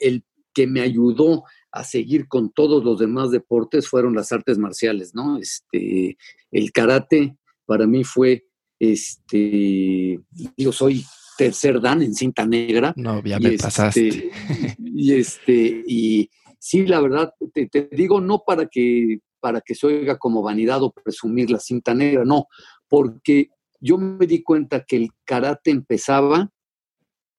el 0.00 0.24
que 0.52 0.66
me 0.66 0.80
ayudó 0.80 1.44
a 1.72 1.84
seguir 1.84 2.26
con 2.26 2.50
todos 2.50 2.84
los 2.84 2.98
demás 2.98 3.30
deportes 3.30 3.88
fueron 3.88 4.14
las 4.14 4.32
artes 4.32 4.58
marciales, 4.58 5.14
¿no? 5.14 5.38
Este, 5.38 6.16
el 6.50 6.72
karate 6.72 7.36
para 7.64 7.86
mí 7.86 8.02
fue, 8.02 8.46
este, 8.80 10.20
yo 10.56 10.72
soy 10.72 11.04
tercer 11.38 11.80
dan 11.80 12.02
en 12.02 12.14
cinta 12.14 12.44
negra. 12.44 12.92
No, 12.96 13.22
ya 13.22 13.38
me 13.38 13.50
este, 13.50 13.62
pasaste. 13.62 14.30
Y 14.78 15.14
este, 15.14 15.82
y 15.86 16.28
sí, 16.58 16.84
la 16.86 17.00
verdad, 17.00 17.32
te, 17.54 17.66
te, 17.68 17.88
digo, 17.92 18.20
no 18.20 18.42
para 18.46 18.66
que, 18.66 19.20
para 19.40 19.62
que 19.62 19.74
se 19.74 19.86
oiga 19.86 20.18
como 20.18 20.42
vanidad 20.42 20.82
o 20.82 20.92
presumir 20.92 21.50
la 21.50 21.58
cinta 21.58 21.94
negra, 21.94 22.24
no, 22.26 22.46
porque 22.86 23.48
yo 23.80 23.96
me 23.96 24.26
di 24.26 24.42
cuenta 24.42 24.84
que 24.84 24.96
el 24.96 25.08
karate 25.24 25.70
empezaba 25.70 26.50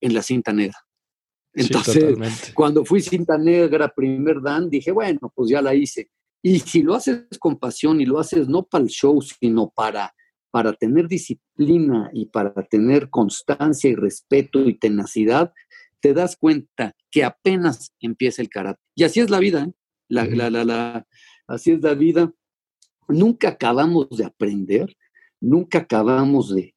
en 0.00 0.14
la 0.14 0.22
cinta 0.22 0.52
negra. 0.52 0.76
Entonces, 1.54 2.52
cuando 2.54 2.84
fui 2.84 3.00
cinta 3.00 3.36
negra, 3.36 3.88
primer 3.88 4.40
dan, 4.40 4.70
dije, 4.70 4.90
bueno, 4.90 5.32
pues 5.34 5.50
ya 5.50 5.60
la 5.60 5.74
hice. 5.74 6.10
Y 6.42 6.60
si 6.60 6.82
lo 6.82 6.94
haces 6.94 7.26
con 7.38 7.58
pasión 7.58 8.00
y 8.00 8.06
lo 8.06 8.18
haces 8.18 8.48
no 8.48 8.64
para 8.64 8.84
el 8.84 8.90
show, 8.90 9.20
sino 9.20 9.70
para, 9.70 10.14
para 10.50 10.72
tener 10.72 11.08
disciplina 11.08 12.10
y 12.12 12.26
para 12.26 12.52
tener 12.64 13.10
constancia 13.10 13.90
y 13.90 13.94
respeto 13.94 14.60
y 14.60 14.78
tenacidad, 14.78 15.52
te 16.00 16.14
das 16.14 16.36
cuenta 16.36 16.96
que 17.10 17.22
apenas 17.22 17.94
empieza 18.00 18.42
el 18.42 18.48
karate. 18.48 18.80
Y 18.94 19.04
así 19.04 19.20
es 19.20 19.30
la 19.30 19.38
vida, 19.38 19.64
¿eh? 19.64 19.72
la, 20.08 20.24
la, 20.26 20.50
la, 20.50 21.06
así 21.46 21.70
es 21.70 21.82
la 21.82 21.94
vida. 21.94 22.32
Nunca 23.08 23.48
acabamos 23.48 24.08
de 24.10 24.24
aprender 24.24 24.96
nunca 25.42 25.78
acabamos 25.78 26.54
de, 26.54 26.72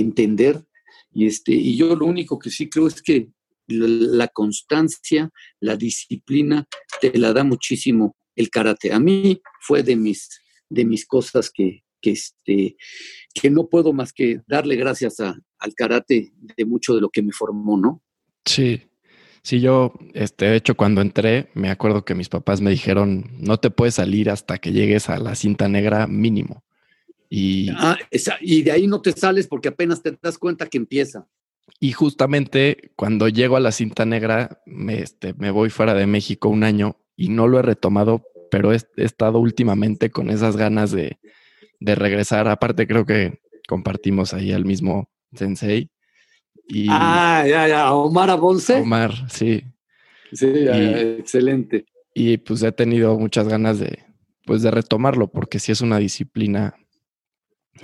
entender. 0.00 0.64
Y, 1.14 1.26
este, 1.26 1.52
y 1.52 1.76
yo 1.76 1.94
lo 1.94 2.06
único 2.06 2.38
que 2.38 2.50
sí 2.50 2.68
creo 2.68 2.88
es 2.88 3.00
que 3.00 3.28
la, 3.66 4.28
constancia, 4.28 5.30
la 5.60 5.76
disciplina, 5.76 6.66
te 7.00 7.16
la 7.18 7.32
da 7.32 7.44
muchísimo 7.44 8.16
el 8.36 8.50
karate. 8.50 8.92
A 8.92 8.98
mí 8.98 9.40
fue 9.60 9.82
de 9.82 9.96
mis, 9.96 10.28
de 10.68 10.84
mis 10.84 11.06
cosas 11.06 11.50
que, 11.50 11.84
que, 12.00 12.10
este, 12.10 12.76
que 13.32 13.50
no 13.50 13.68
puedo 13.68 13.92
más 13.92 14.12
que 14.12 14.40
darle 14.46 14.76
gracias 14.76 15.20
al 15.20 15.74
karate 15.74 16.32
de 16.56 16.64
mucho 16.64 16.94
de 16.94 17.00
lo 17.00 17.08
que 17.08 17.22
me 17.22 17.32
formó, 17.32 17.78
¿no? 17.78 18.02
Sí, 18.44 18.82
Sí, 19.44 19.60
yo, 19.60 19.92
este, 20.14 20.46
de 20.46 20.56
hecho, 20.56 20.74
cuando 20.74 21.02
entré, 21.02 21.50
me 21.52 21.68
acuerdo 21.68 22.06
que 22.06 22.14
mis 22.14 22.30
papás 22.30 22.62
me 22.62 22.70
dijeron, 22.70 23.26
no 23.38 23.58
te 23.58 23.68
puedes 23.68 23.96
salir 23.96 24.30
hasta 24.30 24.56
que 24.56 24.72
llegues 24.72 25.10
a 25.10 25.18
la 25.18 25.34
cinta 25.34 25.68
negra 25.68 26.06
mínimo. 26.06 26.64
Y, 27.36 27.68
ah, 27.76 27.98
y 28.42 28.62
de 28.62 28.70
ahí 28.70 28.86
no 28.86 29.00
te 29.00 29.10
sales 29.10 29.48
porque 29.48 29.66
apenas 29.66 30.00
te 30.00 30.16
das 30.22 30.38
cuenta 30.38 30.66
que 30.66 30.78
empieza. 30.78 31.26
Y 31.80 31.90
justamente 31.90 32.92
cuando 32.94 33.28
llego 33.28 33.56
a 33.56 33.60
la 33.60 33.72
cinta 33.72 34.06
negra, 34.06 34.62
me, 34.66 35.00
este, 35.00 35.34
me 35.34 35.50
voy 35.50 35.68
fuera 35.68 35.94
de 35.94 36.06
México 36.06 36.48
un 36.48 36.62
año 36.62 36.96
y 37.16 37.30
no 37.30 37.48
lo 37.48 37.58
he 37.58 37.62
retomado, 37.62 38.22
pero 38.52 38.72
he, 38.72 38.78
estado 38.98 39.40
últimamente 39.40 40.10
con 40.10 40.30
esas 40.30 40.56
ganas 40.56 40.92
de, 40.92 41.18
de, 41.80 41.96
regresar. 41.96 42.46
Aparte, 42.46 42.86
creo 42.86 43.04
que 43.04 43.40
compartimos 43.66 44.32
ahí 44.32 44.52
al 44.52 44.64
mismo 44.64 45.10
sensei. 45.32 45.90
Y, 46.68 46.86
ah, 46.88 47.44
ya, 47.48 47.66
ya, 47.66 47.92
Omar 47.94 48.30
Abonce. 48.30 48.74
Omar, 48.74 49.12
sí. 49.28 49.64
Sí, 50.32 50.52
excelente. 50.68 51.86
Y 52.14 52.36
pues 52.36 52.62
he 52.62 52.70
tenido 52.70 53.18
muchas 53.18 53.48
ganas 53.48 53.80
de, 53.80 54.04
pues 54.46 54.62
de 54.62 54.70
retomarlo, 54.70 55.32
porque 55.32 55.58
sí 55.58 55.72
es 55.72 55.80
una 55.80 55.98
disciplina 55.98 56.76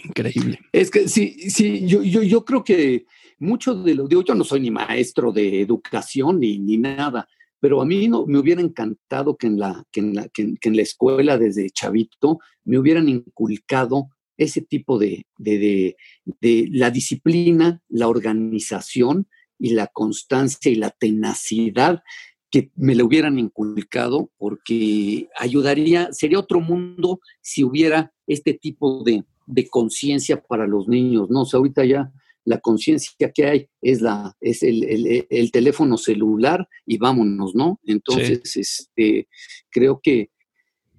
Increíble. 0.05 0.61
Es 0.73 0.91
que 0.91 1.09
sí, 1.09 1.51
sí, 1.51 1.87
yo, 1.87 2.03
yo, 2.03 2.23
yo 2.23 2.45
creo 2.45 2.63
que 2.63 3.07
mucho 3.39 3.75
de 3.75 3.95
lo 3.95 4.07
digo, 4.07 4.23
yo 4.23 4.35
no 4.35 4.45
soy 4.45 4.61
ni 4.61 4.71
maestro 4.71 5.33
de 5.33 5.61
educación 5.61 6.41
ni, 6.41 6.59
ni 6.59 6.77
nada, 6.77 7.29
pero 7.59 7.81
a 7.83 7.87
mí 7.87 8.09
no, 8.09 8.27
me 8.27 8.39
hubiera 8.39 8.61
encantado 8.61 9.37
que 9.37 9.47
en, 9.47 9.59
la, 9.59 9.85
que, 9.91 10.01
en 10.01 10.15
la, 10.15 10.29
que, 10.29 10.55
en 10.61 10.77
la 10.77 10.83
escuela 10.83 11.39
desde 11.39 11.71
chavito 11.71 12.39
me 12.65 12.79
hubieran 12.79 13.09
inculcado 13.09 14.09
ese 14.37 14.63
tipo 14.63 14.99
de, 14.99 15.27
de, 15.37 15.59
de, 15.59 15.97
de, 16.41 16.69
la 16.71 16.91
disciplina, 16.91 17.83
la 17.89 18.09
organización 18.09 19.29
y 19.59 19.71
la 19.71 19.89
constancia 19.89 20.71
y 20.71 20.77
la 20.77 20.91
tenacidad 20.91 22.03
que 22.51 22.71
me 22.75 22.95
lo 22.95 23.07
hubieran 23.07 23.39
inculcado 23.39 24.31
porque 24.39 25.29
ayudaría, 25.39 26.13
sería 26.13 26.39
otro 26.39 26.61
mundo 26.61 27.21
si 27.41 27.63
hubiera 27.63 28.13
este 28.27 28.55
tipo 28.55 29.05
de, 29.05 29.25
de 29.51 29.69
conciencia 29.69 30.43
para 30.43 30.67
los 30.67 30.89
niños, 30.89 31.31
¿no? 31.31 31.43
O 31.43 31.45
sea, 31.45 31.59
ahorita 31.59 31.85
ya 31.85 32.13
la 32.45 32.59
conciencia 32.59 33.31
que 33.33 33.47
hay 33.47 33.69
es, 33.83 34.01
la, 34.01 34.37
es 34.41 34.63
el, 34.63 35.27
el, 35.29 35.53
teléfono 35.53 35.97
celular 35.99 36.69
y 36.87 36.99
vámonos, 36.99 37.55
¿no? 37.55 37.79
Entonces, 37.85 38.57
este, 38.57 39.29
creo 39.71 40.01
que, 40.03 40.31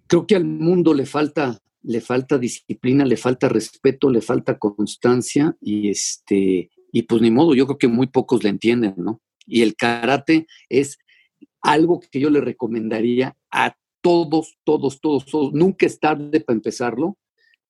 creo 0.07 0.27
que 0.27 0.35
al 0.35 0.45
mundo 0.45 0.93
le 0.93 1.05
falta, 1.05 1.59
le 1.81 1.99
falta 2.01 2.37
disciplina, 2.37 3.05
le 3.05 3.17
falta 3.17 3.49
respeto, 3.49 4.09
le 4.09 4.21
falta 4.21 4.59
constancia 4.59 5.55
y 5.59 5.89
este, 5.89 6.69
y 6.91 7.03
pues 7.03 7.21
ni 7.21 7.31
modo, 7.31 7.55
yo 7.55 7.65
creo 7.65 7.77
que 7.77 7.87
muy 7.87 8.07
pocos 8.07 8.43
le 8.43 8.49
entienden, 8.49 8.93
¿no? 8.97 9.21
Y 9.45 9.61
el 9.61 9.75
karate 9.75 10.47
es 10.69 10.99
algo 11.61 11.99
que 11.99 12.19
yo 12.19 12.29
le 12.29 12.41
recomendaría 12.41 13.35
a 13.51 13.75
todos, 14.01 14.57
todos, 14.63 14.99
todos, 14.99 15.25
todos. 15.25 15.53
Nunca 15.53 15.85
es 15.85 15.99
tarde 15.99 16.41
para 16.41 16.55
empezarlo 16.55 17.17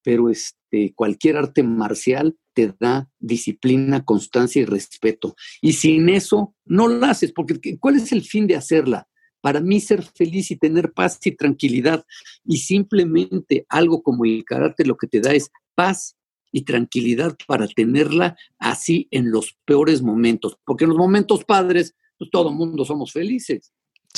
pero 0.04 0.30
este, 0.30 0.94
cualquier 0.96 1.38
arte 1.38 1.64
marcial 1.64 2.38
te 2.54 2.74
da 2.80 3.10
disciplina, 3.20 4.04
constancia 4.04 4.62
y 4.62 4.66
respeto. 4.66 5.36
Y 5.62 5.74
sin 5.74 6.10
eso, 6.10 6.56
no 6.66 6.88
la 6.88 7.12
haces, 7.12 7.32
porque 7.32 7.78
¿cuál 7.80 7.96
es 7.98 8.12
el 8.12 8.24
fin 8.24 8.48
de 8.48 8.56
hacerla? 8.56 9.08
para 9.42 9.60
mí 9.60 9.80
ser 9.82 10.04
feliz 10.04 10.52
y 10.52 10.56
tener 10.56 10.94
paz 10.94 11.20
y 11.26 11.32
tranquilidad. 11.32 12.06
Y 12.46 12.58
simplemente 12.58 13.66
algo 13.68 14.02
como 14.02 14.24
el 14.24 14.46
carácter 14.46 14.88
lo 14.88 14.96
que 14.96 15.08
te 15.08 15.20
da 15.20 15.34
es 15.34 15.50
paz 15.76 16.16
y 16.52 16.62
tranquilidad 16.62 17.36
para 17.48 17.68
tenerla 17.68 18.38
así 18.60 19.08
en 19.12 19.32
los 19.32 19.58
peores 19.66 20.02
momentos. 20.02 20.58
Porque 20.64 20.86
en 20.86 20.90
los 20.90 20.98
momentos 20.98 21.44
padres, 21.44 21.96
pues 22.18 22.30
todo 22.30 22.50
el 22.50 22.56
mundo 22.56 22.86
somos 22.86 23.12
felices. 23.12 23.74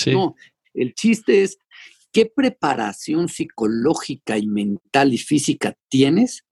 No, 0.07 0.35
el 0.73 0.93
chiste 0.93 1.43
es 1.43 1.57
qué 2.13 2.27
preparación 2.27 3.27
psicológica 3.27 4.37
y 4.37 4.47
mental 4.47 5.13
y 5.13 5.17
física 5.17 5.75
tienes 5.89 6.45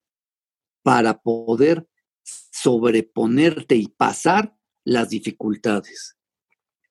para 0.84 1.22
poder 1.22 1.88
sobreponerte 2.24 3.76
y 3.76 3.88
pasar 3.88 4.58
las 4.84 5.10
dificultades. 5.10 6.18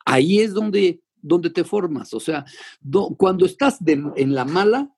Ahí 0.06 0.38
es 0.38 0.54
donde, 0.54 1.02
donde 1.16 1.50
te 1.50 1.64
formas. 1.64 2.14
O 2.14 2.20
sea, 2.20 2.44
cuando 3.18 3.44
estás 3.44 3.78
en 3.84 4.34
la 4.34 4.44
mala, 4.44 4.94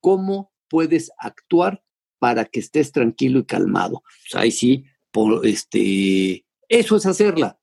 ¿cómo 0.00 0.52
puedes 0.68 1.10
actuar 1.18 1.82
para 2.18 2.44
que 2.44 2.60
estés 2.60 2.92
tranquilo 2.92 3.40
y 3.40 3.44
calmado? 3.44 4.02
Sea, 4.28 4.42
ahí 4.42 4.52
sí, 4.52 4.84
por, 5.10 5.44
este, 5.44 6.46
eso 6.68 6.96
es 6.96 7.06
hacerla. 7.06 7.58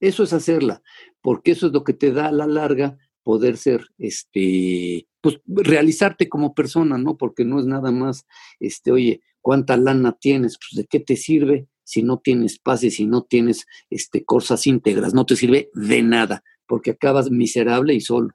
Eso 0.00 0.22
es 0.22 0.32
hacerla, 0.32 0.80
porque 1.20 1.50
eso 1.50 1.66
es 1.66 1.72
lo 1.72 1.82
que 1.82 1.92
te 1.92 2.12
da 2.12 2.28
a 2.28 2.32
la 2.32 2.46
larga 2.46 2.96
poder 3.28 3.58
ser, 3.58 3.88
este, 3.98 5.06
pues 5.20 5.38
realizarte 5.44 6.30
como 6.30 6.54
persona, 6.54 6.96
¿no? 6.96 7.18
Porque 7.18 7.44
no 7.44 7.60
es 7.60 7.66
nada 7.66 7.92
más, 7.92 8.24
este, 8.58 8.90
oye, 8.90 9.20
¿cuánta 9.42 9.76
lana 9.76 10.16
tienes? 10.18 10.56
Pues 10.56 10.78
de 10.78 10.86
qué 10.86 10.98
te 10.98 11.14
sirve 11.14 11.68
si 11.84 12.02
no 12.02 12.20
tienes 12.20 12.58
paz 12.58 12.84
y 12.84 12.90
si 12.90 13.04
no 13.04 13.24
tienes 13.24 13.66
este, 13.90 14.24
cosas 14.24 14.66
íntegras, 14.66 15.12
no 15.12 15.26
te 15.26 15.36
sirve 15.36 15.68
de 15.74 16.02
nada, 16.02 16.42
porque 16.66 16.92
acabas 16.92 17.30
miserable 17.30 17.92
y 17.92 18.00
solo. 18.00 18.30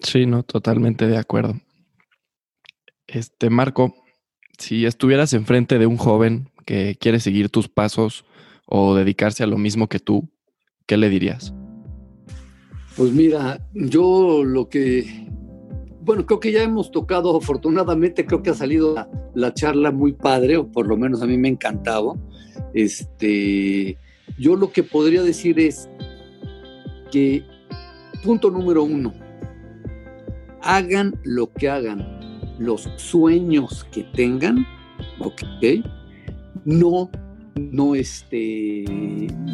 Sí, 0.00 0.24
no, 0.24 0.44
totalmente 0.44 1.06
de 1.06 1.18
acuerdo. 1.18 1.60
Este, 3.06 3.50
Marco, 3.50 3.94
si 4.56 4.86
estuvieras 4.86 5.34
enfrente 5.34 5.78
de 5.78 5.84
un 5.84 5.98
joven 5.98 6.48
que 6.64 6.96
quiere 6.98 7.20
seguir 7.20 7.50
tus 7.50 7.68
pasos 7.68 8.24
o 8.64 8.94
dedicarse 8.94 9.42
a 9.42 9.46
lo 9.46 9.58
mismo 9.58 9.90
que 9.90 9.98
tú, 9.98 10.30
¿qué 10.86 10.96
le 10.96 11.10
dirías? 11.10 11.52
Pues 12.96 13.10
mira, 13.12 13.66
yo 13.72 14.44
lo 14.44 14.68
que, 14.68 15.26
bueno, 16.02 16.26
creo 16.26 16.40
que 16.40 16.52
ya 16.52 16.62
hemos 16.62 16.90
tocado, 16.90 17.36
afortunadamente 17.36 18.26
creo 18.26 18.42
que 18.42 18.50
ha 18.50 18.54
salido 18.54 18.94
la, 18.94 19.08
la 19.34 19.54
charla 19.54 19.90
muy 19.90 20.12
padre, 20.12 20.58
o 20.58 20.70
por 20.70 20.86
lo 20.86 20.98
menos 20.98 21.22
a 21.22 21.26
mí 21.26 21.38
me 21.38 21.48
ha 21.48 21.52
encantado. 21.52 22.18
Este, 22.74 23.96
yo 24.38 24.56
lo 24.56 24.72
que 24.72 24.82
podría 24.82 25.22
decir 25.22 25.58
es 25.58 25.88
que, 27.10 27.44
punto 28.22 28.50
número 28.50 28.84
uno, 28.84 29.14
hagan 30.60 31.18
lo 31.24 31.50
que 31.50 31.70
hagan, 31.70 32.20
los 32.58 32.90
sueños 32.96 33.86
que 33.90 34.04
tengan, 34.14 34.66
¿ok? 35.18 35.84
No, 36.66 37.10
no 37.56 37.94
este, 37.94 38.84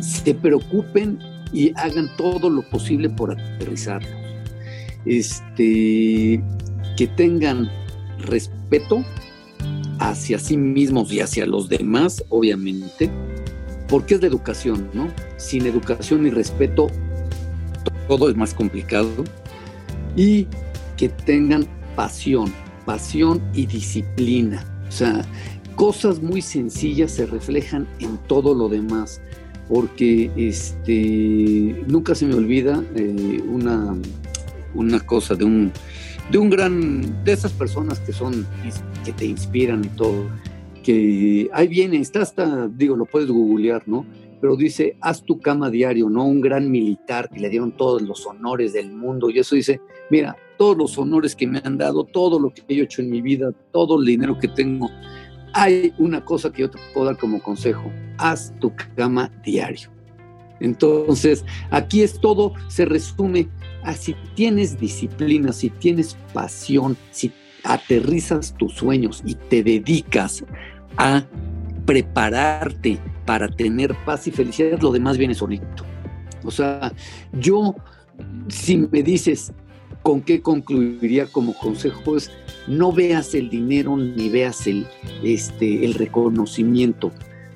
se 0.01 0.34
preocupen 0.34 1.18
y 1.53 1.72
hagan 1.76 2.11
todo 2.16 2.51
lo 2.51 2.62
posible 2.62 3.09
por 3.11 3.32
aterrizarlos. 3.32 4.12
Este, 5.05 6.42
que 6.96 7.07
tengan 7.16 7.70
respeto 8.18 9.05
hacia 10.01 10.38
sí 10.38 10.57
mismos 10.57 11.12
y 11.12 11.20
hacia 11.20 11.46
los 11.46 11.68
demás, 11.68 12.24
obviamente, 12.28 13.11
porque 13.88 14.14
es 14.14 14.20
de 14.20 14.26
educación, 14.26 14.88
¿no? 14.92 15.09
Sin 15.36 15.66
educación 15.66 16.26
y 16.26 16.30
respeto, 16.30 16.88
todo 18.07 18.28
es 18.28 18.36
más 18.36 18.55
complicado. 18.55 19.24
Y 20.16 20.46
que 20.96 21.09
tengan 21.09 21.66
pasión, 21.94 22.53
pasión 22.84 23.40
y 23.55 23.66
disciplina. 23.66 24.64
O 24.88 24.92
sea, 24.92 25.24
cosas 25.76 26.20
muy 26.20 26.42
sencillas 26.42 27.12
se 27.12 27.26
reflejan 27.26 27.86
en 28.01 28.18
todo 28.26 28.55
lo 28.55 28.68
demás, 28.68 29.20
porque 29.68 30.30
este, 30.36 31.84
nunca 31.86 32.14
se 32.14 32.26
me 32.26 32.34
olvida 32.34 32.82
eh, 32.94 33.42
una, 33.46 33.96
una 34.74 35.00
cosa 35.00 35.34
de 35.34 35.44
un, 35.44 35.72
de 36.30 36.38
un 36.38 36.50
gran, 36.50 37.24
de 37.24 37.32
esas 37.32 37.52
personas 37.52 38.00
que 38.00 38.12
son, 38.12 38.46
que 39.04 39.12
te 39.12 39.26
inspiran 39.26 39.84
y 39.84 39.88
todo, 39.88 40.26
que 40.82 41.50
ahí 41.52 41.68
viene, 41.68 41.98
está 41.98 42.22
hasta, 42.22 42.68
digo, 42.68 42.96
lo 42.96 43.04
puedes 43.04 43.28
googlear, 43.28 43.82
¿no? 43.86 44.06
Pero 44.40 44.56
dice, 44.56 44.96
haz 45.00 45.22
tu 45.22 45.40
cama 45.40 45.68
diario, 45.68 46.08
¿no? 46.08 46.24
Un 46.24 46.40
gran 46.40 46.70
militar 46.70 47.28
que 47.28 47.40
le 47.40 47.50
dieron 47.50 47.72
todos 47.72 48.00
los 48.02 48.24
honores 48.24 48.72
del 48.72 48.90
mundo 48.92 49.28
y 49.28 49.38
eso 49.38 49.54
dice, 49.54 49.80
mira, 50.10 50.36
todos 50.56 50.76
los 50.76 50.96
honores 50.96 51.34
que 51.36 51.46
me 51.46 51.60
han 51.62 51.76
dado, 51.76 52.04
todo 52.04 52.38
lo 52.38 52.54
que 52.54 52.62
he 52.68 52.80
hecho 52.80 53.02
en 53.02 53.10
mi 53.10 53.20
vida, 53.20 53.52
todo 53.72 54.00
el 54.00 54.06
dinero 54.06 54.38
que 54.38 54.48
tengo, 54.48 54.88
hay 55.53 55.92
una 55.99 56.24
cosa 56.24 56.53
que 56.53 56.62
yo 56.62 56.70
te 56.70 56.78
puedo 56.92 57.07
dar 57.07 57.16
como 57.16 57.42
consejo, 57.42 57.90
haz 58.18 58.53
tu 58.61 58.72
cama 58.96 59.30
diario. 59.44 59.90
Entonces, 60.61 61.44
aquí 61.70 62.03
es 62.03 62.20
todo, 62.20 62.53
se 62.68 62.84
resume 62.84 63.49
a 63.84 63.94
si 63.94 64.14
tienes 64.34 64.78
disciplina, 64.78 65.53
si 65.53 65.70
tienes 65.70 66.16
pasión, 66.32 66.96
si 67.11 67.32
aterrizas 67.64 68.55
tus 68.59 68.74
sueños 68.74 69.22
y 69.24 69.34
te 69.34 69.62
dedicas 69.62 70.44
a 70.96 71.24
prepararte 71.86 72.99
para 73.24 73.49
tener 73.49 73.94
paz 74.05 74.26
y 74.26 74.30
felicidad, 74.30 74.80
lo 74.80 74.90
demás 74.90 75.16
viene 75.16 75.34
solito. 75.34 75.84
O 76.44 76.51
sea, 76.51 76.92
yo, 77.32 77.74
si 78.49 78.76
me 78.78 79.03
dices 79.03 79.53
con 80.03 80.20
qué 80.20 80.40
concluiría 80.40 81.26
como 81.26 81.55
consejo, 81.55 82.16
es 82.16 82.30
no 82.68 82.92
veas 82.92 83.34
el 83.34 83.48
dinero 83.48 83.96
ni 83.96 84.28
veas 84.28 84.66
el, 84.66 84.86
este, 85.22 85.84
el 85.84 85.94
reconocimiento. 85.94 87.10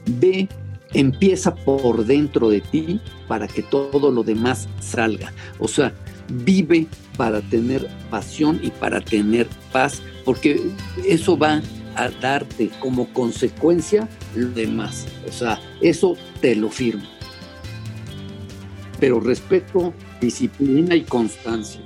Ve 0.06 0.48
empieza 0.94 1.54
por 1.54 2.04
dentro 2.04 2.50
de 2.50 2.60
ti 2.60 3.00
para 3.28 3.48
que 3.48 3.62
todo 3.62 4.10
lo 4.10 4.22
demás 4.22 4.68
salga. 4.80 5.32
O 5.58 5.68
sea, 5.68 5.92
vive 6.28 6.86
para 7.16 7.40
tener 7.40 7.88
pasión 8.10 8.60
y 8.62 8.70
para 8.70 9.00
tener 9.00 9.46
paz, 9.72 10.02
porque 10.24 10.60
eso 11.06 11.36
va 11.36 11.62
a 11.94 12.08
darte 12.08 12.70
como 12.80 13.12
consecuencia 13.12 14.08
lo 14.34 14.48
demás. 14.48 15.06
O 15.28 15.32
sea, 15.32 15.60
eso 15.80 16.16
te 16.40 16.56
lo 16.56 16.70
firmo. 16.70 17.04
Pero 18.98 19.20
respeto, 19.20 19.92
disciplina 20.20 20.94
y 20.94 21.02
constancia. 21.02 21.80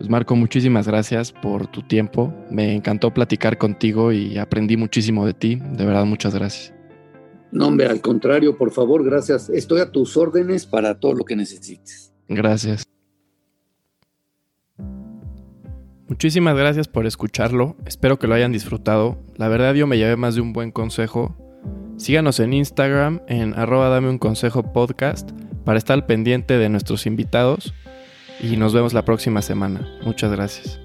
Pues 0.00 0.08
Marco, 0.08 0.34
muchísimas 0.34 0.86
gracias 0.86 1.30
por 1.30 1.66
tu 1.66 1.82
tiempo. 1.82 2.32
Me 2.50 2.74
encantó 2.74 3.12
platicar 3.12 3.58
contigo 3.58 4.12
y 4.12 4.38
aprendí 4.38 4.78
muchísimo 4.78 5.26
de 5.26 5.34
ti. 5.34 5.56
De 5.56 5.84
verdad, 5.84 6.06
muchas 6.06 6.34
gracias. 6.34 6.72
No, 7.52 7.66
hombre, 7.66 7.86
al 7.86 8.00
contrario, 8.00 8.56
por 8.56 8.70
favor, 8.70 9.04
gracias. 9.04 9.50
Estoy 9.50 9.82
a 9.82 9.92
tus 9.92 10.16
órdenes 10.16 10.64
para 10.64 10.98
todo 10.98 11.12
lo 11.12 11.26
que 11.26 11.36
necesites. 11.36 12.14
Gracias. 12.28 12.84
Muchísimas 16.08 16.56
gracias 16.56 16.88
por 16.88 17.04
escucharlo. 17.04 17.76
Espero 17.84 18.18
que 18.18 18.26
lo 18.26 18.34
hayan 18.34 18.52
disfrutado. 18.52 19.18
La 19.36 19.48
verdad 19.48 19.74
yo 19.74 19.86
me 19.86 19.98
llevé 19.98 20.16
más 20.16 20.34
de 20.34 20.40
un 20.40 20.54
buen 20.54 20.70
consejo. 20.70 21.36
Síganos 21.98 22.40
en 22.40 22.54
Instagram 22.54 23.20
en 23.28 23.52
arroba 23.52 23.90
dame 23.90 24.08
un 24.08 24.16
consejo 24.16 24.62
podcast 24.72 25.30
para 25.66 25.76
estar 25.76 25.92
al 25.92 26.06
pendiente 26.06 26.56
de 26.56 26.70
nuestros 26.70 27.04
invitados 27.04 27.74
y 28.42 28.56
nos 28.56 28.72
vemos 28.72 28.92
la 28.92 29.04
próxima 29.04 29.42
semana. 29.42 29.80
Muchas 30.02 30.30
gracias. 30.32 30.80